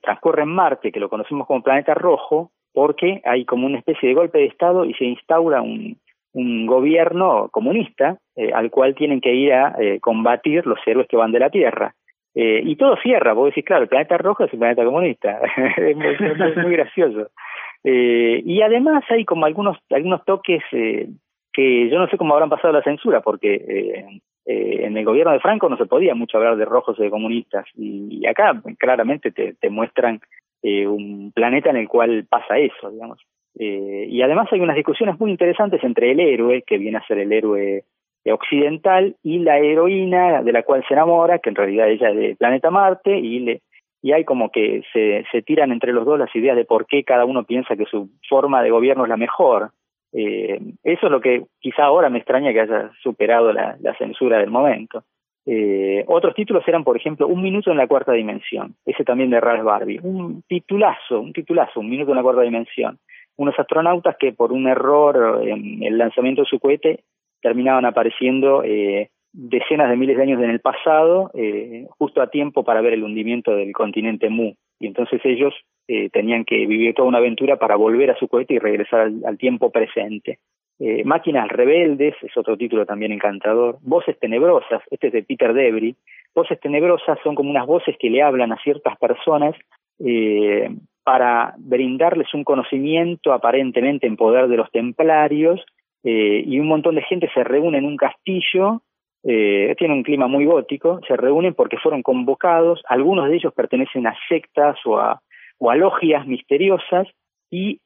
transcurre 0.00 0.42
en 0.42 0.48
Marte, 0.48 0.90
que 0.90 1.00
lo 1.00 1.08
conocemos 1.08 1.46
como 1.46 1.62
Planeta 1.62 1.94
Rojo, 1.94 2.50
porque 2.74 3.22
hay 3.24 3.46
como 3.46 3.66
una 3.66 3.78
especie 3.78 4.10
de 4.10 4.14
golpe 4.14 4.38
de 4.38 4.46
Estado 4.46 4.84
y 4.84 4.92
se 4.94 5.04
instaura 5.04 5.62
un, 5.62 5.96
un 6.34 6.66
gobierno 6.66 7.48
comunista 7.50 8.18
al 8.52 8.70
cual 8.70 8.94
tienen 8.94 9.20
que 9.20 9.32
ir 9.32 9.52
a 9.52 9.76
combatir 10.00 10.66
los 10.66 10.80
héroes 10.84 11.06
que 11.08 11.16
van 11.16 11.32
de 11.32 11.38
la 11.38 11.50
Tierra. 11.50 11.94
Eh, 12.34 12.62
y 12.64 12.74
todo 12.74 12.96
cierra, 12.96 13.32
vos 13.32 13.46
decís, 13.46 13.64
claro, 13.64 13.82
el 13.82 13.88
planeta 13.88 14.18
rojo 14.18 14.44
es 14.44 14.52
un 14.52 14.58
planeta 14.58 14.84
comunista, 14.84 15.40
es, 15.76 15.96
muy, 15.96 16.72
gracioso. 16.72 17.28
Eh, 17.84 18.42
y 18.44 18.60
además 18.60 19.04
hay 19.08 19.24
como 19.24 19.46
algunos, 19.46 19.78
algunos 19.90 20.24
toques 20.24 20.62
eh, 20.72 21.08
que 21.52 21.88
yo 21.88 21.98
no 21.98 22.08
sé 22.08 22.16
cómo 22.16 22.34
habrán 22.34 22.50
pasado 22.50 22.72
la 22.72 22.82
censura, 22.82 23.20
porque 23.20 23.54
eh, 23.54 24.20
eh, 24.46 24.80
en 24.84 24.96
el 24.96 25.04
gobierno 25.04 25.32
de 25.32 25.38
Franco 25.38 25.68
no 25.68 25.76
se 25.76 25.86
podía 25.86 26.16
mucho 26.16 26.38
hablar 26.38 26.56
de 26.56 26.64
rojos 26.64 26.98
y 26.98 27.02
de 27.02 27.10
comunistas, 27.10 27.66
y, 27.76 28.26
acá 28.26 28.60
claramente 28.78 29.30
te, 29.30 29.54
te 29.54 29.70
muestran 29.70 30.20
eh, 30.64 30.86
un 30.86 31.30
planeta 31.32 31.68
en 31.68 31.76
el 31.76 31.88
cual 31.88 32.26
pasa 32.28 32.58
eso, 32.58 32.90
digamos. 32.90 33.20
Eh, 33.58 34.06
y 34.08 34.22
además 34.22 34.48
hay 34.50 34.60
unas 34.60 34.76
discusiones 34.76 35.20
muy 35.20 35.30
interesantes 35.30 35.84
entre 35.84 36.10
el 36.10 36.20
héroe, 36.20 36.62
que 36.66 36.78
viene 36.78 36.96
a 36.98 37.06
ser 37.06 37.18
el 37.18 37.32
héroe 37.32 37.84
occidental 38.32 39.14
y 39.22 39.40
la 39.40 39.58
heroína 39.58 40.42
de 40.42 40.52
la 40.52 40.62
cual 40.62 40.82
se 40.88 40.94
enamora, 40.94 41.38
que 41.38 41.50
en 41.50 41.56
realidad 41.56 41.90
ella 41.90 42.08
es 42.08 42.16
de 42.16 42.36
planeta 42.36 42.70
Marte, 42.70 43.18
y, 43.18 43.40
le, 43.40 43.60
y 44.00 44.12
hay 44.12 44.24
como 44.24 44.50
que 44.50 44.82
se, 44.90 45.26
se 45.30 45.42
tiran 45.42 45.70
entre 45.70 45.92
los 45.92 46.06
dos 46.06 46.18
las 46.18 46.34
ideas 46.34 46.56
de 46.56 46.64
por 46.64 46.86
qué 46.86 47.04
cada 47.04 47.26
uno 47.26 47.44
piensa 47.44 47.76
que 47.76 47.84
su 47.84 48.08
forma 48.26 48.62
de 48.62 48.70
gobierno 48.70 49.04
es 49.04 49.10
la 49.10 49.18
mejor. 49.18 49.72
Eh, 50.14 50.58
eso 50.82 51.06
es 51.06 51.12
lo 51.12 51.20
que 51.20 51.44
quizá 51.60 51.84
ahora 51.84 52.08
me 52.08 52.18
extraña 52.18 52.54
que 52.54 52.60
haya 52.60 52.90
superado 53.02 53.52
la, 53.52 53.76
la 53.80 53.94
censura 53.98 54.38
del 54.38 54.50
momento. 54.50 55.04
Eh, 55.46 56.04
otros 56.06 56.34
títulos 56.34 56.66
eran, 56.66 56.84
por 56.84 56.96
ejemplo, 56.96 57.26
Un 57.26 57.42
minuto 57.42 57.70
en 57.70 57.76
la 57.76 57.86
cuarta 57.86 58.12
dimensión, 58.12 58.74
ese 58.86 59.04
también 59.04 59.30
de 59.30 59.40
Ralph 59.40 59.64
Barbie, 59.64 60.00
un 60.02 60.42
titulazo, 60.48 61.20
un 61.20 61.32
titulazo, 61.32 61.80
Un 61.80 61.90
minuto 61.90 62.12
en 62.12 62.16
la 62.16 62.22
cuarta 62.22 62.42
dimensión. 62.42 62.98
Unos 63.36 63.58
astronautas 63.58 64.16
que 64.18 64.32
por 64.32 64.52
un 64.52 64.68
error 64.68 65.42
en 65.46 65.82
el 65.82 65.98
lanzamiento 65.98 66.42
de 66.42 66.48
su 66.48 66.60
cohete 66.60 67.00
terminaban 67.42 67.84
apareciendo 67.84 68.62
eh, 68.64 69.10
decenas 69.34 69.90
de 69.90 69.96
miles 69.96 70.16
de 70.16 70.22
años 70.22 70.42
en 70.42 70.50
el 70.50 70.60
pasado, 70.60 71.30
eh, 71.34 71.86
justo 71.98 72.22
a 72.22 72.28
tiempo 72.28 72.62
para 72.62 72.80
ver 72.80 72.94
el 72.94 73.02
hundimiento 73.02 73.54
del 73.54 73.72
continente 73.72 74.30
Mu. 74.30 74.54
Y 74.78 74.86
entonces 74.86 75.20
ellos 75.24 75.52
eh, 75.88 76.08
tenían 76.10 76.44
que 76.44 76.66
vivir 76.66 76.94
toda 76.94 77.08
una 77.08 77.18
aventura 77.18 77.58
para 77.58 77.76
volver 77.76 78.10
a 78.10 78.16
su 78.16 78.28
cohete 78.28 78.54
y 78.54 78.58
regresar 78.58 79.10
al, 79.24 79.38
tiempo 79.38 79.70
presente. 79.70 80.38
Eh, 80.80 81.04
Máquinas 81.04 81.48
Rebeldes 81.48 82.14
es 82.22 82.36
otro 82.36 82.56
título 82.56 82.84
también 82.84 83.12
encantador. 83.12 83.78
Voces 83.82 84.18
Tenebrosas, 84.18 84.82
este 84.90 85.08
es 85.08 85.12
de 85.12 85.22
Peter 85.22 85.54
Debris. 85.54 85.96
Voces 86.34 86.58
Tenebrosas 86.60 87.18
son 87.22 87.34
como 87.34 87.50
unas 87.50 87.66
voces 87.66 87.96
que 87.98 88.10
le 88.10 88.22
hablan 88.22 88.52
a 88.52 88.58
ciertas 88.62 88.96
personas 88.98 89.54
eh, 90.04 90.68
para 91.04 91.54
brindarles 91.58 92.32
un 92.34 92.42
conocimiento 92.42 93.32
aparentemente 93.32 94.06
en 94.06 94.16
poder 94.16 94.48
de 94.48 94.56
los 94.56 94.70
templarios 94.72 95.64
eh, 96.02 96.42
y 96.44 96.58
un 96.58 96.66
montón 96.66 96.96
de 96.96 97.02
gente 97.02 97.30
se 97.32 97.44
reúne 97.44 97.78
en 97.78 97.84
un 97.84 97.96
castillo, 97.96 98.82
tiene 99.22 99.94
un 99.94 100.02
clima 100.02 100.26
muy 100.26 100.44
gótico, 100.44 101.00
se 101.08 101.16
reúnen 101.16 101.54
porque 101.54 101.78
fueron 101.78 102.02
convocados, 102.02 102.82
algunos 102.86 103.30
de 103.30 103.36
ellos 103.36 103.54
pertenecen 103.54 104.06
a 104.06 104.14
sectas 104.28 104.76
o 104.84 104.98
a, 104.98 105.22
o 105.56 105.70
a 105.70 105.76
logias 105.76 106.26
misteriosas 106.26 107.08
y 107.50 107.80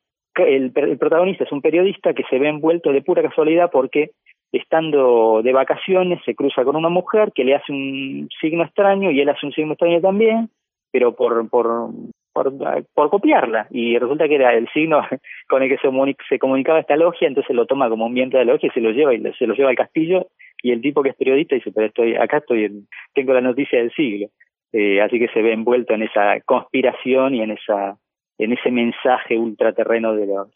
el, 0.45 0.73
el 0.75 0.99
protagonista 0.99 1.45
es 1.45 1.53
un 1.53 1.63
periodista 1.63 2.15
que 2.15 2.25
se 2.31 2.39
ve 2.39 2.49
envuelto 2.49 2.93
de 2.93 3.03
pura 3.03 3.23
casualidad 3.23 3.71
porque 3.71 4.11
estando 4.53 5.43
de 5.43 5.53
vacaciones 5.53 6.21
se 6.25 6.35
cruza 6.35 6.65
con 6.65 6.77
una 6.77 6.89
mujer 6.89 7.33
que 7.35 7.45
le 7.45 7.55
hace 7.55 7.73
un 7.73 8.29
signo 8.41 8.65
extraño 8.65 9.11
y 9.11 9.21
él 9.21 9.29
hace 9.29 9.47
un 9.47 9.53
signo 9.53 9.73
extraño 9.73 10.01
también, 10.01 10.49
pero 10.91 11.15
por, 11.15 11.49
por, 11.51 11.91
por, 12.33 13.11
copiarla 13.11 13.67
y 13.71 13.99
resulta 13.99 14.29
que 14.29 14.37
era 14.37 14.55
el 14.55 14.69
signo 14.69 15.03
con 15.49 15.63
el 15.63 15.69
que 15.69 15.79
se, 16.29 16.39
comunicaba 16.39 16.81
esta 16.81 16.97
logia, 16.97 17.29
entonces 17.29 17.55
lo 17.55 17.67
toma 17.67 17.89
como 17.89 18.07
un 18.07 18.15
viento 18.15 18.39
de 18.39 18.45
la 18.45 18.53
logia 18.53 18.69
y 18.69 18.73
se 18.73 18.81
lo 18.81 18.91
lleva 18.91 19.15
y 19.15 19.23
se 19.39 19.47
lo 19.47 19.55
lleva 19.55 19.71
al 19.71 19.77
castillo 19.77 20.29
y 20.63 20.73
el 20.73 20.81
tipo 20.81 21.03
que 21.03 21.11
es 21.11 21.17
periodista 21.17 21.55
dice, 21.55 21.71
pero 21.73 21.87
estoy 21.87 22.17
acá 22.17 22.39
estoy 22.39 22.85
tengo 23.15 23.33
la 23.33 23.41
noticia 23.41 23.79
del 23.79 23.93
siglo. 23.93 24.29
Eh, 24.73 25.01
así 25.01 25.19
que 25.19 25.29
se 25.29 25.41
ve 25.41 25.53
envuelto 25.53 25.95
en 25.95 26.03
esa 26.03 26.41
conspiración 26.45 27.35
y 27.35 27.43
en 27.43 27.53
esa 27.53 27.97
en 28.39 28.53
ese 28.53 28.71
mensaje 28.71 29.37
ultraterreno 29.37 30.15
de 30.15 30.27
los 30.27 30.49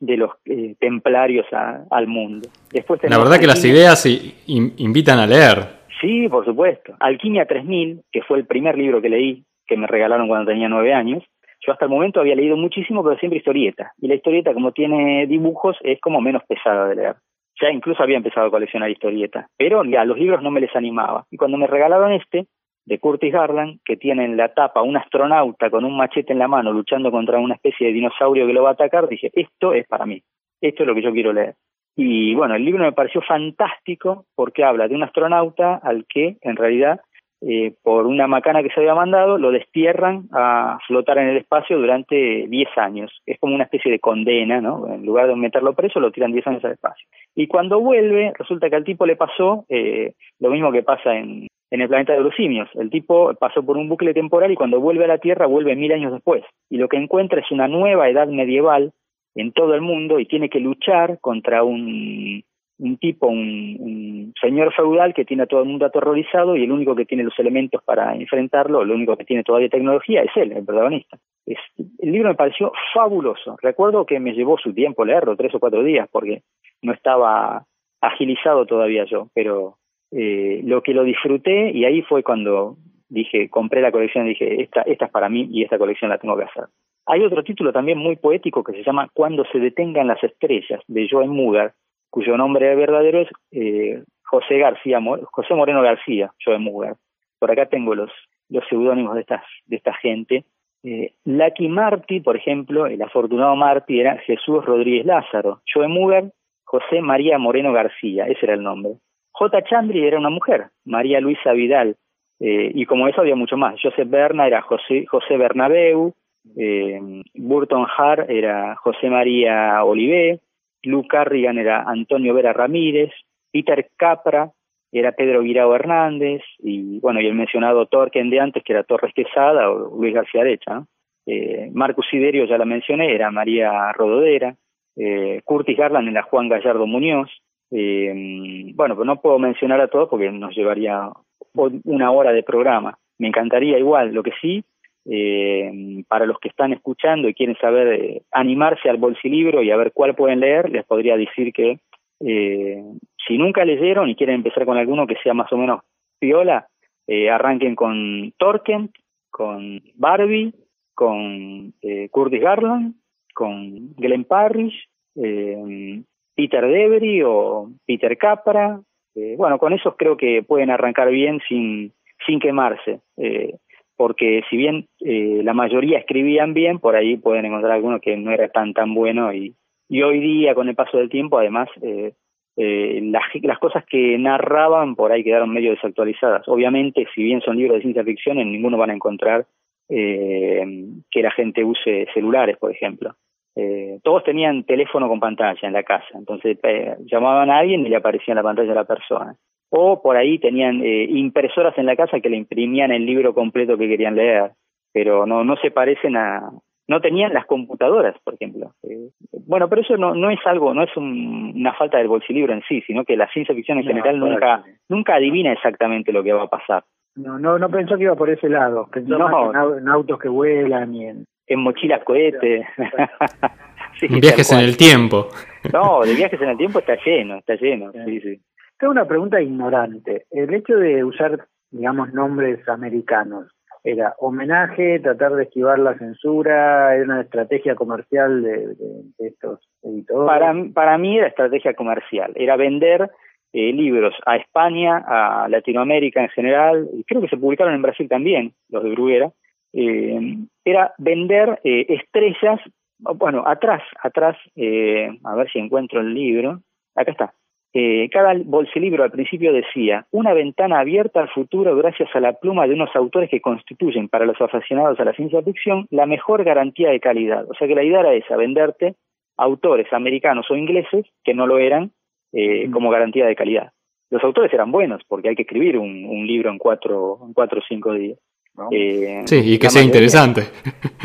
de, 0.00 0.16
los 0.16 0.30
eh, 0.46 0.76
templarios 0.78 1.46
al 1.52 2.06
mundo. 2.06 2.48
Después 2.72 3.00
la 3.02 3.18
verdad 3.18 3.38
que 3.38 3.46
las 3.46 3.64
ideas 3.64 4.06
invitan 4.46 5.18
a 5.18 5.26
leer. 5.26 5.80
Sí, 6.00 6.28
por 6.28 6.44
supuesto. 6.44 6.94
Alquimia 6.98 7.44
3000, 7.44 8.00
que 8.10 8.22
fue 8.22 8.38
el 8.38 8.46
primer 8.46 8.78
libro 8.78 9.02
que 9.02 9.10
leí 9.10 9.44
que 9.66 9.76
me 9.76 9.86
regalaron 9.86 10.26
cuando 10.26 10.50
tenía 10.50 10.68
nueve 10.68 10.92
años. 10.92 11.22
Yo 11.64 11.72
hasta 11.72 11.84
el 11.84 11.90
momento 11.90 12.20
había 12.20 12.34
leído 12.34 12.56
muchísimo, 12.56 13.04
pero 13.04 13.16
siempre 13.18 13.38
historieta. 13.38 13.92
Y 14.00 14.08
la 14.08 14.14
historieta, 14.14 14.52
como 14.52 14.72
tiene 14.72 15.26
dibujos, 15.26 15.76
es 15.82 16.00
como 16.00 16.20
menos 16.20 16.42
pesada 16.44 16.88
de 16.88 16.96
leer. 16.96 17.14
ya 17.60 17.70
incluso 17.70 18.02
había 18.02 18.16
empezado 18.16 18.46
a 18.46 18.50
coleccionar 18.50 18.90
historietas, 18.90 19.46
pero 19.56 19.84
ya 19.84 20.04
los 20.04 20.18
libros 20.18 20.42
no 20.42 20.50
me 20.50 20.60
les 20.60 20.74
animaba. 20.74 21.26
Y 21.30 21.36
cuando 21.36 21.58
me 21.58 21.66
regalaron 21.66 22.12
este, 22.12 22.46
de 22.90 22.98
Curtis 22.98 23.32
Garland, 23.32 23.78
que 23.84 23.96
tiene 23.96 24.24
en 24.24 24.36
la 24.36 24.52
tapa 24.52 24.82
un 24.82 24.96
astronauta 24.96 25.70
con 25.70 25.84
un 25.84 25.96
machete 25.96 26.32
en 26.32 26.40
la 26.40 26.48
mano 26.48 26.72
luchando 26.72 27.12
contra 27.12 27.38
una 27.38 27.54
especie 27.54 27.86
de 27.86 27.92
dinosaurio 27.92 28.48
que 28.48 28.52
lo 28.52 28.64
va 28.64 28.70
a 28.70 28.72
atacar, 28.72 29.06
dije, 29.06 29.30
esto 29.32 29.72
es 29.72 29.86
para 29.86 30.06
mí, 30.06 30.20
esto 30.60 30.82
es 30.82 30.88
lo 30.88 30.94
que 30.96 31.02
yo 31.02 31.12
quiero 31.12 31.32
leer. 31.32 31.54
Y 31.94 32.34
bueno, 32.34 32.56
el 32.56 32.64
libro 32.64 32.82
me 32.82 32.90
pareció 32.90 33.22
fantástico 33.22 34.24
porque 34.34 34.64
habla 34.64 34.88
de 34.88 34.96
un 34.96 35.04
astronauta 35.04 35.76
al 35.76 36.04
que 36.08 36.36
en 36.40 36.56
realidad 36.56 37.00
eh, 37.42 37.74
por 37.82 38.06
una 38.06 38.26
macana 38.26 38.62
que 38.62 38.70
se 38.70 38.80
había 38.80 38.94
mandado, 38.94 39.38
lo 39.38 39.52
destierran 39.52 40.28
a 40.32 40.78
flotar 40.86 41.18
en 41.18 41.28
el 41.28 41.36
espacio 41.36 41.78
durante 41.78 42.46
10 42.48 42.68
años. 42.76 43.22
Es 43.24 43.38
como 43.38 43.54
una 43.54 43.64
especie 43.64 43.90
de 43.90 44.00
condena, 44.00 44.60
¿no? 44.60 44.92
En 44.92 45.06
lugar 45.06 45.28
de 45.28 45.36
meterlo 45.36 45.74
preso, 45.74 46.00
lo 46.00 46.10
tiran 46.10 46.32
10 46.32 46.46
años 46.48 46.64
al 46.64 46.72
espacio. 46.72 47.06
Y 47.34 47.46
cuando 47.46 47.80
vuelve, 47.80 48.32
resulta 48.36 48.68
que 48.68 48.76
al 48.76 48.84
tipo 48.84 49.06
le 49.06 49.16
pasó 49.16 49.64
eh, 49.68 50.14
lo 50.38 50.50
mismo 50.50 50.70
que 50.70 50.82
pasa 50.82 51.16
en, 51.16 51.46
en 51.70 51.80
el 51.80 51.88
planeta 51.88 52.12
de 52.12 52.20
los 52.20 52.34
simios. 52.34 52.68
El 52.74 52.90
tipo 52.90 53.32
pasó 53.34 53.64
por 53.64 53.76
un 53.76 53.88
bucle 53.88 54.12
temporal 54.12 54.50
y 54.50 54.56
cuando 54.56 54.80
vuelve 54.80 55.04
a 55.04 55.08
la 55.08 55.18
Tierra 55.18 55.46
vuelve 55.46 55.76
mil 55.76 55.92
años 55.92 56.12
después. 56.12 56.42
Y 56.68 56.78
lo 56.78 56.88
que 56.88 56.96
encuentra 56.96 57.40
es 57.40 57.50
una 57.50 57.68
nueva 57.68 58.08
edad 58.08 58.28
medieval 58.28 58.92
en 59.34 59.52
todo 59.52 59.74
el 59.74 59.80
mundo 59.80 60.18
y 60.18 60.26
tiene 60.26 60.48
que 60.48 60.58
luchar 60.58 61.20
contra 61.20 61.62
un, 61.62 62.42
un 62.80 62.96
tipo, 62.96 63.28
un, 63.28 64.32
señor 64.40 64.72
feudal 64.74 65.12
que 65.12 65.24
tiene 65.24 65.42
a 65.42 65.46
todo 65.46 65.60
el 65.60 65.68
mundo 65.68 65.86
aterrorizado 65.86 66.56
y 66.56 66.64
el 66.64 66.72
único 66.72 66.96
que 66.96 67.04
tiene 67.04 67.24
los 67.24 67.38
elementos 67.38 67.82
para 67.84 68.14
enfrentarlo, 68.16 68.82
el 68.82 68.90
único 68.90 69.16
que 69.16 69.24
tiene 69.24 69.44
todavía 69.44 69.68
tecnología 69.68 70.22
es 70.22 70.30
él, 70.34 70.52
el 70.52 70.64
protagonista. 70.64 71.18
Es, 71.46 71.58
el 71.98 72.12
libro 72.12 72.30
me 72.30 72.34
pareció 72.34 72.72
fabuloso. 72.94 73.56
Recuerdo 73.60 74.06
que 74.06 74.18
me 74.18 74.32
llevó 74.32 74.56
su 74.58 74.72
tiempo 74.72 75.04
leerlo, 75.04 75.36
tres 75.36 75.54
o 75.54 75.60
cuatro 75.60 75.82
días, 75.84 76.08
porque 76.10 76.42
no 76.82 76.92
estaba 76.92 77.64
agilizado 78.00 78.64
todavía 78.64 79.04
yo, 79.04 79.28
pero 79.34 79.76
eh, 80.12 80.60
lo 80.64 80.82
que 80.82 80.94
lo 80.94 81.04
disfruté 81.04 81.70
y 81.70 81.84
ahí 81.84 82.02
fue 82.02 82.22
cuando 82.22 82.76
dije, 83.08 83.48
compré 83.48 83.80
la 83.80 83.92
colección 83.92 84.26
y 84.26 84.30
dije, 84.30 84.62
esta, 84.62 84.82
esta 84.82 85.06
es 85.06 85.10
para 85.10 85.28
mí 85.28 85.48
y 85.50 85.62
esta 85.62 85.78
colección 85.78 86.10
la 86.10 86.18
tengo 86.18 86.36
que 86.36 86.44
hacer. 86.44 86.64
Hay 87.06 87.22
otro 87.24 87.42
título 87.42 87.72
también 87.72 87.98
muy 87.98 88.16
poético 88.16 88.62
que 88.62 88.72
se 88.72 88.84
llama 88.84 89.08
Cuando 89.12 89.44
se 89.46 89.58
detengan 89.58 90.06
las 90.06 90.22
estrellas, 90.22 90.80
de 90.86 91.08
Joan 91.10 91.28
Mugar, 91.28 91.72
cuyo 92.08 92.36
nombre 92.36 92.74
verdadero 92.74 93.22
es 93.22 93.28
eh, 93.52 94.02
José 94.24 94.58
García, 94.58 95.00
José 95.32 95.54
Moreno 95.54 95.82
García, 95.82 96.30
yo 96.38 96.52
de 96.52 96.58
Mugar. 96.58 96.96
Por 97.38 97.50
acá 97.50 97.66
tengo 97.66 97.94
los, 97.94 98.10
los 98.48 98.64
seudónimos 98.68 99.14
de, 99.14 99.22
estas, 99.22 99.42
de 99.66 99.76
esta 99.76 99.94
gente. 99.94 100.44
Eh, 100.82 101.14
Lucky 101.24 101.68
Marty, 101.68 102.20
por 102.20 102.36
ejemplo, 102.36 102.86
el 102.86 103.02
afortunado 103.02 103.56
Marty 103.56 104.00
era 104.00 104.18
Jesús 104.18 104.64
Rodríguez 104.64 105.04
Lázaro. 105.04 105.62
Joe 105.72 105.88
Mugar, 105.88 106.32
José 106.64 107.00
María 107.00 107.38
Moreno 107.38 107.72
García, 107.72 108.26
ese 108.26 108.46
era 108.46 108.54
el 108.54 108.62
nombre. 108.62 108.94
J. 109.40 109.62
Chandri 109.62 110.04
era 110.04 110.18
una 110.18 110.28
mujer, 110.28 110.66
María 110.84 111.18
Luisa 111.18 111.52
Vidal, 111.52 111.96
eh, 112.40 112.72
y 112.74 112.84
como 112.84 113.08
eso 113.08 113.22
había 113.22 113.36
mucho 113.36 113.56
más. 113.56 113.80
Joseph 113.82 114.10
Berna 114.10 114.46
era 114.46 114.60
José, 114.60 115.06
José 115.06 115.38
Bernabeu, 115.38 116.12
eh, 116.58 117.00
Burton 117.34 117.86
Hart 117.96 118.28
era 118.28 118.76
José 118.76 119.08
María 119.08 119.82
Olivé, 119.82 120.40
Luke 120.82 121.08
Carrigan 121.08 121.56
era 121.56 121.84
Antonio 121.84 122.34
Vera 122.34 122.52
Ramírez, 122.52 123.12
Peter 123.50 123.88
Capra 123.96 124.50
era 124.92 125.12
Pedro 125.12 125.40
Guirao 125.40 125.74
Hernández, 125.74 126.42
y 126.58 127.00
bueno, 127.00 127.22
y 127.22 127.26
el 127.26 127.34
mencionado 127.34 127.86
Torquen 127.86 128.28
de 128.28 128.40
antes, 128.40 128.62
que 128.62 128.74
era 128.74 128.84
Torres 128.84 129.14
Quesada 129.14 129.70
o 129.70 129.96
Luis 129.98 130.12
García 130.12 130.44
Decha. 130.44 130.84
Eh, 131.24 131.70
Marcus 131.72 132.06
Siderio, 132.10 132.44
ya 132.44 132.58
la 132.58 132.66
mencioné, 132.66 133.14
era 133.14 133.30
María 133.30 133.90
Rododera, 133.92 134.54
eh, 134.96 135.40
Curtis 135.44 135.78
Garland 135.78 136.08
era 136.08 136.24
Juan 136.24 136.50
Gallardo 136.50 136.86
Muñoz. 136.86 137.30
Eh, 137.70 138.72
bueno, 138.74 138.96
pues 138.96 139.06
no 139.06 139.20
puedo 139.20 139.38
mencionar 139.38 139.80
a 139.80 139.88
todos 139.88 140.08
porque 140.08 140.30
nos 140.30 140.54
llevaría 140.54 141.10
una 141.54 142.10
hora 142.10 142.32
de 142.32 142.42
programa. 142.42 142.98
Me 143.18 143.28
encantaría 143.28 143.78
igual, 143.78 144.12
lo 144.12 144.22
que 144.22 144.32
sí, 144.40 144.64
eh, 145.06 146.02
para 146.08 146.26
los 146.26 146.38
que 146.38 146.48
están 146.48 146.72
escuchando 146.72 147.28
y 147.28 147.34
quieren 147.34 147.56
saber, 147.56 147.88
eh, 147.88 148.22
animarse 148.32 148.88
al 148.88 148.98
bolsilibro 148.98 149.62
y 149.62 149.70
a 149.70 149.76
ver 149.76 149.92
cuál 149.92 150.14
pueden 150.14 150.40
leer, 150.40 150.70
les 150.70 150.84
podría 150.84 151.16
decir 151.16 151.52
que 151.52 151.78
eh, 152.20 152.82
si 153.26 153.38
nunca 153.38 153.64
leyeron 153.64 154.08
y 154.08 154.14
quieren 154.14 154.36
empezar 154.36 154.66
con 154.66 154.76
alguno 154.76 155.06
que 155.06 155.16
sea 155.22 155.34
más 155.34 155.52
o 155.52 155.56
menos 155.56 155.80
piola, 156.18 156.68
eh, 157.06 157.30
arranquen 157.30 157.74
con 157.74 158.32
Torken, 158.36 158.90
con 159.30 159.82
Barbie, 159.94 160.54
con 160.94 161.72
eh, 161.82 162.08
Curtis 162.10 162.42
Garland, 162.42 162.94
con 163.34 163.94
Glenn 163.96 164.24
Parrish, 164.24 164.86
eh, 165.16 166.02
Peter 166.40 166.66
Debris 166.66 167.22
o 167.26 167.70
Peter 167.86 168.16
Capra. 168.16 168.80
Eh, 169.14 169.34
bueno, 169.36 169.58
con 169.58 169.74
esos 169.74 169.94
creo 169.96 170.16
que 170.16 170.42
pueden 170.42 170.70
arrancar 170.70 171.10
bien 171.10 171.40
sin, 171.46 171.92
sin 172.26 172.40
quemarse. 172.40 173.00
Eh, 173.18 173.56
porque 173.94 174.42
si 174.48 174.56
bien 174.56 174.86
eh, 175.00 175.42
la 175.44 175.52
mayoría 175.52 175.98
escribían 175.98 176.54
bien, 176.54 176.78
por 176.78 176.96
ahí 176.96 177.18
pueden 177.18 177.44
encontrar 177.44 177.72
alguno 177.72 178.00
que 178.00 178.16
no 178.16 178.30
era 178.32 178.48
tan 178.48 178.72
tan 178.72 178.94
bueno 178.94 179.34
y, 179.34 179.54
y 179.90 180.02
hoy 180.02 180.20
día 180.20 180.54
con 180.54 180.70
el 180.70 180.74
paso 180.74 180.96
del 180.96 181.10
tiempo 181.10 181.38
además 181.38 181.68
eh, 181.82 182.14
eh, 182.56 183.00
las, 183.02 183.24
las 183.42 183.58
cosas 183.58 183.84
que 183.84 184.16
narraban 184.16 184.96
por 184.96 185.12
ahí 185.12 185.22
quedaron 185.22 185.52
medio 185.52 185.72
desactualizadas. 185.72 186.48
Obviamente, 186.48 187.06
si 187.14 187.22
bien 187.22 187.42
son 187.42 187.56
libros 187.56 187.76
de 187.76 187.82
ciencia 187.82 188.04
ficción, 188.04 188.38
en 188.38 188.50
ninguno 188.50 188.78
van 188.78 188.90
a 188.90 188.94
encontrar 188.94 189.46
eh, 189.90 190.86
que 191.10 191.22
la 191.22 191.30
gente 191.32 191.64
use 191.64 192.06
celulares, 192.14 192.56
por 192.56 192.70
ejemplo. 192.70 193.14
Eh, 193.56 193.98
todos 194.02 194.24
tenían 194.24 194.64
teléfono 194.64 195.08
con 195.08 195.20
pantalla 195.20 195.60
en 195.62 195.72
la 195.72 195.82
casa, 195.82 196.06
entonces 196.14 196.58
eh, 196.62 196.96
llamaban 197.04 197.50
a 197.50 197.58
alguien 197.58 197.84
y 197.84 197.88
le 197.88 197.96
aparecía 197.96 198.32
en 198.32 198.36
la 198.36 198.42
pantalla 198.42 198.72
a 198.72 198.76
la 198.76 198.84
persona 198.84 199.36
o 199.70 200.02
por 200.02 200.16
ahí 200.16 200.38
tenían 200.38 200.82
eh, 200.84 201.04
impresoras 201.04 201.76
en 201.78 201.86
la 201.86 201.96
casa 201.96 202.20
que 202.20 202.28
le 202.28 202.36
imprimían 202.36 202.90
el 202.90 203.06
libro 203.06 203.32
completo 203.32 203.78
que 203.78 203.88
querían 203.88 204.16
leer, 204.16 204.50
pero 204.92 205.26
no 205.26 205.44
no 205.44 205.56
se 205.56 205.70
parecen 205.70 206.16
a 206.16 206.50
no 206.88 207.00
tenían 207.00 207.32
las 207.32 207.46
computadoras, 207.46 208.16
por 208.24 208.34
ejemplo. 208.34 208.72
Eh, 208.82 209.10
bueno, 209.46 209.68
pero 209.68 209.82
eso 209.82 209.96
no 209.96 210.14
no 210.14 210.30
es 210.30 210.40
algo, 210.44 210.74
no 210.74 210.82
es 210.82 210.94
un, 210.96 211.52
una 211.54 211.72
falta 211.74 211.98
del 211.98 212.08
bolsilibro 212.08 212.52
en 212.52 212.62
sí, 212.68 212.82
sino 212.82 213.04
que 213.04 213.16
la 213.16 213.28
ciencia 213.28 213.54
ficción 213.54 213.78
en 213.78 213.84
no, 213.84 213.90
general 213.90 214.18
nunca 214.18 214.64
nunca 214.88 215.14
adivina 215.14 215.52
exactamente 215.52 216.12
lo 216.12 216.24
que 216.24 216.32
va 216.32 216.44
a 216.44 216.48
pasar. 216.48 216.82
No, 217.16 217.38
no, 217.38 217.58
no 217.58 217.68
pensó 217.68 217.96
que 217.96 218.04
iba 218.04 218.14
por 218.14 218.30
ese 218.30 218.48
lado. 218.48 218.88
Pensó 218.90 219.18
no, 219.18 219.28
más 219.28 219.72
en, 219.72 219.78
en 219.78 219.88
autos 219.88 220.18
que 220.18 220.28
vuelan 220.28 220.94
y 220.94 221.06
en 221.06 221.24
en 221.50 221.60
mochilas 221.60 222.02
cohetes. 222.04 222.64
sí, 224.00 224.06
viajes 224.08 224.52
en 224.52 224.60
el 224.60 224.76
tiempo. 224.76 225.28
No, 225.72 226.00
de 226.02 226.14
viajes 226.14 226.40
en 226.40 226.48
el 226.50 226.56
tiempo 226.56 226.78
está 226.78 226.96
lleno, 227.04 227.38
está 227.38 227.56
lleno. 227.56 227.92
Sí, 227.92 228.20
sí. 228.20 228.40
Tengo 228.78 228.92
una 228.92 229.06
pregunta 229.06 229.42
ignorante. 229.42 230.26
El 230.30 230.54
hecho 230.54 230.76
de 230.76 231.04
usar, 231.04 231.46
digamos, 231.70 232.14
nombres 232.14 232.66
americanos, 232.68 233.50
¿era 233.82 234.14
homenaje, 234.18 235.00
tratar 235.00 235.32
de 235.32 235.42
esquivar 235.42 235.80
la 235.80 235.98
censura? 235.98 236.94
¿Era 236.94 237.04
una 237.04 237.20
estrategia 237.22 237.74
comercial 237.74 238.42
de, 238.42 238.68
de, 238.68 239.02
de 239.18 239.26
estos 239.26 239.58
editores? 239.82 240.26
Para, 240.26 240.54
para 240.72 240.98
mí 240.98 241.18
era 241.18 241.26
estrategia 241.26 241.74
comercial. 241.74 242.32
Era 242.36 242.56
vender 242.56 243.10
eh, 243.52 243.72
libros 243.72 244.14
a 244.26 244.36
España, 244.36 245.04
a 245.06 245.48
Latinoamérica 245.48 246.22
en 246.22 246.28
general, 246.30 246.88
y 246.94 247.04
creo 247.04 247.20
que 247.20 247.28
se 247.28 247.36
publicaron 247.36 247.74
en 247.74 247.82
Brasil 247.82 248.08
también, 248.08 248.52
los 248.68 248.82
de 248.82 248.90
Bruguera. 248.90 249.32
Eh, 249.72 250.36
era 250.64 250.92
vender 250.98 251.60
eh, 251.64 251.86
estrellas, 251.88 252.60
bueno, 252.98 253.44
atrás, 253.46 253.82
atrás, 254.02 254.36
eh, 254.56 255.10
a 255.24 255.34
ver 255.34 255.50
si 255.50 255.58
encuentro 255.58 256.00
el 256.00 256.14
libro. 256.14 256.60
Acá 256.94 257.12
está 257.12 257.34
eh, 257.72 258.08
cada 258.10 258.34
bolsilibro 258.44 259.04
al 259.04 259.12
principio 259.12 259.52
decía 259.52 260.04
una 260.10 260.34
ventana 260.34 260.80
abierta 260.80 261.20
al 261.20 261.28
futuro 261.28 261.76
gracias 261.76 262.08
a 262.14 262.20
la 262.20 262.32
pluma 262.32 262.66
de 262.66 262.74
unos 262.74 262.90
autores 262.96 263.30
que 263.30 263.40
constituyen 263.40 264.08
para 264.08 264.26
los 264.26 264.40
aficionados 264.40 264.98
a 264.98 265.04
la 265.04 265.12
ciencia 265.12 265.40
ficción 265.42 265.86
la 265.90 266.06
mejor 266.06 266.42
garantía 266.42 266.90
de 266.90 266.98
calidad. 266.98 267.48
O 267.48 267.54
sea 267.54 267.68
que 267.68 267.76
la 267.76 267.84
idea 267.84 268.00
era 268.00 268.14
esa, 268.14 268.36
venderte 268.36 268.96
autores 269.36 269.90
americanos 269.92 270.50
o 270.50 270.56
ingleses 270.56 271.06
que 271.22 271.32
no 271.32 271.46
lo 271.46 271.58
eran 271.58 271.92
eh, 272.32 272.68
mm. 272.68 272.70
como 272.72 272.90
garantía 272.90 273.26
de 273.26 273.36
calidad. 273.36 273.72
Los 274.10 274.22
autores 274.24 274.52
eran 274.52 274.72
buenos 274.72 275.02
porque 275.06 275.28
hay 275.28 275.36
que 275.36 275.42
escribir 275.42 275.78
un, 275.78 276.04
un 276.04 276.26
libro 276.26 276.50
en 276.50 276.58
cuatro, 276.58 277.20
en 277.24 277.32
cuatro 277.32 277.60
o 277.60 277.64
cinco 277.68 277.92
días. 277.94 278.18
¿no? 278.56 278.68
Eh, 278.72 279.22
sí, 279.26 279.36
y 279.36 279.58
que 279.58 279.70
sea 279.70 279.82
mayoría, 279.82 279.86
interesante. 279.86 280.42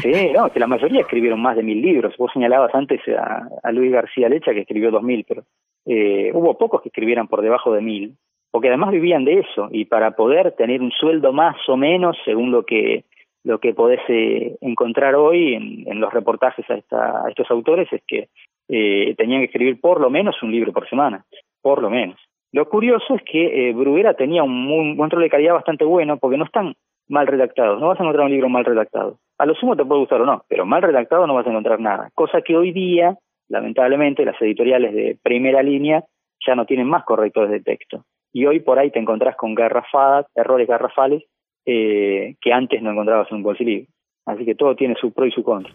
Sí, 0.01 0.31
no, 0.33 0.49
que 0.51 0.59
la 0.59 0.67
mayoría 0.67 1.01
escribieron 1.01 1.39
más 1.39 1.55
de 1.55 1.63
mil 1.63 1.81
libros. 1.81 2.15
Vos 2.17 2.31
señalabas 2.33 2.73
antes 2.73 3.01
a, 3.09 3.47
a 3.61 3.71
Luis 3.71 3.91
García 3.91 4.29
Lecha 4.29 4.53
que 4.53 4.61
escribió 4.61 4.91
dos 4.91 5.03
mil, 5.03 5.23
pero 5.27 5.43
eh, 5.85 6.31
hubo 6.33 6.57
pocos 6.57 6.81
que 6.81 6.89
escribieran 6.89 7.27
por 7.27 7.41
debajo 7.41 7.71
de 7.73 7.81
mil, 7.81 8.15
porque 8.51 8.69
además 8.69 8.91
vivían 8.91 9.23
de 9.25 9.39
eso, 9.39 9.69
y 9.71 9.85
para 9.85 10.15
poder 10.15 10.53
tener 10.53 10.81
un 10.81 10.91
sueldo 10.91 11.31
más 11.31 11.57
o 11.69 11.77
menos, 11.77 12.17
según 12.25 12.51
lo 12.51 12.65
que 12.65 13.05
lo 13.43 13.59
que 13.59 13.75
podés 13.75 13.99
eh, 14.07 14.57
encontrar 14.61 15.13
hoy 15.13 15.53
en, 15.53 15.83
en, 15.85 15.99
los 15.99 16.11
reportajes 16.11 16.67
a, 16.67 16.73
esta, 16.73 17.23
a 17.23 17.29
estos 17.29 17.49
autores, 17.51 17.87
es 17.93 18.01
que 18.07 18.29
eh, 18.69 19.13
tenían 19.17 19.41
que 19.41 19.45
escribir 19.45 19.79
por 19.79 20.01
lo 20.01 20.09
menos 20.09 20.41
un 20.41 20.51
libro 20.51 20.73
por 20.73 20.89
semana, 20.89 21.25
por 21.61 21.81
lo 21.81 21.89
menos. 21.89 22.19
Lo 22.51 22.69
curioso 22.69 23.15
es 23.15 23.21
que 23.23 23.69
eh, 23.69 23.73
Bruguera 23.73 24.13
tenía 24.13 24.43
un, 24.43 24.69
un 24.71 24.97
control 24.97 25.23
de 25.23 25.29
calidad 25.29 25.53
bastante 25.53 25.83
bueno, 25.83 26.17
porque 26.17 26.37
no 26.37 26.45
están 26.45 26.75
mal 27.07 27.27
redactados, 27.27 27.79
no 27.79 27.87
vas 27.87 27.99
a 27.99 28.03
encontrar 28.03 28.25
un 28.25 28.31
libro 28.31 28.49
mal 28.49 28.65
redactado. 28.65 29.17
A 29.37 29.45
lo 29.45 29.53
sumo 29.55 29.75
te 29.75 29.85
puede 29.85 30.01
gustar 30.01 30.21
o 30.21 30.25
no, 30.25 30.43
pero 30.47 30.65
mal 30.65 30.81
redactado 30.81 31.27
no 31.27 31.35
vas 31.35 31.45
a 31.45 31.49
encontrar 31.49 31.79
nada. 31.79 32.09
Cosa 32.15 32.41
que 32.41 32.55
hoy 32.55 32.71
día, 32.71 33.17
lamentablemente, 33.49 34.25
las 34.25 34.41
editoriales 34.41 34.93
de 34.93 35.17
primera 35.21 35.61
línea 35.61 36.03
ya 36.45 36.55
no 36.55 36.65
tienen 36.65 36.87
más 36.87 37.03
correctores 37.03 37.51
de 37.51 37.61
texto. 37.61 38.05
Y 38.33 38.45
hoy 38.45 38.59
por 38.59 38.79
ahí 38.79 38.91
te 38.91 38.99
encontrás 38.99 39.35
con 39.35 39.55
garrafadas, 39.55 40.25
errores 40.35 40.67
garrafales, 40.67 41.23
eh, 41.65 42.35
que 42.41 42.53
antes 42.53 42.81
no 42.81 42.91
encontrabas 42.91 43.29
en 43.31 43.37
un 43.37 43.43
bolsilibro. 43.43 43.87
Así 44.25 44.43
que 44.45 44.55
todo 44.55 44.75
tiene 44.75 44.95
su 44.99 45.11
pro 45.11 45.25
y 45.25 45.31
su 45.31 45.43
contra. 45.43 45.71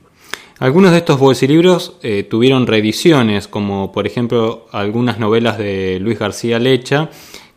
Algunos 0.58 0.90
de 0.90 0.98
estos 0.98 1.18
bolsilibros 1.18 1.98
eh, 2.02 2.24
tuvieron 2.24 2.66
reediciones, 2.66 3.48
como 3.48 3.92
por 3.92 4.06
ejemplo 4.06 4.66
algunas 4.72 5.18
novelas 5.18 5.56
de 5.56 5.98
Luis 6.00 6.18
García 6.18 6.58
Lecha, 6.58 7.08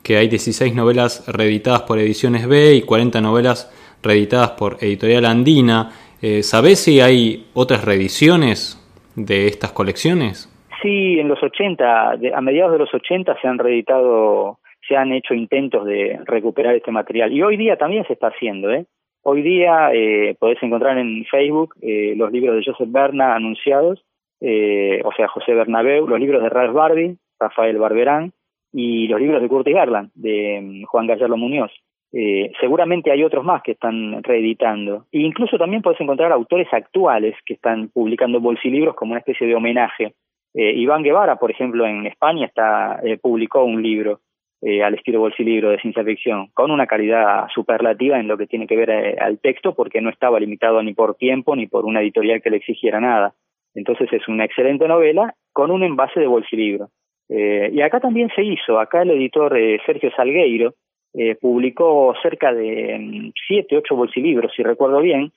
que 0.04 0.18
hay 0.18 0.28
16 0.28 0.76
novelas 0.76 1.26
reeditadas 1.28 1.82
por 1.82 2.00
Ediciones 2.00 2.48
B 2.48 2.76
y 2.76 2.82
40 2.84 3.22
novelas 3.22 3.72
reeditadas 4.04 4.52
por 4.52 4.78
Editorial 4.82 5.26
Andina. 5.26 5.90
Eh, 6.22 6.44
¿Sabés 6.44 6.80
si 6.84 7.02
hay 7.02 7.48
otras 7.54 7.84
reediciones 7.84 8.80
de 9.16 9.48
estas 9.48 9.72
colecciones? 9.72 10.50
Sí, 10.82 11.20
en 11.20 11.28
los 11.30 11.42
80, 11.42 12.12
a 12.36 12.42
mediados 12.42 12.74
de 12.74 12.80
los 12.80 12.94
80 12.94 13.38
se 13.42 13.48
han 13.48 13.58
reeditado, 13.58 14.60
se 14.88 14.96
han 14.96 15.14
hecho 15.14 15.34
intentos 15.34 15.86
de 15.86 16.20
recuperar 16.26 16.76
este 16.76 16.92
material 16.92 17.32
y 17.32 17.42
hoy 17.42 17.58
día 17.58 17.78
también 17.78 18.06
se 18.06 18.14
está 18.14 18.28
haciendo, 18.28 18.70
¿eh? 18.70 18.86
Hoy 19.24 19.42
día 19.42 19.90
eh, 19.94 20.36
podés 20.38 20.62
encontrar 20.62 20.98
en 20.98 21.26
Facebook 21.26 21.76
eh, 21.82 22.14
los 22.16 22.32
libros 22.32 22.56
de 22.58 22.64
Joseph 22.66 22.92
Berna 22.92 23.36
anunciados, 23.36 24.04
eh, 24.42 25.02
o 25.06 25.14
sea, 25.14 25.30
José 25.30 25.54
Bernabeu, 25.54 26.08
los 26.08 26.20
libros 26.20 26.44
de 26.44 26.50
Ralph 26.50 26.74
Barbie, 26.74 27.18
Rafael 27.40 27.78
Barberán, 27.78 28.34
y 28.74 29.08
los 29.08 29.22
libros 29.22 29.42
de 29.42 29.48
Curtis 29.48 29.74
Garland, 29.74 30.12
de 30.16 30.60
mm, 30.62 30.84
Juan 30.86 31.08
Gallardo 31.08 31.38
Muñoz. 31.38 31.72
Eh, 32.12 32.52
seguramente 32.60 33.12
hay 33.12 33.24
otros 33.24 33.44
más 33.44 33.64
que 33.64 33.72
están 33.72 34.22
reeditando. 34.22 35.06
E 35.12 35.20
incluso 35.20 35.58
también 35.58 35.82
puedes 35.82 36.00
encontrar 36.02 36.32
autores 36.32 36.68
actuales 36.72 37.36
que 37.46 37.54
están 37.56 37.90
publicando 37.90 38.40
bolsilibros 38.40 38.96
como 38.96 39.12
una 39.12 39.20
especie 39.20 39.48
de 39.48 39.56
homenaje. 39.56 40.14
Eh, 40.54 40.74
Iván 40.74 41.02
Guevara, 41.02 41.38
por 41.38 41.50
ejemplo, 41.50 41.86
en 41.88 42.06
España 42.06 42.46
está 42.46 43.00
eh, 43.04 43.18
publicó 43.18 43.64
un 43.64 43.82
libro 43.82 44.20
eh, 44.66 44.84
al 44.84 44.96
estilo 44.96 45.20
bolsilibro 45.20 45.70
de 45.70 45.80
ciencia 45.80 46.04
ficción, 46.04 46.48
con 46.54 46.72
una 46.72 46.88
calidad 46.88 47.48
superlativa 47.54 48.20
en 48.20 48.28
lo 48.28 48.38
que 48.38 48.48
tiene 48.48 48.68
que 48.68 48.76
ver 48.76 48.90
eh, 48.90 49.18
al 49.20 49.40
texto, 49.40 49.76
porque 49.76 50.02
no 50.02 50.10
estaba 50.10 50.40
limitado 50.40 50.82
ni 50.82 50.94
por 50.94 51.16
tiempo 51.16 51.56
ni 51.56 51.68
por 51.68 51.86
una 51.86 52.02
editorial 52.02 52.42
que 52.42 52.50
le 52.50 52.58
exigiera 52.58 53.00
nada. 53.00 53.34
Entonces 53.76 54.12
es 54.14 54.28
una 54.28 54.46
excelente 54.46 54.88
novela 54.88 55.34
con 55.52 55.72
un 55.72 55.84
envase 55.84 56.20
de 56.20 56.28
bolsilibro. 56.28 56.90
Eh, 57.30 57.72
y 57.74 57.82
acá 57.82 58.00
también 58.00 58.30
se 58.36 58.44
hizo, 58.44 58.80
acá 58.80 59.02
el 59.02 59.12
editor 59.12 59.58
eh, 59.58 59.80
Sergio 59.86 60.12
Salgueiro 60.16 60.76
eh, 61.14 61.36
publicó 61.36 62.14
cerca 62.22 62.54
de 62.54 62.98
mm, 63.00 63.32
siete, 63.48 63.78
ocho 63.78 63.96
bolsilibros, 63.96 64.52
si 64.56 64.64
recuerdo 64.64 65.00
bien, 65.00 65.32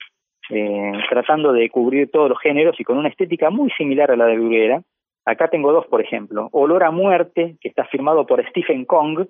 eh, 0.49 0.91
tratando 1.09 1.53
de 1.53 1.69
cubrir 1.69 2.09
todos 2.09 2.29
los 2.29 2.39
géneros 2.39 2.79
y 2.79 2.83
con 2.83 2.97
una 2.97 3.09
estética 3.09 3.49
muy 3.49 3.69
similar 3.71 4.11
a 4.11 4.15
la 4.15 4.25
de 4.25 4.37
Bruguera. 4.37 4.81
Acá 5.27 5.49
tengo 5.49 5.73
dos, 5.73 5.85
por 5.87 5.99
ejemplo. 5.99 6.47
Olor 6.53 6.85
a 6.85 6.91
muerte, 6.91 7.57
que 7.59 7.67
está 7.67 7.83
firmado 7.83 8.25
por 8.25 8.41
Stephen 8.47 8.85
Kong, 8.85 9.27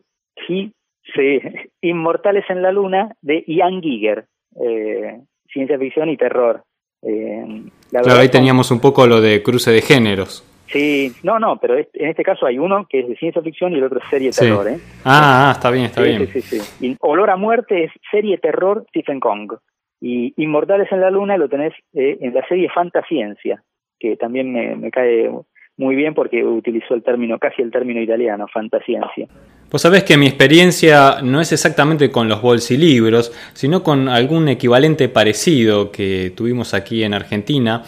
y 0.47 0.71
se, 1.15 1.71
Inmortales 1.81 2.45
en 2.49 2.61
la 2.61 2.71
Luna, 2.71 3.15
de 3.21 3.43
Ian 3.47 3.81
Giger, 3.81 4.25
eh, 4.61 5.19
ciencia 5.51 5.79
ficción 5.79 6.09
y 6.09 6.15
terror. 6.15 6.63
Eh, 7.01 7.63
claro, 7.89 8.19
ahí 8.19 8.29
teníamos 8.29 8.69
un 8.69 8.79
poco 8.79 9.07
lo 9.07 9.21
de 9.21 9.41
cruce 9.41 9.71
de 9.71 9.81
géneros. 9.81 10.45
Sí, 10.67 11.13
no, 11.23 11.39
no, 11.39 11.57
pero 11.57 11.77
en 11.77 11.87
este 12.09 12.23
caso 12.23 12.45
hay 12.45 12.59
uno 12.59 12.85
que 12.87 12.99
es 12.99 13.07
de 13.07 13.15
ciencia 13.15 13.41
ficción 13.41 13.73
y 13.73 13.77
el 13.77 13.85
otro 13.85 13.99
es 13.99 14.09
serie 14.11 14.31
sí. 14.31 14.41
terror, 14.41 14.67
¿eh? 14.67 14.77
Ah, 15.03 15.47
ah, 15.47 15.51
está 15.53 15.71
bien, 15.71 15.85
está 15.85 16.03
sí, 16.03 16.09
bien. 16.09 16.27
Sí, 16.27 16.41
sí, 16.41 16.59
sí. 16.59 16.85
Y 16.85 16.97
Olor 16.99 17.31
a 17.31 17.37
muerte 17.37 17.85
es 17.85 17.91
serie 18.11 18.37
terror 18.37 18.85
Stephen 18.89 19.19
Kong. 19.19 19.53
Y 19.99 20.33
Inmortales 20.37 20.91
en 20.91 21.01
la 21.01 21.09
Luna 21.09 21.37
lo 21.37 21.49
tenés 21.49 21.73
eh, 21.93 22.19
en 22.21 22.35
la 22.35 22.45
serie 22.47 22.69
Fantasciencia, 22.69 23.63
que 23.99 24.15
también 24.15 24.51
me, 24.51 24.75
me 24.75 24.91
cae 24.91 25.31
muy 25.77 25.95
bien 25.95 26.13
porque 26.13 26.43
utilizó 26.43 26.95
el 26.95 27.03
término, 27.03 27.37
casi 27.37 27.61
el 27.61 27.71
término 27.71 28.01
italiano, 28.01 28.47
fantasciencia. 28.51 29.27
Vos 29.71 29.81
sabés 29.81 30.03
que 30.03 30.17
mi 30.17 30.25
experiencia 30.25 31.21
no 31.21 31.39
es 31.39 31.51
exactamente 31.51 32.09
con 32.09 32.27
los 32.27 32.41
bolsilibros, 32.41 33.31
sino 33.53 33.83
con 33.83 34.09
algún 34.09 34.47
equivalente 34.49 35.07
parecido 35.09 35.91
que 35.91 36.31
tuvimos 36.35 36.73
aquí 36.73 37.03
en 37.03 37.13
Argentina. 37.13 37.83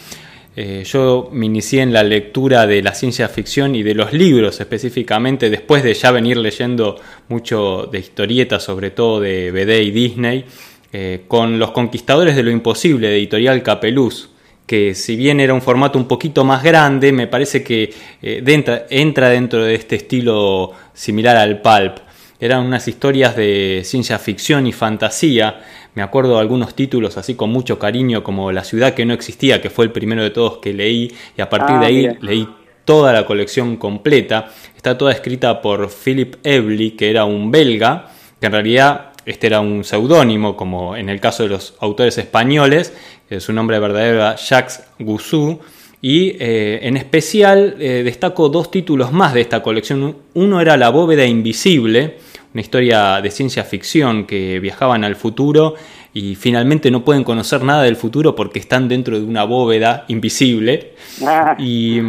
Eh, 0.54 0.82
yo 0.84 1.30
me 1.32 1.46
inicié 1.46 1.82
en 1.82 1.92
la 1.92 2.02
lectura 2.02 2.66
de 2.66 2.82
la 2.82 2.92
ciencia 2.94 3.28
ficción 3.28 3.74
y 3.74 3.82
de 3.82 3.94
los 3.94 4.12
libros 4.12 4.60
específicamente, 4.60 5.48
después 5.48 5.82
de 5.82 5.94
ya 5.94 6.10
venir 6.10 6.36
leyendo 6.36 6.96
mucho 7.28 7.88
de 7.90 7.98
historietas, 7.98 8.62
sobre 8.62 8.90
todo 8.90 9.20
de 9.20 9.50
BD 9.50 9.82
y 9.82 9.90
Disney, 9.90 10.44
eh, 10.92 11.22
con 11.26 11.58
Los 11.58 11.70
Conquistadores 11.70 12.36
de 12.36 12.42
lo 12.42 12.50
Imposible, 12.50 13.08
de 13.08 13.16
editorial 13.16 13.62
Capeluz 13.62 14.30
que 14.70 14.94
si 14.94 15.16
bien 15.16 15.40
era 15.40 15.52
un 15.52 15.62
formato 15.62 15.98
un 15.98 16.06
poquito 16.06 16.44
más 16.44 16.62
grande, 16.62 17.10
me 17.10 17.26
parece 17.26 17.64
que 17.64 17.92
eh, 18.22 18.40
dentro, 18.40 18.82
entra 18.88 19.28
dentro 19.28 19.64
de 19.64 19.74
este 19.74 19.96
estilo 19.96 20.70
similar 20.94 21.36
al 21.36 21.60
pulp. 21.60 21.96
Eran 22.38 22.66
unas 22.66 22.86
historias 22.86 23.34
de 23.34 23.82
ciencia 23.84 24.16
ficción 24.20 24.68
y 24.68 24.72
fantasía. 24.72 25.60
Me 25.96 26.02
acuerdo 26.02 26.34
de 26.34 26.42
algunos 26.42 26.76
títulos 26.76 27.16
así 27.16 27.34
con 27.34 27.50
mucho 27.50 27.80
cariño 27.80 28.22
como 28.22 28.52
La 28.52 28.62
ciudad 28.62 28.94
que 28.94 29.04
no 29.04 29.12
existía, 29.12 29.60
que 29.60 29.70
fue 29.70 29.86
el 29.86 29.90
primero 29.90 30.22
de 30.22 30.30
todos 30.30 30.58
que 30.58 30.72
leí, 30.72 31.16
y 31.36 31.40
a 31.40 31.50
partir 31.50 31.74
ah, 31.74 31.80
de 31.80 31.86
ahí 31.86 31.96
mira. 31.96 32.16
leí 32.20 32.48
toda 32.84 33.12
la 33.12 33.26
colección 33.26 33.76
completa. 33.76 34.52
Está 34.76 34.96
toda 34.96 35.10
escrita 35.10 35.60
por 35.62 35.90
Philip 35.90 36.36
Evely, 36.44 36.92
que 36.92 37.10
era 37.10 37.24
un 37.24 37.50
belga, 37.50 38.12
que 38.38 38.46
en 38.46 38.52
realidad 38.52 39.10
este 39.26 39.48
era 39.48 39.60
un 39.60 39.84
seudónimo, 39.84 40.56
como 40.56 40.96
en 40.96 41.08
el 41.08 41.20
caso 41.20 41.42
de 41.42 41.50
los 41.50 41.74
autores 41.80 42.16
españoles, 42.18 42.92
su 43.38 43.52
nombre 43.52 43.78
verdadero 43.78 44.16
era 44.16 44.36
Jacques 44.36 44.82
Goussou, 44.98 45.60
y 46.02 46.36
eh, 46.38 46.80
en 46.82 46.96
especial 46.96 47.76
eh, 47.78 48.02
destaco 48.02 48.48
dos 48.48 48.70
títulos 48.70 49.12
más 49.12 49.34
de 49.34 49.42
esta 49.42 49.62
colección. 49.62 50.16
Uno 50.34 50.60
era 50.60 50.76
La 50.76 50.88
bóveda 50.88 51.26
invisible, 51.26 52.16
una 52.54 52.60
historia 52.62 53.20
de 53.20 53.30
ciencia 53.30 53.64
ficción 53.64 54.26
que 54.26 54.58
viajaban 54.60 55.04
al 55.04 55.14
futuro 55.14 55.74
y 56.12 56.34
finalmente 56.34 56.90
no 56.90 57.04
pueden 57.04 57.22
conocer 57.22 57.62
nada 57.62 57.82
del 57.82 57.96
futuro 57.96 58.34
porque 58.34 58.58
están 58.58 58.88
dentro 58.88 59.18
de 59.18 59.24
una 59.24 59.44
bóveda 59.44 60.06
invisible. 60.08 60.94
Ah. 61.24 61.54
Y, 61.58 62.00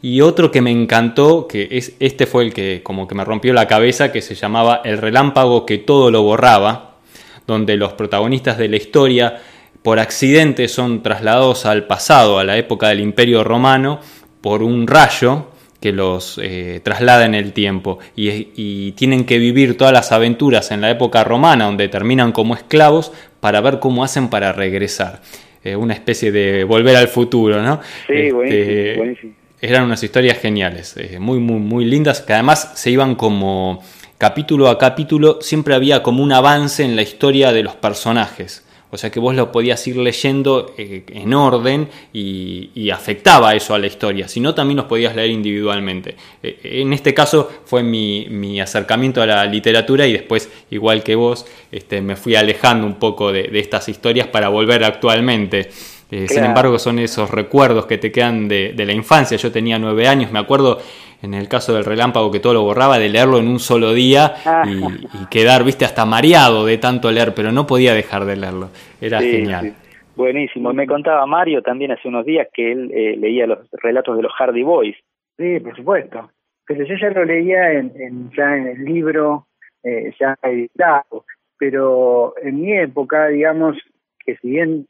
y, 0.00 0.20
otro 0.20 0.50
que 0.50 0.60
me 0.60 0.70
encantó, 0.70 1.48
que 1.48 1.68
es 1.70 1.94
este 1.98 2.26
fue 2.26 2.44
el 2.44 2.54
que 2.54 2.82
como 2.84 3.08
que 3.08 3.14
me 3.14 3.24
rompió 3.24 3.52
la 3.52 3.66
cabeza, 3.66 4.12
que 4.12 4.22
se 4.22 4.34
llamaba 4.34 4.82
El 4.84 4.98
relámpago 4.98 5.66
que 5.66 5.78
todo 5.78 6.10
lo 6.10 6.22
borraba, 6.22 6.98
donde 7.46 7.76
los 7.76 7.94
protagonistas 7.94 8.58
de 8.58 8.68
la 8.68 8.76
historia 8.76 9.42
por 9.82 9.98
accidente 9.98 10.68
son 10.68 11.02
trasladados 11.02 11.66
al 11.66 11.86
pasado, 11.86 12.38
a 12.38 12.44
la 12.44 12.56
época 12.56 12.88
del 12.88 13.00
Imperio 13.00 13.44
Romano, 13.44 14.00
por 14.40 14.62
un 14.62 14.86
rayo 14.86 15.48
que 15.80 15.92
los 15.92 16.38
eh, 16.40 16.80
traslada 16.84 17.24
en 17.24 17.34
el 17.34 17.52
tiempo 17.52 17.98
y, 18.14 18.48
y, 18.54 18.92
tienen 18.92 19.24
que 19.24 19.38
vivir 19.38 19.76
todas 19.76 19.92
las 19.92 20.12
aventuras 20.12 20.70
en 20.70 20.80
la 20.80 20.90
época 20.90 21.24
romana 21.24 21.64
donde 21.64 21.88
terminan 21.88 22.30
como 22.30 22.54
esclavos 22.54 23.10
para 23.40 23.60
ver 23.60 23.80
cómo 23.80 24.04
hacen 24.04 24.28
para 24.28 24.52
regresar. 24.52 25.20
Eh, 25.64 25.76
una 25.76 25.94
especie 25.94 26.32
de 26.32 26.64
volver 26.64 26.96
al 26.96 27.06
futuro, 27.06 27.62
¿no? 27.62 27.80
Sí, 28.08 28.14
este, 28.14 28.32
buenísimo, 28.32 28.96
buenísimo. 28.96 29.32
Eran 29.60 29.84
unas 29.84 30.02
historias 30.02 30.38
geniales, 30.38 30.96
eh, 30.96 31.20
muy, 31.20 31.38
muy, 31.38 31.60
muy 31.60 31.84
lindas, 31.84 32.20
que 32.20 32.32
además 32.32 32.72
se 32.74 32.90
iban 32.90 33.14
como 33.14 33.80
capítulo 34.18 34.68
a 34.68 34.76
capítulo, 34.76 35.38
siempre 35.40 35.76
había 35.76 36.02
como 36.02 36.22
un 36.22 36.32
avance 36.32 36.84
en 36.84 36.96
la 36.96 37.02
historia 37.02 37.52
de 37.52 37.62
los 37.62 37.76
personajes. 37.76 38.64
O 38.94 38.98
sea 38.98 39.10
que 39.10 39.18
vos 39.18 39.34
lo 39.34 39.50
podías 39.50 39.86
ir 39.86 39.96
leyendo 39.96 40.74
eh, 40.76 41.02
en 41.08 41.32
orden 41.32 41.88
y, 42.12 42.90
afectaba 42.90 43.54
eso 43.54 43.74
a 43.74 43.78
la 43.78 43.86
historia. 43.86 44.28
Si 44.28 44.38
no, 44.38 44.54
también 44.54 44.76
los 44.76 44.84
podías 44.84 45.16
leer 45.16 45.30
individualmente. 45.30 46.14
Eh, 46.42 46.58
en 46.62 46.92
este 46.92 47.14
caso 47.14 47.50
fue 47.64 47.82
mi, 47.82 48.26
mi, 48.28 48.60
acercamiento 48.60 49.22
a 49.22 49.26
la 49.26 49.46
literatura 49.46 50.06
y 50.06 50.12
después, 50.12 50.50
igual 50.70 51.02
que 51.02 51.14
vos, 51.14 51.46
este, 51.70 52.02
me 52.02 52.16
fui 52.16 52.34
alejando 52.34 52.86
un 52.86 52.96
poco 52.96 53.32
de 53.32 53.48
estas 53.58 53.88
historias 53.88 54.26
para 54.26 54.50
volver 54.50 54.84
actualmente. 54.84 55.70
Eh, 56.12 56.26
claro. 56.26 56.28
Sin 56.28 56.44
embargo, 56.44 56.78
son 56.78 56.98
esos 56.98 57.30
recuerdos 57.30 57.86
que 57.86 57.96
te 57.96 58.12
quedan 58.12 58.46
de, 58.46 58.74
de 58.74 58.84
la 58.84 58.92
infancia. 58.92 59.38
Yo 59.38 59.50
tenía 59.50 59.78
nueve 59.78 60.06
años, 60.06 60.30
me 60.30 60.38
acuerdo 60.38 60.78
en 61.22 61.32
el 61.32 61.48
caso 61.48 61.72
del 61.72 61.86
relámpago 61.86 62.30
que 62.30 62.38
todo 62.38 62.52
lo 62.52 62.62
borraba, 62.64 62.98
de 62.98 63.08
leerlo 63.08 63.38
en 63.38 63.48
un 63.48 63.58
solo 63.58 63.94
día 63.94 64.34
y, 64.66 65.22
y, 65.22 65.26
quedar, 65.30 65.64
viste, 65.64 65.86
hasta 65.86 66.04
mareado 66.04 66.66
de 66.66 66.76
tanto 66.76 67.10
leer, 67.10 67.32
pero 67.34 67.50
no 67.50 67.66
podía 67.66 67.94
dejar 67.94 68.26
de 68.26 68.36
leerlo. 68.36 68.68
Era 69.00 69.20
sí, 69.20 69.30
genial. 69.30 69.64
Sí. 69.66 69.74
Buenísimo. 70.14 70.74
Me 70.74 70.86
contaba 70.86 71.24
Mario 71.24 71.62
también 71.62 71.92
hace 71.92 72.08
unos 72.08 72.26
días 72.26 72.46
que 72.52 72.72
él 72.72 72.90
eh, 72.92 73.16
leía 73.16 73.46
los 73.46 73.60
relatos 73.72 74.14
de 74.14 74.22
los 74.22 74.32
Hardy 74.32 74.62
Boys. 74.62 74.96
Sí, 75.38 75.60
por 75.60 75.74
supuesto. 75.74 76.30
Pero 76.66 76.84
yo 76.84 76.94
ya 77.00 77.08
lo 77.08 77.24
leía 77.24 77.72
en, 77.72 77.90
en 77.96 78.30
ya 78.36 78.54
en 78.54 78.66
el 78.66 78.84
libro, 78.84 79.46
eh, 79.82 80.12
ya 80.20 80.36
editado. 80.42 81.24
Pero 81.56 82.34
en 82.42 82.60
mi 82.60 82.76
época, 82.76 83.28
digamos, 83.28 83.78
que 84.24 84.36
si 84.36 84.50
bien 84.50 84.86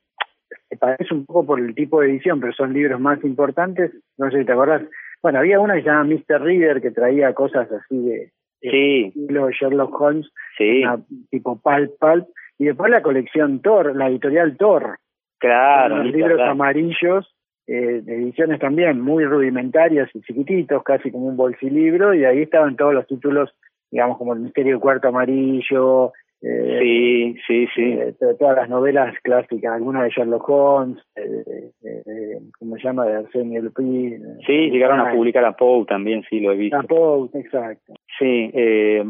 parece 0.77 1.15
un 1.15 1.27
poco 1.27 1.47
por 1.47 1.61
el 1.61 1.75
tipo 1.75 2.01
de 2.01 2.11
edición, 2.11 2.41
pero 2.41 2.53
son 2.53 2.73
libros 2.73 3.01
más 3.01 3.23
importantes, 3.25 3.93
no 4.19 4.31
sé 4.31 4.41
si 4.41 4.45
te 4.45 4.53
acordás, 4.53 4.83
bueno, 5.23 5.39
había 5.39 5.61
uno 5.61 5.75
que 5.75 5.83
se 5.83 5.89
llama 5.89 6.05
Mr. 6.05 6.43
Reader 6.43 6.81
que 6.81 6.91
traía 6.91 7.33
cosas 7.35 7.71
así 7.71 7.97
de, 7.97 8.33
sí. 8.61 9.13
de 9.15 9.53
Sherlock 9.53 10.01
Holmes, 10.01 10.29
sí. 10.59 10.83
una, 10.83 11.01
tipo 11.31 11.61
Pulp 11.61 11.93
Pulp, 12.01 12.29
y 12.59 12.67
después 12.67 12.91
la 12.91 13.03
colección 13.03 13.61
Thor, 13.61 13.95
la 13.97 14.09
editorial 14.09 14.57
Thor. 14.57 14.99
Claro. 15.39 15.99
Los 15.99 16.13
libros 16.13 16.37
claro. 16.37 16.53
amarillos 16.53 17.35
eh, 17.67 18.03
ediciones 18.07 18.59
también 18.59 19.01
muy 19.01 19.25
rudimentarias 19.25 20.11
y 20.15 20.21
chiquititos, 20.23 20.83
casi 20.83 21.11
como 21.11 21.27
un 21.27 21.37
bolsilibro, 21.37 22.13
y 22.13 22.25
ahí 22.25 22.43
estaban 22.43 22.77
todos 22.77 22.93
los 22.93 23.07
títulos, 23.07 23.55
digamos, 23.91 24.19
como 24.19 24.35
El 24.35 24.41
Misterio 24.41 24.73
del 24.73 24.81
Cuarto 24.81 25.09
Amarillo, 25.09 26.13
eh, 26.45 26.79
sí, 26.81 27.37
sí, 27.47 27.69
sí. 27.75 27.83
Eh, 27.83 28.15
todas 28.39 28.57
las 28.57 28.69
novelas 28.69 29.15
clásicas, 29.23 29.73
algunas 29.73 30.03
de 30.03 30.11
Sherlock 30.11 30.49
Holmes, 30.49 30.99
eh, 31.15 32.39
¿cómo 32.59 32.77
se 32.77 32.83
llama? 32.83 33.07
De 33.07 33.17
Arsenio 33.17 33.63
Lupin. 33.63 34.21
Sí, 34.45 34.71
llegaron 34.71 34.99
a 34.99 35.13
publicar 35.13 35.45
a 35.45 35.53
Poe 35.53 35.85
también, 35.85 36.25
sí, 36.29 36.41
lo 36.41 36.51
he 36.51 36.57
visto. 36.57 36.77
A 36.77 36.83
Poe, 36.83 37.29
exacto. 37.35 37.95
Sí, 38.19 38.51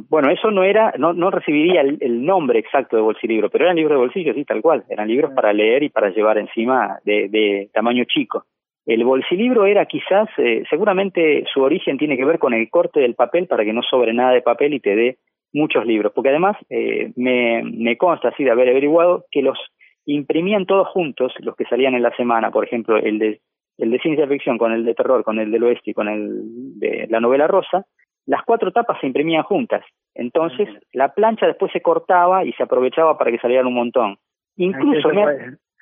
bueno, 0.09 0.31
eso 0.31 0.51
no 0.51 0.63
era, 0.63 0.95
no, 0.99 1.13
no 1.13 1.31
recibiría 1.31 1.81
el, 1.81 2.25
nombre 2.25 2.59
exacto 2.59 2.97
de 2.97 3.03
bolsilibro, 3.03 3.51
pero 3.51 3.65
eran 3.65 3.77
libros 3.77 3.97
de 3.97 4.05
bolsillo, 4.05 4.35
sí, 4.35 4.45
tal 4.45 4.63
cual. 4.63 4.85
Eran 4.89 5.09
libros 5.09 5.31
ah. 5.33 5.35
para 5.35 5.53
leer 5.53 5.83
y 5.83 5.89
para 5.89 6.11
llevar 6.11 6.39
encima 6.39 6.99
de, 7.05 7.29
de 7.29 7.71
tamaño 7.73 8.05
chico. 8.05 8.45
El 8.85 9.05
bolsilibro 9.05 9.65
era 9.67 9.87
quizás, 9.87 10.29
seguramente 10.69 11.45
su 11.53 11.63
origen 11.63 11.99
tiene 11.99 12.17
que 12.17 12.25
ver 12.25 12.39
con 12.39 12.53
el 12.53 12.69
corte 12.69 13.01
del 13.01 13.15
papel 13.15 13.47
para 13.47 13.65
que 13.65 13.73
no 13.73 13.83
sobre 13.83 14.13
nada 14.13 14.33
de 14.33 14.43
papel 14.43 14.75
y 14.75 14.81
te 14.81 14.97
dé 14.97 15.19
muchos 15.53 15.85
libros, 15.87 16.13
porque 16.15 16.31
además 16.31 16.57
eh, 16.71 17.13
me, 17.17 17.63
me 17.63 17.97
consta 17.97 18.29
así 18.29 18.45
de 18.45 18.51
haber 18.51 18.69
averiguado 18.69 19.25
que 19.31 19.43
los 19.43 19.59
imprimían 20.07 20.67
todos 20.67 20.89
juntos, 20.89 21.33
los 21.41 21.55
que 21.57 21.65
salían 21.65 21.95
en 21.95 22.03
la 22.03 22.15
semana, 22.17 22.51
por 22.51 22.65
ejemplo, 22.65 22.97
el 22.97 23.19
de, 23.19 23.41
el 23.79 23.91
de 23.91 23.99
ciencia 23.99 24.27
ficción 24.27 24.59
con 24.59 24.73
el 24.73 24.85
de 24.85 24.95
terror, 24.95 25.25
con 25.25 25.39
el 25.39 25.51
del 25.51 25.65
oeste 25.65 25.91
y 25.91 25.95
con 25.95 26.09
el 26.09 26.79
de 26.79 27.07
la 27.09 27.21
novela 27.21 27.47
rosa, 27.47 27.87
las 28.27 28.43
cuatro 28.45 28.73
tapas 28.73 29.01
se 29.01 29.07
imprimían 29.07 29.43
juntas. 29.43 29.85
Entonces, 30.15 30.69
la 30.93 31.13
plancha 31.13 31.47
después 31.47 31.73
se 31.73 31.81
cortaba 31.81 32.45
y 32.45 32.53
se 32.53 32.63
aprovechaba 32.63 33.19
para 33.19 33.31
que 33.31 33.39
salieran 33.39 33.67
un 33.67 33.75
montón. 33.75 34.17
Incluso... 34.57 35.11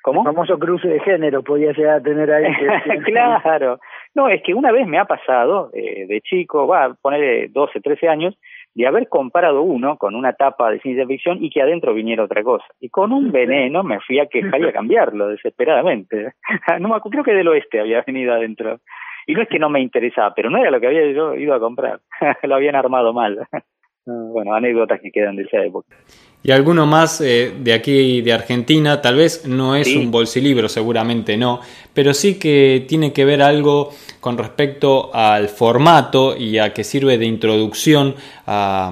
¿Cómo? 0.03 0.21
El 0.21 0.33
famoso 0.33 0.57
cruce 0.57 0.87
de 0.87 0.99
género 1.01 1.43
podía 1.43 1.73
llegar 1.73 1.97
a 1.97 2.01
tener 2.01 2.31
ahí. 2.31 2.51
claro. 3.05 3.79
No, 4.15 4.29
es 4.29 4.41
que 4.41 4.55
una 4.55 4.71
vez 4.71 4.87
me 4.87 4.97
ha 4.97 5.05
pasado, 5.05 5.69
eh, 5.73 6.07
de 6.07 6.21
chico, 6.21 6.65
va 6.65 6.85
a 6.85 6.93
poner 6.95 7.51
12, 7.51 7.81
13 7.81 8.07
años, 8.07 8.35
de 8.73 8.87
haber 8.87 9.09
comparado 9.09 9.61
uno 9.61 9.97
con 9.97 10.15
una 10.15 10.33
tapa 10.33 10.71
de 10.71 10.79
ciencia 10.79 11.05
ficción 11.05 11.43
y 11.43 11.49
que 11.49 11.61
adentro 11.61 11.93
viniera 11.93 12.23
otra 12.23 12.43
cosa. 12.43 12.65
Y 12.79 12.89
con 12.89 13.11
un 13.11 13.31
veneno 13.31 13.83
me 13.83 13.99
fui 13.99 14.19
a 14.19 14.27
quejar 14.27 14.61
y 14.61 14.65
a 14.65 14.73
cambiarlo 14.73 15.27
desesperadamente. 15.27 16.33
no 16.79 16.89
me 16.89 17.01
creo 17.01 17.23
que 17.23 17.33
del 17.33 17.47
oeste 17.49 17.79
había 17.79 18.01
venido 18.01 18.33
adentro. 18.33 18.79
Y 19.27 19.33
no 19.33 19.41
es 19.41 19.49
que 19.49 19.59
no 19.59 19.69
me 19.69 19.81
interesaba, 19.81 20.33
pero 20.33 20.49
no 20.49 20.57
era 20.57 20.71
lo 20.71 20.79
que 20.79 20.87
había 20.87 21.11
yo 21.11 21.35
ido 21.35 21.53
a 21.53 21.59
comprar. 21.59 21.99
lo 22.43 22.55
habían 22.55 22.75
armado 22.75 23.13
mal. 23.13 23.47
bueno, 24.05 24.53
anécdotas 24.53 25.01
que 25.01 25.11
quedan 25.11 25.35
de 25.35 25.43
esa 25.43 25.63
época. 25.63 25.95
Y 26.43 26.51
alguno 26.51 26.87
más 26.87 27.21
eh, 27.21 27.53
de 27.59 27.73
aquí 27.73 28.21
de 28.21 28.33
Argentina, 28.33 28.99
tal 28.99 29.15
vez 29.15 29.45
no 29.45 29.75
es 29.75 29.87
un 29.95 30.09
bolsilibro, 30.09 30.69
seguramente 30.69 31.37
no, 31.37 31.61
pero 31.93 32.15
sí 32.15 32.35
que 32.35 32.83
tiene 32.87 33.13
que 33.13 33.25
ver 33.25 33.43
algo 33.43 33.93
con 34.19 34.39
respecto 34.39 35.11
al 35.13 35.49
formato 35.49 36.35
y 36.35 36.57
a 36.57 36.73
que 36.73 36.83
sirve 36.83 37.19
de 37.19 37.25
introducción 37.25 38.15
a, 38.47 38.91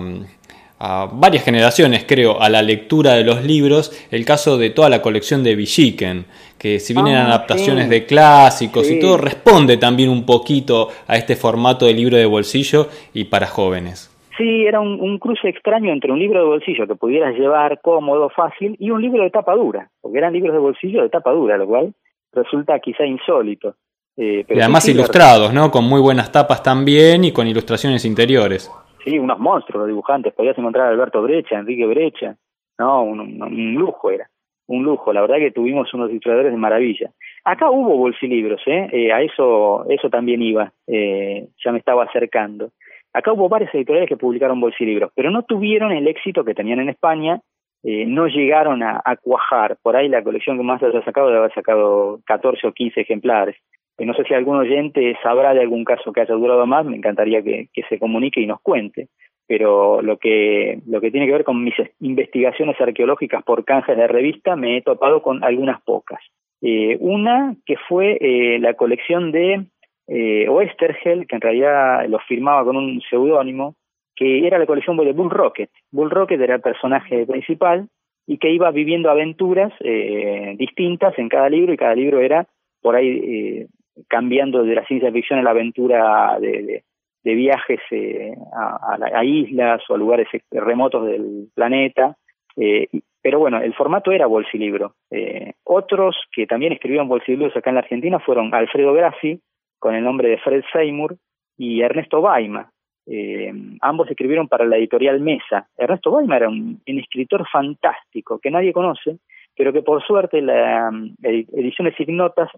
varias 1.11 1.43
generaciones, 1.43 2.05
creo, 2.07 2.41
a 2.41 2.47
la 2.49 2.61
lectura 2.61 3.15
de 3.15 3.25
los 3.25 3.43
libros, 3.43 3.91
el 4.11 4.23
caso 4.23 4.57
de 4.57 4.69
toda 4.69 4.87
la 4.87 5.01
colección 5.01 5.43
de 5.43 5.55
Villiquen, 5.55 6.25
que 6.57 6.79
si 6.79 6.93
vienen 6.93 7.15
ah, 7.15 7.25
adaptaciones 7.25 7.89
de 7.89 8.05
clásicos 8.05 8.89
y 8.89 8.97
todo, 8.97 9.17
responde 9.17 9.75
también 9.75 10.09
un 10.09 10.25
poquito 10.25 10.89
a 11.05 11.17
este 11.17 11.35
formato 11.35 11.85
de 11.85 11.93
libro 11.93 12.15
de 12.15 12.25
bolsillo 12.25 12.87
y 13.13 13.25
para 13.25 13.47
jóvenes. 13.47 14.08
Sí, 14.39 14.65
era 14.65 14.79
un, 14.79 15.19
cruce 15.19 15.49
extraño 15.49 15.91
entre 15.91 16.13
un 16.13 16.17
libro 16.17 16.39
de 16.39 16.45
bolsillo 16.45 16.87
que 16.87 16.95
pudieras 16.95 17.35
llevar 17.35 17.81
cómodo, 17.81 18.29
fácil, 18.29 18.73
y 18.79 18.89
un 18.89 19.01
libro 19.01 19.21
de 19.21 19.31
tapa 19.31 19.53
dura, 19.53 19.89
porque 19.99 20.17
eran 20.17 20.31
libros 20.31 20.53
de 20.53 20.59
bolsillo 20.59 21.01
de 21.01 21.09
tapa 21.09 21.33
dura, 21.33 21.57
lo 21.57 21.67
cual 21.67 21.93
resulta 22.31 22.79
quizá 22.79 23.05
insólito. 23.05 23.75
Eh, 24.15 24.45
y 24.47 24.59
además 24.61 24.87
ilustrados, 24.87 25.53
¿no? 25.53 25.69
Con 25.69 25.83
muy 25.83 25.99
buenas 25.99 26.31
tapas 26.31 26.63
también 26.63 27.25
y 27.25 27.33
con 27.33 27.47
ilustraciones 27.47 28.05
interiores. 28.05 28.71
Sí, 29.03 29.19
unos 29.19 29.39
monstruos 29.39 29.81
los 29.81 29.87
dibujantes. 29.87 30.33
Podías 30.33 30.57
encontrar 30.57 30.87
a 30.87 30.89
Alberto 30.91 31.21
Brecha, 31.21 31.59
Enrique 31.59 31.85
Brecha. 31.85 32.37
No, 32.77 33.03
un, 33.03 33.75
lujo 33.75 34.09
era. 34.09 34.29
Un 34.67 34.83
lujo. 34.83 35.11
La 35.11 35.19
verdad 35.19 35.37
que 35.37 35.51
tuvimos 35.51 35.93
unos 35.93 36.09
ilustradores 36.11 36.53
de 36.53 36.57
maravilla. 36.57 37.11
Acá 37.43 37.69
hubo 37.69 37.97
bolsilibros, 37.97 38.61
¿eh? 38.67 38.87
eh 38.91 39.11
a 39.11 39.21
eso, 39.21 39.85
eso 39.89 40.09
también 40.09 40.41
iba. 40.41 40.71
Eh, 40.87 41.47
ya 41.63 41.73
me 41.73 41.79
estaba 41.79 42.05
acercando. 42.05 42.71
Acá 43.13 43.33
hubo 43.33 43.49
varias 43.49 43.73
editoriales 43.73 44.07
que 44.07 44.17
publicaron 44.17 44.61
bolsilibros, 44.61 45.11
pero 45.15 45.31
no 45.31 45.43
tuvieron 45.43 45.91
el 45.91 46.07
éxito 46.07 46.45
que 46.45 46.53
tenían 46.53 46.79
en 46.79 46.89
España, 46.89 47.41
eh, 47.83 48.05
no 48.05 48.27
llegaron 48.27 48.83
a, 48.83 49.01
cuajar. 49.21 49.77
Por 49.81 49.95
ahí 49.95 50.09
la 50.09 50.23
colección 50.23 50.57
que 50.57 50.63
más 50.63 50.83
haya 50.83 51.01
sacado 51.03 51.27
debe 51.27 51.39
haber 51.39 51.53
sacado 51.53 52.19
14 52.25 52.67
o 52.67 52.71
15 52.73 53.01
ejemplares. 53.01 53.55
Eh, 53.97 54.05
no 54.05 54.13
sé 54.13 54.23
si 54.25 54.33
algún 54.33 54.57
oyente 54.57 55.17
sabrá 55.23 55.53
de 55.53 55.61
algún 55.61 55.85
caso 55.85 56.11
que 56.11 56.21
haya 56.21 56.35
durado 56.35 56.65
más, 56.67 56.85
me 56.85 56.97
encantaría 56.97 57.41
que, 57.41 57.69
se 57.87 57.99
comunique 57.99 58.41
y 58.41 58.47
nos 58.47 58.61
cuente. 58.61 59.07
Pero 59.47 60.01
lo 60.01 60.17
que, 60.17 60.79
lo 60.85 61.01
que 61.01 61.09
tiene 61.09 61.25
que 61.25 61.31
ver 61.31 61.43
con 61.43 61.63
mis 61.63 61.73
investigaciones 61.99 62.79
arqueológicas 62.79 63.43
por 63.43 63.65
canjes 63.65 63.97
de 63.97 64.07
revista, 64.07 64.55
me 64.55 64.77
he 64.77 64.81
topado 64.81 65.23
con 65.23 65.43
algunas 65.43 65.81
pocas. 65.81 66.19
Eh, 66.61 66.97
una 66.99 67.55
que 67.65 67.77
fue 67.87 68.19
la 68.59 68.73
colección 68.75 69.31
de 69.31 69.65
eh, 70.09 70.47
Oestergel, 70.49 71.27
que 71.27 71.35
en 71.35 71.41
realidad 71.41 72.07
lo 72.07 72.19
firmaba 72.19 72.63
con 72.63 72.77
un 72.77 73.01
seudónimo, 73.09 73.75
que 74.15 74.45
era 74.45 74.57
la 74.57 74.65
colección 74.65 74.97
de 74.97 75.13
Bull 75.13 75.29
Rocket. 75.29 75.69
Bull 75.91 76.09
Rocket 76.09 76.41
era 76.41 76.55
el 76.55 76.61
personaje 76.61 77.25
principal 77.25 77.87
y 78.27 78.37
que 78.37 78.51
iba 78.51 78.69
viviendo 78.71 79.09
aventuras 79.09 79.71
eh, 79.79 80.55
distintas 80.57 81.17
en 81.17 81.29
cada 81.29 81.49
libro 81.49 81.73
y 81.73 81.77
cada 81.77 81.95
libro 81.95 82.19
era 82.19 82.45
por 82.81 82.95
ahí 82.95 83.07
eh, 83.09 83.67
cambiando 84.07 84.63
de 84.63 84.75
la 84.75 84.85
ciencia 84.85 85.11
ficción 85.11 85.39
a 85.39 85.43
la 85.43 85.51
aventura 85.51 86.37
de, 86.39 86.83
viajes 87.23 87.79
eh, 87.91 88.33
a, 88.53 88.97
a, 89.13 89.23
islas 89.23 89.81
o 89.87 89.93
a 89.93 89.97
lugares 89.97 90.27
remotos 90.51 91.05
del 91.05 91.47
planeta. 91.53 92.17
Eh, 92.57 92.87
pero 93.21 93.39
bueno, 93.39 93.61
el 93.61 93.73
formato 93.73 94.11
era 94.11 94.27
bolsilibro. 94.27 94.95
Eh, 95.11 95.53
otros 95.63 96.15
que 96.31 96.47
también 96.47 96.73
escribían 96.73 97.07
bolsilibros 97.07 97.55
acá 97.55 97.69
en 97.69 97.75
la 97.75 97.81
Argentina 97.81 98.19
fueron 98.19 98.53
Alfredo 98.53 98.93
Grassi, 98.93 99.41
con 99.79 99.95
el 99.95 100.03
nombre 100.03 100.29
de 100.29 100.37
Fred 100.37 100.63
Seymour, 100.71 101.15
y 101.59 101.81
Ernesto 101.81 102.21
Baima. 102.21 102.71
Eh, 103.05 103.51
ambos 103.81 104.09
escribieron 104.09 104.47
para 104.47 104.65
la 104.65 104.77
editorial 104.77 105.19
Mesa. 105.19 105.67
Ernesto 105.77 106.11
Baima 106.11 106.37
era 106.37 106.47
un, 106.47 106.81
escritor 106.85 107.45
fantástico 107.51 108.39
que 108.39 108.49
nadie 108.49 108.71
conoce, 108.71 109.17
pero 109.55 109.73
que 109.73 109.81
por 109.81 110.01
suerte 110.03 110.41
la 110.41 110.89
Ediciones 111.21 111.99
Ignotas 111.99 112.49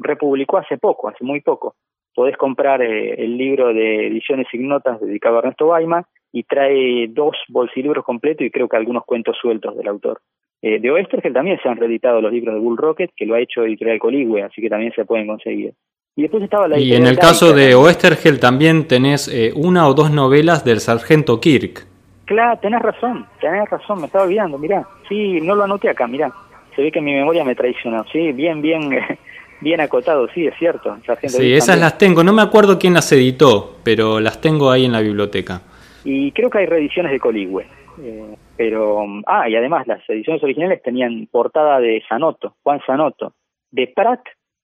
republicó 0.00 0.58
hace 0.58 0.78
poco, 0.78 1.08
hace 1.08 1.24
muy 1.24 1.40
poco. 1.40 1.76
Podés 2.14 2.36
comprar 2.36 2.82
eh, 2.82 3.14
el 3.22 3.36
libro 3.36 3.72
de 3.72 4.08
Ediciones 4.08 4.46
Ignotas 4.52 5.00
dedicado 5.00 5.36
a 5.36 5.38
Ernesto 5.40 5.68
Baima 5.68 6.06
y 6.32 6.42
trae 6.42 7.06
dos 7.08 7.36
bolsilibros 7.48 8.04
completos 8.04 8.46
y 8.46 8.50
creo 8.50 8.68
que 8.68 8.76
algunos 8.76 9.04
cuentos 9.04 9.36
sueltos 9.40 9.76
del 9.76 9.88
autor. 9.88 10.20
Eh, 10.60 10.80
de 10.80 10.90
Oestergel 10.90 11.32
también 11.32 11.58
se 11.62 11.68
han 11.68 11.76
reeditado 11.76 12.20
los 12.20 12.32
libros 12.32 12.54
de 12.54 12.60
Bull 12.60 12.78
Rocket, 12.78 13.10
que 13.14 13.26
lo 13.26 13.34
ha 13.34 13.40
hecho 13.40 13.64
Editorial 13.64 13.98
Coligüe, 13.98 14.42
así 14.42 14.60
que 14.60 14.70
también 14.70 14.92
se 14.92 15.04
pueden 15.04 15.26
conseguir. 15.26 15.74
Y 16.14 16.22
después 16.22 16.42
estaba 16.42 16.68
la 16.68 16.78
Y 16.78 16.94
en 16.94 17.06
el 17.06 17.18
caso 17.18 17.54
de 17.54 17.74
Oestergel 17.74 18.38
también 18.38 18.86
tenés 18.86 19.28
eh, 19.28 19.52
una 19.54 19.88
o 19.88 19.94
dos 19.94 20.10
novelas 20.10 20.64
del 20.64 20.80
sargento 20.80 21.40
Kirk. 21.40 21.86
Claro, 22.26 22.58
tenés 22.60 22.82
razón, 22.82 23.26
tenés 23.40 23.68
razón, 23.68 24.00
me 24.00 24.06
estaba 24.06 24.24
olvidando, 24.24 24.58
mirá. 24.58 24.86
Sí, 25.08 25.40
no 25.40 25.54
lo 25.54 25.64
anoté 25.64 25.88
acá, 25.88 26.06
mirá. 26.06 26.30
Se 26.76 26.82
ve 26.82 26.92
que 26.92 27.00
mi 27.00 27.12
memoria 27.12 27.44
me 27.44 27.54
traicionó. 27.54 28.04
Sí, 28.12 28.32
bien, 28.32 28.60
bien, 28.60 28.90
bien 29.60 29.80
acotado, 29.80 30.28
sí, 30.34 30.46
es 30.46 30.54
cierto. 30.58 30.98
Sargento 31.06 31.38
sí, 31.38 31.52
esas 31.54 31.78
las 31.78 31.96
tengo. 31.96 32.22
No 32.22 32.32
me 32.32 32.42
acuerdo 32.42 32.78
quién 32.78 32.94
las 32.94 33.10
editó, 33.12 33.76
pero 33.82 34.20
las 34.20 34.40
tengo 34.40 34.70
ahí 34.70 34.84
en 34.84 34.92
la 34.92 35.00
biblioteca. 35.00 35.62
Y 36.04 36.32
creo 36.32 36.50
que 36.50 36.58
hay 36.58 36.66
reediciones 36.66 37.12
de 37.12 37.20
Coligüe. 37.20 37.66
Eh, 38.02 38.36
pero, 38.56 39.04
ah, 39.26 39.48
y 39.48 39.56
además 39.56 39.86
las 39.86 40.00
ediciones 40.08 40.42
originales 40.42 40.82
tenían 40.82 41.26
portada 41.30 41.80
de 41.80 42.02
Sanoto, 42.08 42.56
Juan 42.62 42.80
Sanoto. 42.86 43.34
De 43.70 43.86
Pratt 43.94 44.20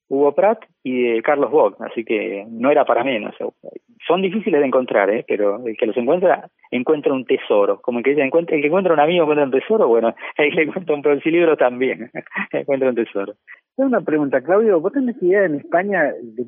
Hugo 0.08 0.34
Pratt 0.34 0.64
y 0.82 1.02
de 1.02 1.22
Carlos 1.22 1.50
Bock, 1.50 1.80
así 1.82 2.04
que 2.04 2.46
no 2.48 2.70
era 2.70 2.84
para 2.84 3.04
menos. 3.04 3.34
Son 4.06 4.22
difíciles 4.22 4.60
de 4.60 4.66
encontrar, 4.66 5.10
¿eh? 5.10 5.24
pero 5.28 5.66
el 5.66 5.76
que 5.76 5.86
los 5.86 5.96
encuentra, 5.96 6.48
encuentra 6.70 7.12
un 7.12 7.26
tesoro. 7.26 7.80
Como 7.80 7.98
el 7.98 8.04
que, 8.04 8.12
encuentra, 8.12 8.56
el 8.56 8.62
que 8.62 8.68
encuentra 8.68 8.94
un 8.94 9.00
amigo 9.00 9.24
encuentra 9.24 9.44
un 9.44 9.50
tesoro, 9.50 9.86
bueno, 9.88 10.14
el 10.36 10.54
que 10.54 10.62
encuentra 10.62 10.94
un 10.94 11.20
libro 11.24 11.56
también 11.56 12.10
encuentra 12.52 12.88
un 12.88 12.94
tesoro. 12.94 13.34
Una 13.76 14.00
pregunta, 14.00 14.40
Claudio, 14.40 14.80
¿vos 14.80 14.92
tenés 14.92 15.22
idea 15.22 15.44
en 15.44 15.56
España 15.56 16.12
de 16.22 16.46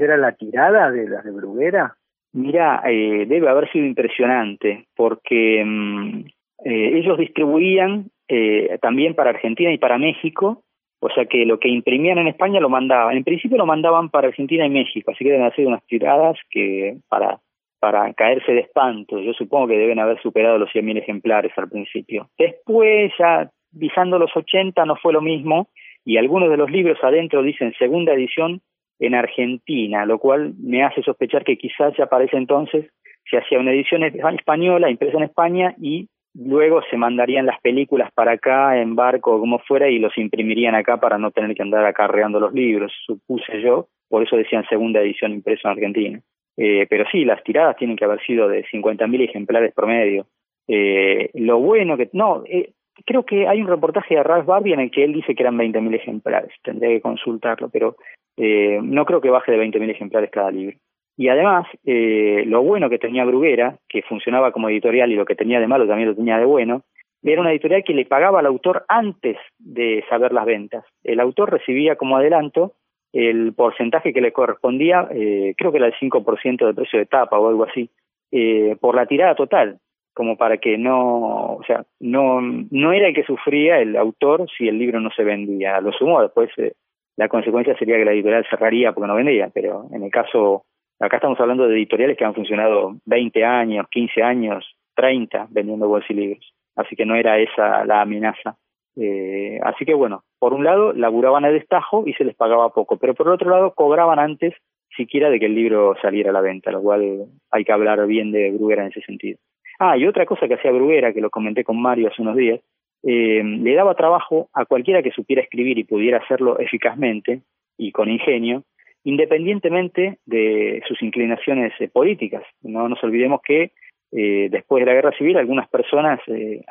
era 0.00 0.16
la 0.16 0.32
tirada 0.32 0.90
de 0.90 1.08
las 1.08 1.24
de 1.24 1.30
Bruguera? 1.30 1.96
Mira, 2.32 2.82
eh, 2.86 3.26
debe 3.26 3.48
haber 3.48 3.70
sido 3.70 3.86
impresionante, 3.86 4.86
porque 4.96 5.62
mm, 5.64 6.20
eh, 6.64 6.98
ellos 6.98 7.18
distribuían 7.18 8.10
eh, 8.28 8.78
también 8.82 9.14
para 9.14 9.30
Argentina 9.30 9.72
y 9.72 9.78
para 9.78 9.98
México 9.98 10.63
o 11.06 11.10
sea 11.10 11.26
que 11.26 11.44
lo 11.44 11.58
que 11.58 11.68
imprimían 11.68 12.16
en 12.16 12.28
España 12.28 12.60
lo 12.60 12.70
mandaban. 12.70 13.14
En 13.14 13.24
principio 13.24 13.58
lo 13.58 13.66
mandaban 13.66 14.08
para 14.08 14.28
Argentina 14.28 14.64
y 14.64 14.70
México, 14.70 15.10
así 15.10 15.22
que 15.22 15.32
deben 15.32 15.44
hacer 15.44 15.66
unas 15.66 15.84
tiradas 15.84 16.38
que 16.48 16.96
para, 17.10 17.40
para 17.78 18.10
caerse 18.14 18.52
de 18.52 18.60
espanto. 18.60 19.20
Yo 19.20 19.34
supongo 19.34 19.68
que 19.68 19.76
deben 19.76 19.98
haber 19.98 20.18
superado 20.22 20.56
los 20.56 20.70
100.000 20.70 20.96
ejemplares 20.96 21.52
al 21.58 21.68
principio. 21.68 22.30
Después, 22.38 23.12
ya 23.18 23.50
visando 23.70 24.18
los 24.18 24.34
80, 24.34 24.82
no 24.86 24.96
fue 24.96 25.12
lo 25.12 25.20
mismo 25.20 25.68
y 26.06 26.16
algunos 26.16 26.48
de 26.48 26.56
los 26.56 26.70
libros 26.70 26.96
adentro 27.02 27.42
dicen 27.42 27.74
segunda 27.78 28.14
edición 28.14 28.62
en 28.98 29.14
Argentina, 29.14 30.06
lo 30.06 30.18
cual 30.18 30.54
me 30.58 30.84
hace 30.84 31.02
sospechar 31.02 31.44
que 31.44 31.58
quizás 31.58 31.92
ya 31.98 32.06
para 32.06 32.24
ese 32.24 32.38
entonces 32.38 32.90
se 33.30 33.36
hacía 33.36 33.58
una 33.58 33.72
edición 33.72 34.04
española, 34.04 34.88
impresa 34.88 35.18
en 35.18 35.24
España, 35.24 35.74
y 35.78 36.08
luego 36.34 36.82
se 36.90 36.96
mandarían 36.96 37.46
las 37.46 37.60
películas 37.60 38.10
para 38.12 38.32
acá 38.32 38.80
en 38.80 38.94
barco 38.94 39.36
o 39.36 39.40
como 39.40 39.58
fuera 39.60 39.88
y 39.88 39.98
los 39.98 40.16
imprimirían 40.18 40.74
acá 40.74 40.98
para 40.98 41.18
no 41.18 41.30
tener 41.30 41.54
que 41.54 41.62
andar 41.62 41.84
acarreando 41.84 42.40
los 42.40 42.52
libros, 42.52 42.92
supuse 43.06 43.60
yo, 43.62 43.88
por 44.08 44.22
eso 44.22 44.36
decían 44.36 44.66
segunda 44.68 45.00
edición 45.00 45.32
impresa 45.32 45.68
en 45.68 45.72
Argentina. 45.72 46.20
Eh, 46.56 46.86
pero 46.88 47.04
sí, 47.10 47.24
las 47.24 47.42
tiradas 47.42 47.76
tienen 47.76 47.96
que 47.96 48.04
haber 48.04 48.20
sido 48.24 48.48
de 48.48 48.64
50.000 48.66 49.28
ejemplares 49.28 49.74
promedio. 49.74 50.26
Eh, 50.68 51.30
lo 51.34 51.58
bueno 51.58 51.96
que... 51.96 52.10
No, 52.12 52.44
eh, 52.46 52.70
creo 53.04 53.24
que 53.24 53.48
hay 53.48 53.60
un 53.60 53.68
reportaje 53.68 54.14
de 54.14 54.22
Ralph 54.22 54.46
Barbie 54.46 54.72
en 54.72 54.80
el 54.80 54.90
que 54.90 55.04
él 55.04 55.12
dice 55.12 55.34
que 55.34 55.42
eran 55.42 55.58
20.000 55.58 55.94
ejemplares, 55.94 56.52
tendría 56.62 56.90
que 56.90 57.00
consultarlo, 57.00 57.68
pero 57.68 57.96
eh, 58.36 58.78
no 58.82 59.04
creo 59.04 59.20
que 59.20 59.30
baje 59.30 59.52
de 59.52 59.58
20.000 59.58 59.90
ejemplares 59.90 60.30
cada 60.30 60.50
libro. 60.50 60.76
Y 61.16 61.28
además, 61.28 61.66
eh, 61.84 62.44
lo 62.46 62.62
bueno 62.62 62.90
que 62.90 62.98
tenía 62.98 63.24
Bruguera, 63.24 63.76
que 63.88 64.02
funcionaba 64.02 64.52
como 64.52 64.68
editorial 64.68 65.12
y 65.12 65.16
lo 65.16 65.24
que 65.24 65.36
tenía 65.36 65.60
de 65.60 65.68
malo 65.68 65.86
también 65.86 66.08
lo 66.08 66.16
tenía 66.16 66.38
de 66.38 66.44
bueno, 66.44 66.82
era 67.22 67.40
una 67.40 67.52
editorial 67.52 67.84
que 67.84 67.94
le 67.94 68.04
pagaba 68.04 68.40
al 68.40 68.46
autor 68.46 68.84
antes 68.88 69.38
de 69.58 70.04
saber 70.08 70.32
las 70.32 70.44
ventas. 70.44 70.84
El 71.02 71.20
autor 71.20 71.50
recibía 71.50 71.96
como 71.96 72.16
adelanto 72.16 72.72
el 73.14 73.54
porcentaje 73.54 74.12
que 74.12 74.20
le 74.20 74.32
correspondía, 74.32 75.08
eh, 75.12 75.54
creo 75.56 75.70
que 75.70 75.78
era 75.78 75.86
el 75.86 75.94
5% 75.94 76.66
del 76.66 76.74
precio 76.74 76.98
de 76.98 77.06
tapa 77.06 77.38
o 77.38 77.48
algo 77.48 77.64
así, 77.64 77.88
eh, 78.32 78.76
por 78.80 78.96
la 78.96 79.06
tirada 79.06 79.36
total, 79.36 79.78
como 80.12 80.36
para 80.36 80.58
que 80.58 80.76
no, 80.76 81.54
o 81.54 81.62
sea, 81.64 81.84
no, 82.00 82.40
no 82.40 82.92
era 82.92 83.06
el 83.06 83.14
que 83.14 83.22
sufría 83.22 83.78
el 83.78 83.96
autor 83.96 84.46
si 84.58 84.66
el 84.66 84.78
libro 84.78 85.00
no 85.00 85.10
se 85.10 85.22
vendía. 85.22 85.80
Lo 85.80 85.92
sumo 85.92 86.20
después, 86.20 86.50
eh, 86.58 86.72
la 87.16 87.28
consecuencia 87.28 87.76
sería 87.78 87.96
que 87.96 88.04
la 88.04 88.12
editorial 88.12 88.44
cerraría 88.50 88.92
porque 88.92 89.06
no 89.06 89.14
vendía, 89.14 89.48
pero 89.54 89.86
en 89.92 90.02
el 90.02 90.10
caso, 90.10 90.64
acá 91.00 91.16
estamos 91.16 91.38
hablando 91.40 91.66
de 91.66 91.76
editoriales 91.76 92.16
que 92.16 92.24
han 92.24 92.34
funcionado 92.34 92.96
20 93.04 93.44
años, 93.44 93.86
15 93.90 94.22
años, 94.22 94.64
30 94.94 95.48
vendiendo 95.50 95.88
bolsilibros, 95.88 96.54
así 96.76 96.96
que 96.96 97.06
no 97.06 97.14
era 97.14 97.38
esa 97.38 97.84
la 97.84 98.02
amenaza. 98.02 98.56
Eh, 98.96 99.58
así 99.64 99.84
que 99.84 99.94
bueno, 99.94 100.22
por 100.38 100.54
un 100.54 100.64
lado 100.64 100.92
laburaban 100.92 101.44
a 101.44 101.50
destajo 101.50 102.04
y 102.06 102.12
se 102.14 102.24
les 102.24 102.36
pagaba 102.36 102.72
poco, 102.72 102.96
pero 102.96 103.14
por 103.14 103.28
otro 103.28 103.50
lado 103.50 103.74
cobraban 103.74 104.18
antes 104.18 104.54
siquiera 104.96 105.30
de 105.30 105.40
que 105.40 105.46
el 105.46 105.54
libro 105.54 105.96
saliera 106.00 106.30
a 106.30 106.32
la 106.32 106.40
venta, 106.40 106.70
lo 106.70 106.80
cual 106.80 107.26
hay 107.50 107.64
que 107.64 107.72
hablar 107.72 108.06
bien 108.06 108.30
de 108.30 108.52
Bruguera 108.52 108.82
en 108.82 108.90
ese 108.90 109.00
sentido. 109.02 109.38
Ah, 109.78 109.96
y 109.96 110.06
otra 110.06 110.24
cosa 110.24 110.46
que 110.46 110.54
hacía 110.54 110.70
Bruguera, 110.70 111.12
que 111.12 111.20
lo 111.20 111.30
comenté 111.30 111.64
con 111.64 111.80
Mario 111.80 112.08
hace 112.08 112.22
unos 112.22 112.36
días, 112.36 112.60
eh, 113.02 113.42
le 113.42 113.74
daba 113.74 113.94
trabajo 113.94 114.48
a 114.54 114.64
cualquiera 114.64 115.02
que 115.02 115.10
supiera 115.10 115.42
escribir 115.42 115.78
y 115.78 115.84
pudiera 115.84 116.18
hacerlo 116.18 116.58
eficazmente 116.58 117.42
y 117.76 117.92
con 117.92 118.08
ingenio, 118.08 118.62
independientemente 119.04 120.18
de 120.26 120.82
sus 120.88 121.00
inclinaciones 121.02 121.72
eh, 121.78 121.88
políticas. 121.88 122.42
No 122.62 122.88
nos 122.88 123.02
olvidemos 123.04 123.40
que 123.42 123.72
eh, 124.16 124.48
después 124.50 124.80
de 124.80 124.86
la 124.86 124.94
guerra 124.94 125.16
civil 125.18 125.36
algunas 125.36 125.68
personas 125.68 126.20
eh, 126.28 126.62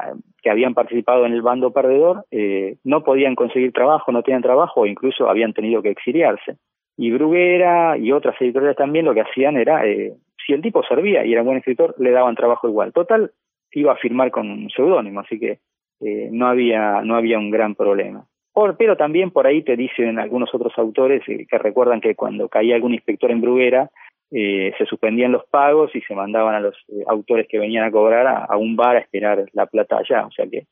que 0.42 0.50
habían 0.50 0.74
participado 0.74 1.26
en 1.26 1.34
el 1.34 1.42
bando 1.42 1.72
perdedor 1.72 2.26
eh, 2.32 2.78
no 2.84 3.04
podían 3.04 3.36
conseguir 3.36 3.74
trabajo, 3.74 4.12
no 4.12 4.24
tenían 4.24 4.42
trabajo 4.42 4.82
o 4.82 4.86
incluso 4.86 5.30
habían 5.30 5.54
tenido 5.54 5.82
que 5.82 5.90
exiliarse. 5.90 6.58
Y 6.96 7.12
Bruguera 7.12 7.98
y 7.98 8.12
otras 8.12 8.40
editoriales 8.40 8.78
también 8.78 9.06
lo 9.06 9.14
que 9.14 9.22
hacían 9.22 9.58
era, 9.58 9.86
eh, 9.86 10.14
si 10.46 10.54
el 10.54 10.62
tipo 10.62 10.84
servía 10.84 11.26
y 11.26 11.34
era 11.34 11.42
buen 11.42 11.58
escritor, 11.58 11.96
le 11.98 12.12
daban 12.12 12.36
trabajo 12.36 12.68
igual. 12.68 12.94
Total, 12.94 13.32
iba 13.72 13.94
a 13.94 13.98
firmar 13.98 14.32
con 14.32 14.50
un 14.50 14.70
seudónimo, 14.70 15.20
así 15.20 15.40
que 15.40 15.60
eh, 16.02 16.30
no 16.32 16.48
había 16.48 17.02
no 17.02 17.16
había 17.16 17.40
un 17.40 17.50
gran 17.50 17.76
problema. 17.76 18.26
Por, 18.54 18.78
pero 18.78 18.96
también 18.96 19.32
por 19.32 19.48
ahí 19.48 19.64
te 19.64 19.76
dicen 19.76 20.20
algunos 20.20 20.54
otros 20.54 20.74
autores 20.78 21.22
eh, 21.28 21.48
que 21.50 21.58
recuerdan 21.58 22.02
que 22.02 22.16
cuando 22.16 22.50
caía 22.50 22.76
algún 22.76 22.94
inspector 22.94 23.32
en 23.32 23.42
Bruguera, 23.42 23.90
eh, 24.36 24.74
se 24.80 24.88
suspendían 24.88 25.32
los 25.32 25.46
pagos 25.46 25.96
y 25.96 26.02
se 26.02 26.16
mandaban 26.16 26.56
a 26.56 26.60
los 26.60 26.76
eh, 26.88 27.04
autores 27.06 27.48
que 27.48 27.60
venían 27.60 27.84
a 27.84 27.92
cobrar 27.92 28.26
a, 28.50 28.58
un 28.58 28.76
bar 28.76 28.96
a 28.96 29.00
esperar 29.00 29.46
la 29.54 29.68
plata 29.68 29.98
allá. 29.98 30.26
O 30.26 30.32
sea 30.32 30.48
que 30.48 30.66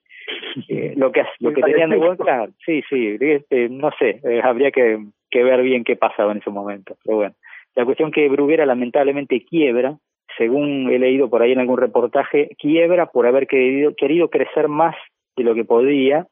eh, 0.68 0.94
lo 0.98 1.12
que 1.12 1.22
lo 1.40 1.54
que 1.54 1.62
tenían 1.62 1.92
de 1.92 1.98
bueno, 1.98 2.18
claro, 2.18 2.52
sí, 2.66 2.82
sí, 2.90 3.18
este, 3.20 3.70
no 3.70 3.92
sé, 4.00 4.20
habría 4.42 4.72
que, 4.72 5.06
que 5.30 5.44
ver 5.44 5.62
bien 5.62 5.84
qué 5.84 5.96
pasaba 5.96 6.32
en 6.32 6.40
ese 6.40 6.50
momento. 6.50 6.96
Pero 7.04 7.18
bueno, 7.18 7.36
la 7.76 7.86
cuestión 7.86 8.12
que 8.12 8.28
Bruguera 8.30 8.66
lamentablemente 8.66 9.46
quiebra, 9.46 9.96
según 10.40 10.90
he 10.90 10.98
leído 10.98 11.30
por 11.30 11.44
ahí 11.44 11.52
en 11.52 11.60
algún 11.60 11.78
reportaje, 11.78 12.50
quiebra 12.58 13.12
por 13.12 13.28
haber 13.28 13.46
querido, 13.46 13.94
querido 13.96 14.30
crecer 14.30 14.70
más 14.70 14.96
de 15.38 15.44
lo 15.44 15.54
que 15.54 15.66
podía. 15.66 16.26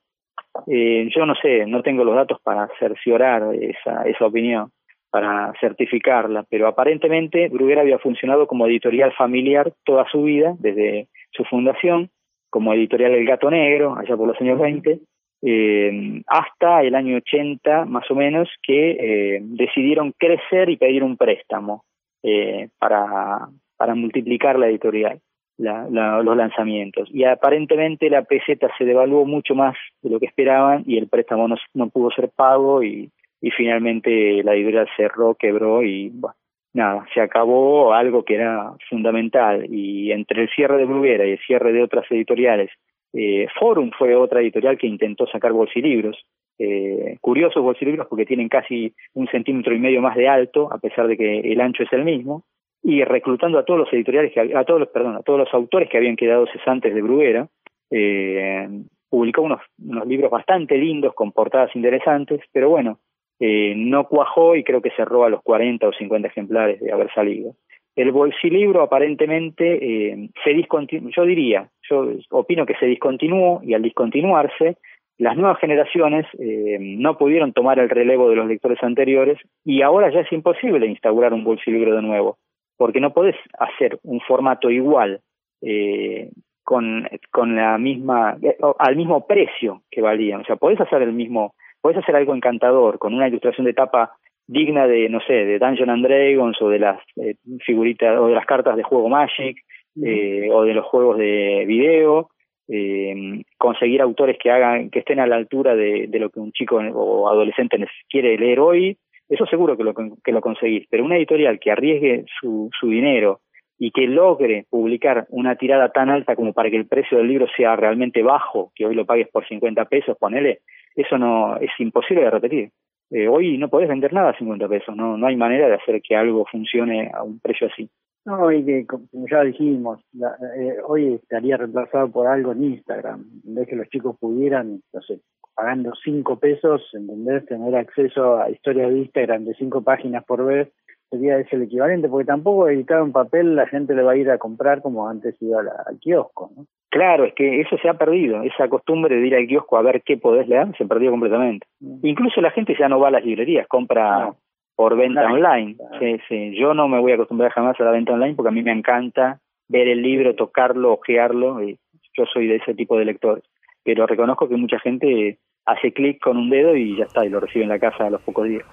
Eh, 0.67 1.09
yo 1.15 1.25
no 1.25 1.35
sé, 1.35 1.65
no 1.65 1.81
tengo 1.83 2.03
los 2.03 2.15
datos 2.15 2.39
para 2.41 2.69
cerciorar 2.79 3.53
esa, 3.55 4.03
esa 4.03 4.25
opinión 4.25 4.71
para 5.09 5.53
certificarla, 5.59 6.45
pero 6.49 6.67
aparentemente 6.67 7.49
Bruguera 7.49 7.81
había 7.81 7.97
funcionado 7.97 8.47
como 8.47 8.67
editorial 8.67 9.11
familiar 9.13 9.73
toda 9.83 10.05
su 10.11 10.23
vida, 10.23 10.55
desde 10.59 11.07
su 11.31 11.43
fundación, 11.45 12.09
como 12.49 12.73
editorial 12.73 13.13
El 13.13 13.25
Gato 13.25 13.49
Negro, 13.49 13.95
allá 13.97 14.15
por 14.15 14.27
los 14.27 14.39
años 14.39 14.59
20, 14.59 14.99
eh, 15.41 16.21
hasta 16.27 16.81
el 16.81 16.95
año 16.95 17.17
80 17.17 17.85
más 17.85 18.09
o 18.11 18.15
menos, 18.15 18.49
que 18.61 18.91
eh, 18.91 19.39
decidieron 19.41 20.13
crecer 20.17 20.69
y 20.69 20.77
pedir 20.77 21.03
un 21.03 21.17
préstamo 21.17 21.85
eh, 22.23 22.69
para, 22.77 23.47
para 23.77 23.95
multiplicar 23.95 24.59
la 24.59 24.67
editorial, 24.67 25.19
la, 25.59 25.87
la, 25.91 26.23
los 26.23 26.35
lanzamientos. 26.35 27.07
Y 27.13 27.23
aparentemente 27.25 28.09
la 28.09 28.23
peseta 28.23 28.67
se 28.77 28.85
devaluó 28.85 29.25
mucho 29.25 29.53
más 29.53 29.75
de 30.01 30.09
lo 30.09 30.19
que 30.19 30.25
esperaban 30.25 30.83
y 30.87 30.97
el 30.97 31.07
préstamo 31.07 31.47
no, 31.47 31.55
no 31.75 31.89
pudo 31.89 32.09
ser 32.11 32.29
pago 32.29 32.81
y 32.81 33.11
y 33.41 33.51
finalmente 33.51 34.43
la 34.43 34.53
editorial 34.53 34.87
cerró, 34.97 35.35
quebró 35.35 35.83
y 35.83 36.09
bueno, 36.09 36.35
nada, 36.73 37.05
se 37.13 37.21
acabó 37.21 37.93
algo 37.93 38.23
que 38.23 38.35
era 38.35 38.73
fundamental. 38.89 39.65
Y 39.69 40.11
entre 40.11 40.43
el 40.43 40.49
cierre 40.49 40.77
de 40.77 40.85
Bruguera 40.85 41.25
y 41.25 41.31
el 41.31 41.39
cierre 41.39 41.71
de 41.71 41.83
otras 41.83 42.05
editoriales, 42.11 42.69
eh, 43.13 43.47
Forum 43.59 43.91
fue 43.97 44.15
otra 44.15 44.41
editorial 44.41 44.77
que 44.77 44.87
intentó 44.87 45.25
sacar 45.27 45.53
bolsilibros, 45.53 46.17
eh, 46.59 47.17
curiosos 47.21 47.63
bolsilibros 47.63 48.07
porque 48.07 48.25
tienen 48.25 48.49
casi 48.49 48.93
un 49.13 49.27
centímetro 49.27 49.73
y 49.73 49.79
medio 49.79 50.01
más 50.01 50.15
de 50.15 50.27
alto, 50.27 50.71
a 50.71 50.77
pesar 50.77 51.07
de 51.07 51.17
que 51.17 51.39
el 51.39 51.61
ancho 51.61 51.83
es 51.83 51.93
el 51.93 52.03
mismo, 52.03 52.43
y 52.81 53.03
reclutando 53.03 53.59
a 53.59 53.65
todos 53.65 53.81
los 53.81 53.93
editoriales, 53.93 54.33
que, 54.33 54.39
a 54.55 54.63
todos 54.63 54.79
los, 54.79 54.89
perdón, 54.89 55.15
a 55.17 55.21
todos 55.21 55.39
los 55.39 55.53
autores 55.53 55.89
que 55.89 55.97
habían 55.97 56.15
quedado 56.15 56.47
cesantes 56.47 56.93
de 56.93 57.01
Bruguera, 57.01 57.47
eh, 57.91 58.67
publicó 59.09 59.41
unos, 59.41 59.61
libros 60.07 60.31
bastante 60.31 60.77
lindos 60.77 61.13
con 61.13 61.31
portadas 61.31 61.75
interesantes, 61.75 62.41
pero 62.51 62.69
bueno, 62.69 62.99
eh, 63.39 63.73
no 63.75 64.07
cuajó 64.07 64.55
y 64.55 64.63
creo 64.63 64.81
que 64.81 64.91
cerró 64.91 65.23
a 65.23 65.29
los 65.29 65.41
40 65.41 65.87
o 65.87 65.93
50 65.93 66.27
ejemplares 66.27 66.79
de 66.79 66.91
haber 66.91 67.11
salido. 67.13 67.55
El 67.95 68.11
bolsilibro 68.11 68.81
aparentemente 68.81 69.79
eh, 69.81 70.29
se 70.43 70.51
discontinuó, 70.51 71.09
yo 71.09 71.25
diría, 71.25 71.69
yo 71.89 72.07
opino 72.29 72.65
que 72.65 72.75
se 72.75 72.85
discontinuó 72.85 73.61
y 73.63 73.73
al 73.73 73.81
discontinuarse, 73.81 74.77
las 75.17 75.35
nuevas 75.35 75.59
generaciones 75.59 76.25
eh, 76.39 76.77
no 76.79 77.17
pudieron 77.17 77.51
tomar 77.51 77.77
el 77.77 77.89
relevo 77.89 78.29
de 78.29 78.37
los 78.37 78.47
lectores 78.47 78.81
anteriores 78.81 79.37
y 79.65 79.81
ahora 79.81 80.11
ya 80.13 80.21
es 80.21 80.31
imposible 80.31 80.87
instaurar 80.87 81.33
un 81.33 81.43
bolsilibro 81.43 81.93
de 81.93 82.01
nuevo, 82.01 82.37
porque 82.79 83.01
no 83.01 83.11
podés 83.11 83.35
hacer 83.59 83.99
un 84.03 84.21
formato 84.21 84.69
igual 84.69 85.19
eh, 85.61 86.29
con, 86.63 87.05
con 87.29 87.57
la 87.57 87.77
misma, 87.77 88.37
eh, 88.41 88.55
al 88.79 88.95
mismo 88.95 89.27
precio 89.27 89.81
que 89.91 90.01
valían. 90.01 90.41
O 90.41 90.45
sea, 90.45 90.55
podés 90.55 90.79
hacer 90.79 91.01
el 91.01 91.11
mismo 91.11 91.53
puedes 91.81 91.99
hacer 91.99 92.15
algo 92.15 92.33
encantador 92.33 92.97
con 92.97 93.13
una 93.13 93.27
ilustración 93.27 93.65
de 93.65 93.73
tapa 93.73 94.13
digna 94.47 94.87
de, 94.87 95.09
no 95.09 95.19
sé, 95.19 95.33
de 95.33 95.59
Dungeon 95.59 95.89
and 95.89 96.05
Dragons 96.05 96.61
o 96.61 96.69
de 96.69 96.79
las 96.79 97.01
eh, 97.17 97.35
figuritas 97.65 98.17
o 98.17 98.27
de 98.27 98.35
las 98.35 98.45
cartas 98.45 98.77
de 98.77 98.83
juego 98.83 99.09
Magic 99.09 99.57
eh, 100.01 100.49
o 100.51 100.63
de 100.63 100.73
los 100.73 100.85
juegos 100.85 101.17
de 101.17 101.65
video, 101.67 102.29
eh, 102.69 103.43
conseguir 103.57 104.01
autores 104.01 104.37
que 104.41 104.51
hagan, 104.51 104.89
que 104.89 104.99
estén 104.99 105.19
a 105.19 105.27
la 105.27 105.35
altura 105.35 105.75
de, 105.75 106.07
de 106.07 106.19
lo 106.19 106.29
que 106.29 106.39
un 106.39 106.53
chico 106.53 106.77
o 106.77 107.29
adolescente 107.29 107.77
quiere 108.09 108.37
leer 108.37 108.61
hoy, 108.61 108.97
eso 109.29 109.45
seguro 109.45 109.77
que 109.77 109.83
lo, 109.83 109.93
que 109.93 110.31
lo 110.31 110.41
conseguís, 110.41 110.87
pero 110.89 111.05
una 111.05 111.17
editorial 111.17 111.59
que 111.59 111.71
arriesgue 111.71 112.25
su, 112.39 112.69
su 112.77 112.89
dinero 112.89 113.41
y 113.77 113.91
que 113.91 114.07
logre 114.07 114.65
publicar 114.69 115.25
una 115.29 115.55
tirada 115.55 115.89
tan 115.89 116.09
alta 116.09 116.35
como 116.35 116.51
para 116.51 116.69
que 116.69 116.75
el 116.75 116.87
precio 116.87 117.17
del 117.17 117.27
libro 117.27 117.47
sea 117.55 117.75
realmente 117.75 118.21
bajo, 118.21 118.71
que 118.75 118.85
hoy 118.85 118.93
lo 118.93 119.05
pagues 119.05 119.29
por 119.29 119.47
50 119.47 119.85
pesos, 119.85 120.17
ponele, 120.17 120.59
eso 120.95 121.17
no 121.17 121.57
es 121.57 121.71
imposible 121.79 122.23
de 122.23 122.29
repetir. 122.29 122.71
Eh, 123.11 123.27
hoy 123.27 123.57
no 123.57 123.69
podés 123.69 123.87
vender 123.87 124.13
nada 124.13 124.31
a 124.31 124.37
50 124.37 124.67
pesos, 124.67 124.95
no, 124.95 125.17
no 125.17 125.27
hay 125.27 125.35
manera 125.35 125.67
de 125.67 125.75
hacer 125.75 126.01
que 126.01 126.15
algo 126.15 126.45
funcione 126.45 127.09
a 127.13 127.23
un 127.23 127.39
precio 127.39 127.67
así. 127.67 127.89
No, 128.25 128.51
y 128.51 128.65
que 128.65 128.85
como 128.85 129.27
ya 129.31 129.43
dijimos, 129.43 130.01
la, 130.13 130.35
eh, 130.57 130.75
hoy 130.85 131.13
estaría 131.13 131.55
reemplazado 131.55 132.11
por 132.11 132.27
algo 132.27 132.51
en 132.51 132.65
Instagram, 132.65 133.25
en 133.47 133.55
vez 133.55 133.67
que 133.67 133.77
los 133.77 133.87
chicos 133.89 134.17
pudieran, 134.19 134.81
no 134.93 135.01
sé, 135.01 135.21
pagando 135.59 135.91
5 136.03 136.39
pesos, 136.39 136.81
¿entendés? 136.93 137.45
Tener 137.45 137.75
acceso 137.75 138.37
a 138.37 138.49
historias 138.49 138.91
de 138.91 138.99
Instagram 138.99 139.45
de 139.45 139.53
5 139.55 139.83
páginas 139.83 140.23
por 140.23 140.45
vez, 140.45 140.69
sería 141.09 141.37
ese 141.39 141.55
el 141.55 141.63
equivalente, 141.63 142.07
porque 142.07 142.25
tampoco 142.25 142.69
editado 142.69 143.03
en 143.03 143.11
papel 143.11 143.55
la 143.55 143.67
gente 143.67 143.93
le 143.93 144.03
va 144.03 144.13
a 144.13 144.17
ir 144.17 144.29
a 144.29 144.37
comprar 144.37 144.81
como 144.81 145.09
antes 145.09 145.35
iba 145.41 145.59
al 145.59 145.99
kiosco, 145.99 146.51
¿no? 146.55 146.65
Claro, 146.89 147.25
es 147.25 147.33
que 147.33 147.61
eso 147.61 147.77
se 147.77 147.89
ha 147.89 147.93
perdido, 147.95 148.41
esa 148.43 148.67
costumbre 148.67 149.15
de 149.15 149.27
ir 149.27 149.35
al 149.35 149.47
kiosco 149.47 149.77
a 149.77 149.81
ver 149.81 150.01
qué 150.03 150.17
podés 150.17 150.47
leer 150.47 150.67
se 150.77 150.85
perdió 150.85 151.11
completamente. 151.11 151.67
Mm. 151.79 151.99
Incluso 152.03 152.41
la 152.41 152.51
gente 152.51 152.75
ya 152.79 152.87
no 152.87 152.99
va 152.99 153.09
a 153.09 153.11
las 153.11 153.25
librerías, 153.25 153.67
compra 153.67 154.33
por 154.79 154.95
venta 154.95 155.25
online. 155.25 155.75
Sí, 155.99 156.19
sí. 156.29 156.55
Yo 156.57 156.73
no 156.73 156.87
me 156.87 157.01
voy 157.01 157.11
a 157.11 157.15
acostumbrar 157.15 157.51
jamás 157.51 157.77
a 157.81 157.83
la 157.83 157.91
venta 157.91 158.13
online 158.13 158.35
porque 158.35 158.47
a 158.47 158.53
mí 158.53 158.63
me 158.63 158.71
encanta 158.71 159.41
ver 159.67 159.89
el 159.89 160.01
libro, 160.01 160.35
tocarlo, 160.35 160.93
ojearlo. 160.93 161.61
Y 161.61 161.77
yo 162.17 162.25
soy 162.25 162.47
de 162.47 162.55
ese 162.55 162.73
tipo 162.75 162.97
de 162.97 163.03
lector. 163.03 163.41
Pero 163.83 164.07
reconozco 164.07 164.47
que 164.47 164.55
mucha 164.55 164.79
gente 164.79 165.37
hace 165.69 165.93
clic 165.93 166.19
con 166.21 166.37
un 166.37 166.49
dedo 166.49 166.75
y 166.75 166.97
ya 166.97 167.05
está, 167.05 167.25
y 167.25 167.29
lo 167.29 167.39
recibe 167.39 167.63
en 167.63 167.69
la 167.69 167.79
casa 167.79 168.05
a 168.05 168.09
los 168.09 168.21
pocos 168.21 168.47
días. 168.47 168.63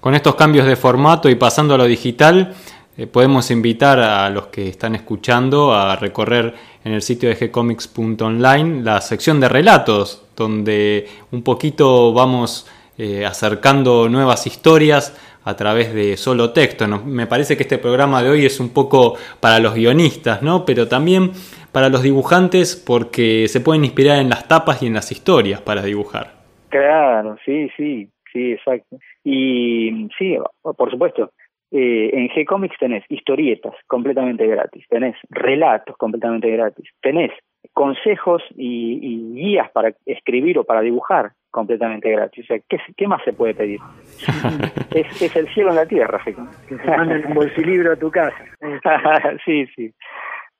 Con 0.00 0.14
estos 0.14 0.34
cambios 0.34 0.66
de 0.66 0.76
formato 0.76 1.28
y 1.28 1.34
pasando 1.34 1.74
a 1.74 1.78
lo 1.78 1.84
digital, 1.84 2.54
eh, 2.96 3.06
podemos 3.06 3.50
invitar 3.50 3.98
a 4.00 4.28
los 4.28 4.48
que 4.48 4.68
están 4.68 4.94
escuchando 4.94 5.72
a 5.72 5.96
recorrer 5.96 6.54
en 6.84 6.92
el 6.92 7.00
sitio 7.00 7.28
de 7.28 7.46
gcomics.online 7.46 8.82
la 8.82 9.00
sección 9.00 9.40
de 9.40 9.48
relatos, 9.48 10.26
donde 10.36 11.08
un 11.30 11.42
poquito 11.42 12.12
vamos 12.12 12.68
eh, 12.98 13.24
acercando 13.24 14.08
nuevas 14.08 14.46
historias 14.46 15.16
a 15.44 15.56
través 15.56 15.94
de 15.94 16.16
solo 16.16 16.50
texto. 16.50 16.86
me 16.86 17.26
parece 17.26 17.56
que 17.56 17.62
este 17.62 17.78
programa 17.78 18.22
de 18.22 18.30
hoy 18.30 18.44
es 18.44 18.60
un 18.60 18.68
poco 18.68 19.16
para 19.40 19.58
los 19.58 19.74
guionistas, 19.74 20.42
¿no? 20.42 20.64
pero 20.64 20.86
también 20.86 21.32
para 21.72 21.88
los 21.88 22.02
dibujantes 22.02 22.76
porque 22.76 23.48
se 23.48 23.60
pueden 23.60 23.84
inspirar 23.84 24.18
en 24.18 24.28
las 24.28 24.46
tapas 24.46 24.82
y 24.82 24.86
en 24.86 24.94
las 24.94 25.10
historias 25.10 25.60
para 25.60 25.82
dibujar. 25.82 26.41
Claro, 26.72 27.36
sí, 27.44 27.68
sí, 27.76 28.08
sí, 28.32 28.52
exacto. 28.52 28.96
Y 29.22 30.08
sí, 30.18 30.38
por 30.62 30.90
supuesto, 30.90 31.32
eh, 31.70 32.08
en 32.14 32.30
G-Comics 32.30 32.78
tenés 32.78 33.04
historietas 33.10 33.74
completamente 33.86 34.46
gratis, 34.46 34.86
tenés 34.88 35.14
relatos 35.28 35.94
completamente 35.98 36.50
gratis, 36.50 36.88
tenés 37.02 37.30
consejos 37.74 38.42
y, 38.56 39.34
guías 39.34 39.70
para 39.72 39.92
escribir 40.06 40.58
o 40.58 40.64
para 40.64 40.80
dibujar 40.80 41.32
completamente 41.50 42.10
gratis. 42.10 42.44
O 42.44 42.46
sea, 42.46 42.58
¿qué, 42.66 42.78
qué 42.96 43.06
más 43.06 43.22
se 43.22 43.34
puede 43.34 43.52
pedir? 43.52 43.80
es, 44.94 45.22
es, 45.22 45.36
el 45.36 45.48
cielo 45.52 45.70
en 45.70 45.76
la 45.76 45.86
tierra, 45.86 46.22
Que 46.24 46.76
te 46.76 46.90
manden 46.90 47.26
un 47.26 47.34
bolsilibro 47.34 47.92
a 47.92 47.96
tu 47.96 48.10
casa. 48.10 48.44
sí, 49.44 49.66
sí. 49.76 49.92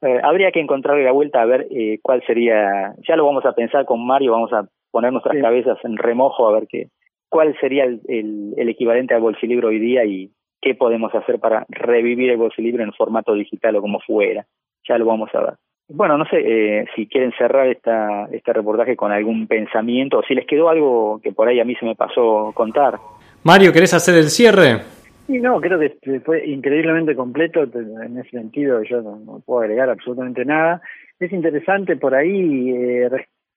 Eh, 0.02 0.20
habría 0.22 0.50
que 0.50 0.60
encontrarle 0.60 1.04
la 1.04 1.12
vuelta 1.12 1.40
a 1.40 1.46
ver 1.46 1.66
eh, 1.70 2.00
cuál 2.02 2.22
sería. 2.26 2.94
Ya 3.08 3.16
lo 3.16 3.24
vamos 3.24 3.46
a 3.46 3.54
pensar 3.54 3.86
con 3.86 4.06
Mario, 4.06 4.32
vamos 4.32 4.52
a 4.52 4.68
poner 4.92 5.10
nuestras 5.10 5.36
cabezas 5.40 5.78
en 5.82 5.96
remojo 5.96 6.46
a 6.46 6.52
ver 6.52 6.68
qué, 6.68 6.90
cuál 7.28 7.56
sería 7.58 7.84
el, 7.84 8.00
el, 8.06 8.54
el 8.56 8.68
equivalente 8.68 9.14
al 9.14 9.22
bolsilibro 9.22 9.68
hoy 9.68 9.80
día 9.80 10.04
y 10.04 10.30
qué 10.60 10.76
podemos 10.76 11.12
hacer 11.14 11.40
para 11.40 11.66
revivir 11.68 12.30
el 12.30 12.36
bolsilibro 12.36 12.84
en 12.84 12.92
formato 12.92 13.34
digital 13.34 13.74
o 13.76 13.80
como 13.80 13.98
fuera. 14.00 14.46
Ya 14.88 14.96
lo 14.98 15.06
vamos 15.06 15.30
a 15.34 15.40
ver. 15.40 15.54
Bueno, 15.88 16.16
no 16.16 16.24
sé 16.26 16.36
eh, 16.38 16.84
si 16.94 17.06
quieren 17.06 17.32
cerrar 17.36 17.66
esta, 17.68 18.26
este 18.32 18.52
reportaje 18.52 18.96
con 18.96 19.12
algún 19.12 19.46
pensamiento 19.46 20.18
o 20.18 20.22
si 20.22 20.34
les 20.34 20.46
quedó 20.46 20.68
algo 20.68 21.20
que 21.22 21.32
por 21.32 21.48
ahí 21.48 21.60
a 21.60 21.64
mí 21.64 21.74
se 21.74 21.84
me 21.84 21.96
pasó 21.96 22.52
contar. 22.54 22.98
Mario, 23.42 23.72
¿querés 23.72 23.92
hacer 23.92 24.14
el 24.14 24.30
cierre? 24.30 24.78
Sí, 25.26 25.38
no, 25.40 25.60
creo 25.60 25.78
que 25.78 26.20
fue 26.20 26.46
increíblemente 26.46 27.14
completo. 27.14 27.62
En 27.62 28.18
ese 28.18 28.30
sentido, 28.30 28.82
yo 28.82 29.02
no, 29.02 29.42
puedo 29.44 29.62
agregar 29.62 29.90
absolutamente 29.90 30.44
nada. 30.44 30.80
Es 31.18 31.32
interesante 31.32 31.96
por 31.96 32.14
ahí 32.14 32.70
eh, 32.70 33.08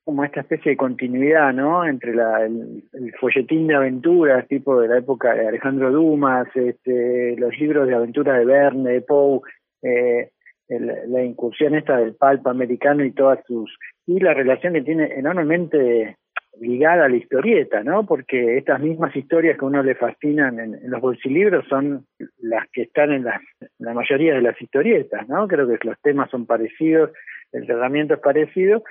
como 0.05 0.23
esta 0.23 0.41
especie 0.41 0.71
de 0.71 0.77
continuidad, 0.77 1.51
¿no? 1.51 1.83
Entre 1.83 2.13
la, 2.13 2.45
el, 2.45 2.83
folletín 3.19 3.67
de 3.67 3.75
aventuras, 3.75 4.47
tipo 4.47 4.79
de 4.79 4.87
la 4.87 4.99
época 4.99 5.33
de 5.33 5.47
Alejandro 5.47 5.91
Dumas, 5.91 6.47
este, 6.53 7.35
los 7.37 7.57
libros 7.57 7.87
de 7.87 7.95
aventuras 7.95 8.37
de 8.37 8.45
Verne, 8.45 8.91
de 8.91 9.01
Poe, 9.01 9.41
eh, 9.81 10.29
la 10.69 11.23
incursión 11.23 11.75
esta 11.75 11.97
del 11.97 12.15
palpa 12.15 12.51
americano 12.51 13.03
y 13.03 13.11
todas 13.11 13.39
sus 13.45 13.75
y 14.07 14.19
la 14.19 14.33
relación 14.33 14.73
que 14.73 14.81
tiene 14.81 15.11
enormemente 15.15 16.17
ligada 16.59 17.05
a 17.05 17.09
la 17.09 17.17
historieta, 17.17 17.83
¿no? 17.83 18.05
Porque 18.05 18.57
estas 18.57 18.79
mismas 18.79 19.15
historias 19.15 19.57
que 19.57 19.65
a 19.65 19.67
uno 19.67 19.83
le 19.83 19.95
fascinan 19.95 20.59
en, 20.59 20.79
los 20.89 21.01
bolsilibros 21.01 21.65
son 21.67 22.05
las 22.39 22.67
que 22.71 22.83
están 22.83 23.11
en 23.11 23.25
la, 23.25 23.41
la 23.79 23.93
mayoría 23.93 24.35
de 24.35 24.41
las 24.41 24.59
historietas, 24.61 25.27
¿no? 25.27 25.47
Creo 25.47 25.67
que 25.67 25.87
los 25.87 25.99
temas 26.01 26.29
son 26.29 26.45
parecidos, 26.45 27.11
el 27.51 27.65
tratamiento 27.65 28.15
es 28.15 28.19
parecido 28.19 28.83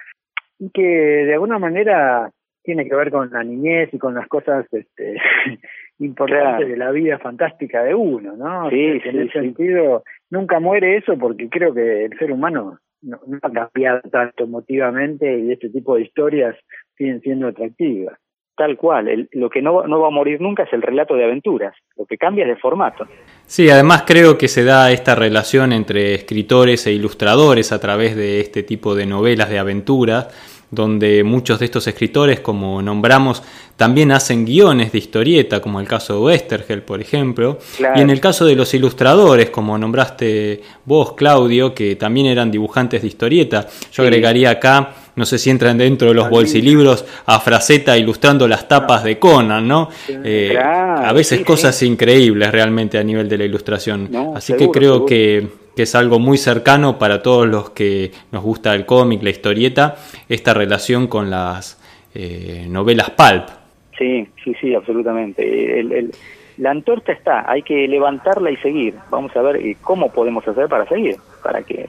y 0.58 0.70
que 0.70 0.82
de 0.82 1.32
alguna 1.34 1.58
manera 1.58 2.30
tiene 2.62 2.88
que 2.88 2.96
ver 2.96 3.10
con 3.10 3.30
la 3.30 3.44
niñez 3.44 3.92
y 3.92 3.98
con 3.98 4.14
las 4.14 4.26
cosas 4.26 4.66
este, 4.72 5.16
importantes 5.98 6.68
de 6.68 6.76
la 6.76 6.90
vida 6.90 7.18
fantástica 7.18 7.84
de 7.84 7.94
uno, 7.94 8.36
¿no? 8.36 8.70
Sí, 8.70 9.00
en 9.04 9.20
ese 9.20 9.32
sentido, 9.32 10.02
nunca 10.30 10.60
muere 10.60 10.96
eso 10.96 11.16
porque 11.18 11.48
creo 11.48 11.74
que 11.74 12.06
el 12.06 12.18
ser 12.18 12.32
humano 12.32 12.78
no, 13.02 13.20
ha 13.42 13.50
cambiado 13.50 14.00
tanto 14.10 14.44
emotivamente 14.44 15.38
y 15.38 15.52
este 15.52 15.68
tipo 15.68 15.96
de 15.96 16.02
historias 16.02 16.56
siguen 16.96 17.20
siendo 17.20 17.48
atractivas. 17.48 18.18
Tal 18.56 18.76
cual, 18.76 19.28
lo 19.32 19.50
que 19.50 19.60
no, 19.60 19.86
no 19.86 20.00
va 20.00 20.08
a 20.08 20.10
morir 20.10 20.40
nunca 20.40 20.62
es 20.62 20.72
el 20.72 20.80
relato 20.80 21.14
de 21.14 21.24
aventuras, 21.24 21.74
lo 21.96 22.06
que 22.06 22.16
cambia 22.16 22.44
es 22.44 22.50
de 22.50 22.56
formato. 22.56 23.06
Sí, 23.46 23.68
además 23.68 24.04
creo 24.06 24.38
que 24.38 24.46
se 24.46 24.62
da 24.62 24.92
esta 24.92 25.16
relación 25.16 25.72
entre 25.72 26.14
escritores 26.14 26.86
e 26.86 26.92
ilustradores 26.92 27.72
a 27.72 27.80
través 27.80 28.14
de 28.14 28.40
este 28.40 28.62
tipo 28.62 28.94
de 28.94 29.06
novelas 29.06 29.50
de 29.50 29.58
aventuras 29.58 30.28
donde 30.74 31.24
muchos 31.24 31.58
de 31.58 31.66
estos 31.66 31.86
escritores, 31.86 32.40
como 32.40 32.82
nombramos, 32.82 33.42
también 33.76 34.12
hacen 34.12 34.44
guiones 34.44 34.92
de 34.92 34.98
historieta, 34.98 35.60
como 35.60 35.80
el 35.80 35.88
caso 35.88 36.14
de 36.14 36.20
Westergel, 36.20 36.82
por 36.82 37.00
ejemplo, 37.00 37.58
y 37.94 38.00
en 38.00 38.10
el 38.10 38.20
caso 38.20 38.44
de 38.44 38.54
los 38.54 38.72
ilustradores, 38.74 39.50
como 39.50 39.76
nombraste 39.78 40.62
vos, 40.84 41.14
Claudio, 41.14 41.74
que 41.74 41.96
también 41.96 42.26
eran 42.26 42.50
dibujantes 42.50 43.02
de 43.02 43.08
historieta, 43.08 43.66
yo 43.92 44.02
agregaría 44.02 44.50
acá, 44.50 44.94
no 45.16 45.24
sé 45.24 45.38
si 45.38 45.50
entran 45.50 45.78
dentro 45.78 46.08
de 46.08 46.14
los 46.14 46.28
bolsilibros, 46.30 47.04
a 47.26 47.40
Fraceta 47.40 47.96
ilustrando 47.96 48.48
las 48.48 48.66
tapas 48.66 49.04
de 49.04 49.18
Conan, 49.18 49.66
¿no? 49.66 49.88
Eh, 50.08 50.56
a 50.58 51.12
veces 51.12 51.44
cosas 51.44 51.80
increíbles 51.82 52.50
realmente 52.50 52.98
a 52.98 53.04
nivel 53.04 53.28
de 53.28 53.38
la 53.38 53.44
ilustración. 53.44 54.10
Así 54.34 54.54
que 54.54 54.68
creo 54.70 55.06
que 55.06 55.64
que 55.74 55.82
es 55.82 55.94
algo 55.94 56.18
muy 56.18 56.38
cercano 56.38 56.98
para 56.98 57.22
todos 57.22 57.46
los 57.46 57.70
que 57.70 58.12
nos 58.30 58.42
gusta 58.42 58.74
el 58.74 58.86
cómic, 58.86 59.22
la 59.22 59.30
historieta, 59.30 59.96
esta 60.28 60.54
relación 60.54 61.08
con 61.08 61.30
las 61.30 61.80
eh, 62.14 62.66
novelas 62.68 63.10
pulp. 63.10 63.48
Sí, 63.98 64.26
sí, 64.42 64.54
sí, 64.60 64.74
absolutamente. 64.74 65.80
El, 65.80 66.12
la 66.58 66.70
antorcha 66.70 67.12
está, 67.12 67.50
hay 67.50 67.62
que 67.62 67.88
levantarla 67.88 68.50
y 68.50 68.56
seguir. 68.58 68.94
Vamos 69.10 69.34
a 69.36 69.42
ver 69.42 69.56
eh, 69.56 69.76
cómo 69.80 70.12
podemos 70.12 70.46
hacer 70.46 70.68
para 70.68 70.86
seguir, 70.86 71.16
para 71.44 71.62
que 71.62 71.88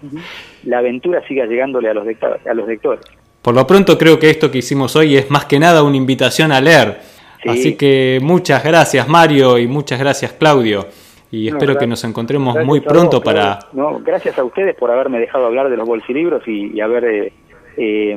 la 0.66 0.80
aventura 0.80 1.26
siga 1.28 1.45
llegándole 1.45 1.89
a 1.89 1.93
los, 1.93 2.06
a 2.45 2.53
los 2.53 2.68
lectores. 2.68 3.03
Por 3.41 3.56
lo 3.56 3.66
pronto 3.66 3.97
creo 3.97 4.20
que 4.20 4.30
esto 4.30 4.51
que 4.51 4.58
hicimos 4.58 4.95
hoy 4.95 5.18
es 5.18 5.32
más 5.32 5.45
que 5.45 5.58
nada 5.58 5.82
una 5.82 5.97
invitación 5.97 6.51
a 6.51 6.60
leer. 6.62 6.99
Así 7.47 7.76
que 7.76 8.20
muchas 8.22 8.64
gracias 8.64 9.08
Mario 9.08 9.58
y 9.58 9.68
muchas 9.68 9.99
gracias 9.99 10.34
Claudio 10.34 10.88
y 11.32 11.47
espero 11.47 11.78
que 11.78 11.88
nos 11.88 12.03
encontremos 12.03 12.56
muy 12.64 12.80
pronto 12.82 13.22
para... 13.22 13.60
No, 13.74 13.99
gracias 13.99 14.38
a 14.39 14.43
ustedes 14.43 14.76
por 14.76 14.91
haberme 14.91 15.20
dejado 15.20 15.45
hablar 15.45 15.70
de 15.70 15.78
los 15.78 15.88
bolsilibros 15.88 16.47
y, 16.47 16.72
y 16.74 16.82
haber, 16.82 17.06
eh, 17.06 17.34
eh 17.78 18.15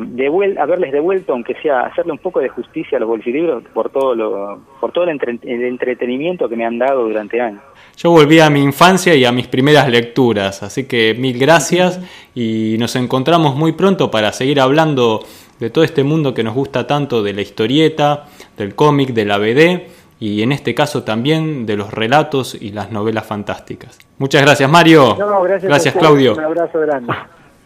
haberles 0.59 0.93
devuelto, 0.93 1.33
aunque 1.33 1.55
sea 1.63 1.81
hacerle 1.81 2.13
un 2.13 2.19
poco 2.19 2.41
de 2.41 2.49
justicia 2.49 2.97
a 2.97 3.01
los 3.01 3.09
bolsilibros 3.09 3.65
por 3.75 3.91
todo, 3.91 4.15
lo, 4.15 4.61
por 4.81 4.93
todo 4.93 5.05
el, 5.05 5.19
entretenimiento 5.43 6.49
que 6.49 6.57
me 6.57 6.65
han 6.65 6.79
dado 6.79 7.05
durante 7.05 7.41
años. 7.41 7.63
Yo 7.97 8.11
volví 8.11 8.41
a 8.41 8.51
mi 8.51 8.63
infancia 8.63 9.15
y 9.15 9.25
a 9.25 9.33
mis 9.33 9.49
primeras 9.49 9.89
lecturas, 9.89 10.63
así 10.63 10.87
que 10.87 11.15
mil 11.19 11.39
gracias 11.39 12.01
y 12.35 12.77
nos 12.79 12.95
encontramos 12.97 13.57
muy 13.57 13.73
pronto 13.73 14.11
para 14.11 14.33
seguir 14.33 14.61
hablando 14.61 15.25
de 15.59 15.71
todo 15.71 15.85
este 15.85 16.05
mundo 16.05 16.35
que 16.35 16.45
nos 16.45 16.55
gusta 16.55 16.87
tanto 16.87 17.23
de 17.23 17.33
la 17.33 17.41
historieta, 17.41 18.27
del 18.57 18.75
cómic, 18.75 19.11
de 19.11 19.25
la 19.25 19.39
BD 19.39 19.89
y 20.21 20.43
en 20.43 20.53
este 20.53 20.75
caso 20.75 21.03
también 21.03 21.67
de 21.67 21.77
los 21.77 21.93
relatos 21.93 22.55
y 22.61 22.71
las 22.71 22.91
novelas 22.91 23.27
fantásticas. 23.27 23.99
Muchas 24.19 24.43
gracias 24.43 24.71
Mario. 24.71 25.17
gracias, 25.63 25.95
Claudio. 25.95 26.35
Un 26.35 26.45
abrazo 26.45 26.81
grande. 26.81 27.13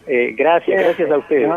Eh, 0.05 0.35
gracias, 0.37 0.83
gracias 0.83 1.11
a 1.11 1.17
ustedes. 1.17 1.49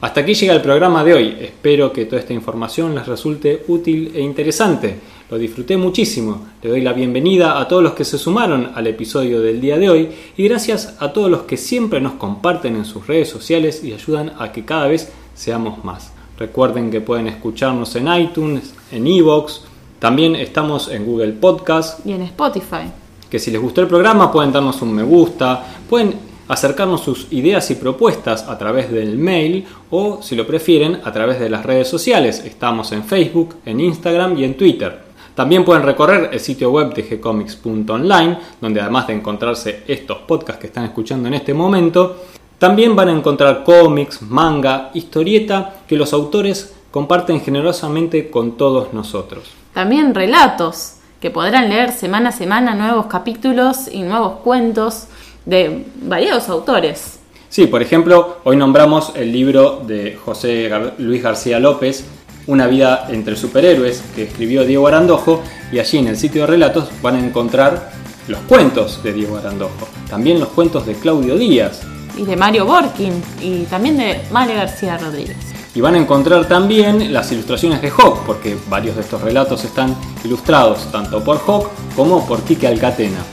Hasta 0.00 0.20
aquí 0.20 0.34
llega 0.34 0.54
el 0.54 0.62
programa 0.62 1.04
de 1.04 1.14
hoy. 1.14 1.36
Espero 1.40 1.92
que 1.92 2.06
toda 2.06 2.20
esta 2.20 2.32
información 2.32 2.94
les 2.94 3.06
resulte 3.06 3.62
útil 3.68 4.12
e 4.14 4.20
interesante. 4.20 4.96
Lo 5.30 5.38
disfruté 5.38 5.76
muchísimo. 5.76 6.46
Le 6.62 6.70
doy 6.70 6.80
la 6.80 6.92
bienvenida 6.92 7.60
a 7.60 7.68
todos 7.68 7.82
los 7.82 7.92
que 7.92 8.04
se 8.04 8.18
sumaron 8.18 8.72
al 8.74 8.86
episodio 8.86 9.40
del 9.40 9.60
día 9.60 9.78
de 9.78 9.90
hoy 9.90 10.08
y 10.36 10.48
gracias 10.48 10.96
a 11.00 11.12
todos 11.12 11.30
los 11.30 11.42
que 11.42 11.56
siempre 11.56 12.00
nos 12.00 12.14
comparten 12.14 12.76
en 12.76 12.84
sus 12.84 13.06
redes 13.06 13.28
sociales 13.28 13.84
y 13.84 13.92
ayudan 13.92 14.32
a 14.38 14.52
que 14.52 14.64
cada 14.64 14.88
vez 14.88 15.12
seamos 15.34 15.84
más. 15.84 16.14
Recuerden 16.38 16.90
que 16.90 17.00
pueden 17.00 17.28
escucharnos 17.28 17.94
en 17.96 18.08
iTunes, 18.08 18.74
en 18.90 19.06
Evox, 19.06 19.66
también 20.02 20.34
estamos 20.34 20.88
en 20.88 21.06
Google 21.06 21.32
Podcast. 21.34 22.04
Y 22.04 22.12
en 22.12 22.22
Spotify. 22.22 22.90
Que 23.30 23.38
si 23.38 23.52
les 23.52 23.60
gustó 23.60 23.82
el 23.82 23.86
programa 23.86 24.32
pueden 24.32 24.50
darnos 24.50 24.82
un 24.82 24.92
me 24.92 25.04
gusta, 25.04 25.64
pueden 25.88 26.31
acercarnos 26.52 27.00
sus 27.00 27.32
ideas 27.32 27.70
y 27.70 27.76
propuestas 27.76 28.46
a 28.46 28.58
través 28.58 28.92
del 28.92 29.16
mail 29.16 29.64
o, 29.90 30.20
si 30.20 30.36
lo 30.36 30.46
prefieren, 30.46 31.00
a 31.02 31.10
través 31.10 31.40
de 31.40 31.48
las 31.48 31.64
redes 31.64 31.88
sociales. 31.88 32.42
Estamos 32.44 32.92
en 32.92 33.04
Facebook, 33.04 33.56
en 33.64 33.80
Instagram 33.80 34.36
y 34.36 34.44
en 34.44 34.56
Twitter. 34.56 35.00
También 35.34 35.64
pueden 35.64 35.82
recorrer 35.82 36.28
el 36.30 36.40
sitio 36.40 36.70
web 36.70 36.92
de 36.92 37.04
gcomics.online, 37.04 38.38
donde 38.60 38.82
además 38.82 39.06
de 39.06 39.14
encontrarse 39.14 39.82
estos 39.88 40.18
podcasts 40.18 40.60
que 40.60 40.66
están 40.66 40.84
escuchando 40.84 41.26
en 41.26 41.34
este 41.34 41.54
momento, 41.54 42.16
también 42.58 42.94
van 42.94 43.08
a 43.08 43.12
encontrar 43.12 43.64
cómics, 43.64 44.20
manga, 44.20 44.90
historieta 44.92 45.76
que 45.88 45.96
los 45.96 46.12
autores 46.12 46.74
comparten 46.90 47.40
generosamente 47.40 48.30
con 48.30 48.58
todos 48.58 48.92
nosotros. 48.92 49.44
También 49.72 50.14
relatos, 50.14 50.96
que 51.18 51.30
podrán 51.30 51.70
leer 51.70 51.92
semana 51.92 52.28
a 52.28 52.32
semana 52.32 52.74
nuevos 52.74 53.06
capítulos 53.06 53.88
y 53.90 54.02
nuevos 54.02 54.40
cuentos 54.40 55.06
de 55.46 55.84
variados 56.02 56.48
autores. 56.48 57.18
Sí, 57.48 57.66
por 57.66 57.82
ejemplo, 57.82 58.38
hoy 58.44 58.56
nombramos 58.56 59.12
el 59.14 59.30
libro 59.30 59.82
de 59.86 60.16
José 60.16 60.70
Luis 60.98 61.22
García 61.22 61.58
López, 61.58 62.04
Una 62.46 62.66
vida 62.66 63.06
entre 63.10 63.36
superhéroes, 63.36 64.02
que 64.16 64.24
escribió 64.24 64.64
Diego 64.64 64.88
Arandojo, 64.88 65.42
y 65.70 65.78
allí 65.78 65.98
en 65.98 66.08
el 66.08 66.16
sitio 66.16 66.40
de 66.40 66.48
relatos 66.48 66.88
van 67.00 67.16
a 67.16 67.24
encontrar 67.24 67.92
los 68.26 68.40
cuentos 68.48 69.02
de 69.02 69.12
Diego 69.12 69.36
Arandojo, 69.36 69.86
también 70.08 70.40
los 70.40 70.48
cuentos 70.48 70.86
de 70.86 70.94
Claudio 70.94 71.36
Díaz. 71.36 71.82
Y 72.16 72.24
de 72.24 72.36
Mario 72.36 72.66
Borkin, 72.66 73.12
y 73.40 73.64
también 73.64 73.96
de 73.96 74.22
Mario 74.30 74.56
García 74.56 74.98
Rodríguez. 74.98 75.36
Y 75.74 75.80
van 75.80 75.94
a 75.94 75.98
encontrar 75.98 76.48
también 76.48 77.12
las 77.12 77.30
ilustraciones 77.32 77.80
de 77.80 77.90
Hawk, 77.90 78.24
porque 78.26 78.56
varios 78.68 78.96
de 78.96 79.02
estos 79.02 79.20
relatos 79.22 79.64
están 79.64 79.94
ilustrados 80.24 80.90
tanto 80.90 81.22
por 81.22 81.38
Hawk 81.46 81.68
como 81.94 82.26
por 82.26 82.42
Quique 82.42 82.66
Alcatena. 82.66 83.24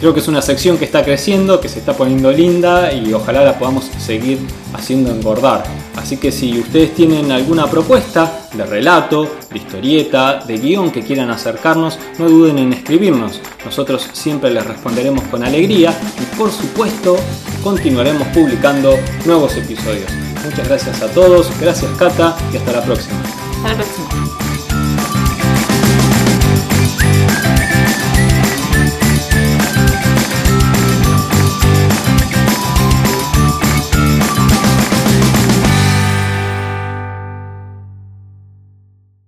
Creo 0.00 0.14
que 0.14 0.20
es 0.20 0.28
una 0.28 0.42
sección 0.42 0.78
que 0.78 0.84
está 0.84 1.04
creciendo, 1.04 1.60
que 1.60 1.68
se 1.68 1.80
está 1.80 1.92
poniendo 1.92 2.30
linda 2.30 2.92
y 2.92 3.12
ojalá 3.12 3.42
la 3.44 3.58
podamos 3.58 3.90
seguir 3.98 4.38
haciendo 4.72 5.10
engordar. 5.10 5.64
Así 5.96 6.18
que 6.18 6.30
si 6.30 6.60
ustedes 6.60 6.94
tienen 6.94 7.32
alguna 7.32 7.66
propuesta 7.68 8.48
de 8.54 8.64
relato, 8.64 9.28
de 9.50 9.58
historieta, 9.58 10.38
de 10.46 10.56
guion 10.56 10.92
que 10.92 11.02
quieran 11.02 11.30
acercarnos, 11.30 11.98
no 12.18 12.28
duden 12.28 12.58
en 12.58 12.72
escribirnos. 12.72 13.40
Nosotros 13.64 14.08
siempre 14.12 14.50
les 14.50 14.64
responderemos 14.64 15.24
con 15.24 15.42
alegría 15.42 15.98
y 16.20 16.36
por 16.36 16.52
supuesto 16.52 17.16
continuaremos 17.64 18.28
publicando 18.28 18.94
nuevos 19.26 19.56
episodios. 19.56 20.10
Muchas 20.44 20.68
gracias 20.68 21.02
a 21.02 21.08
todos, 21.08 21.50
gracias 21.60 21.90
Cata 21.98 22.36
y 22.52 22.56
hasta 22.56 22.72
la 22.72 22.82
próxima. 22.82 23.20
Hasta 23.64 23.68
la 23.70 23.74
próxima. 23.74 24.47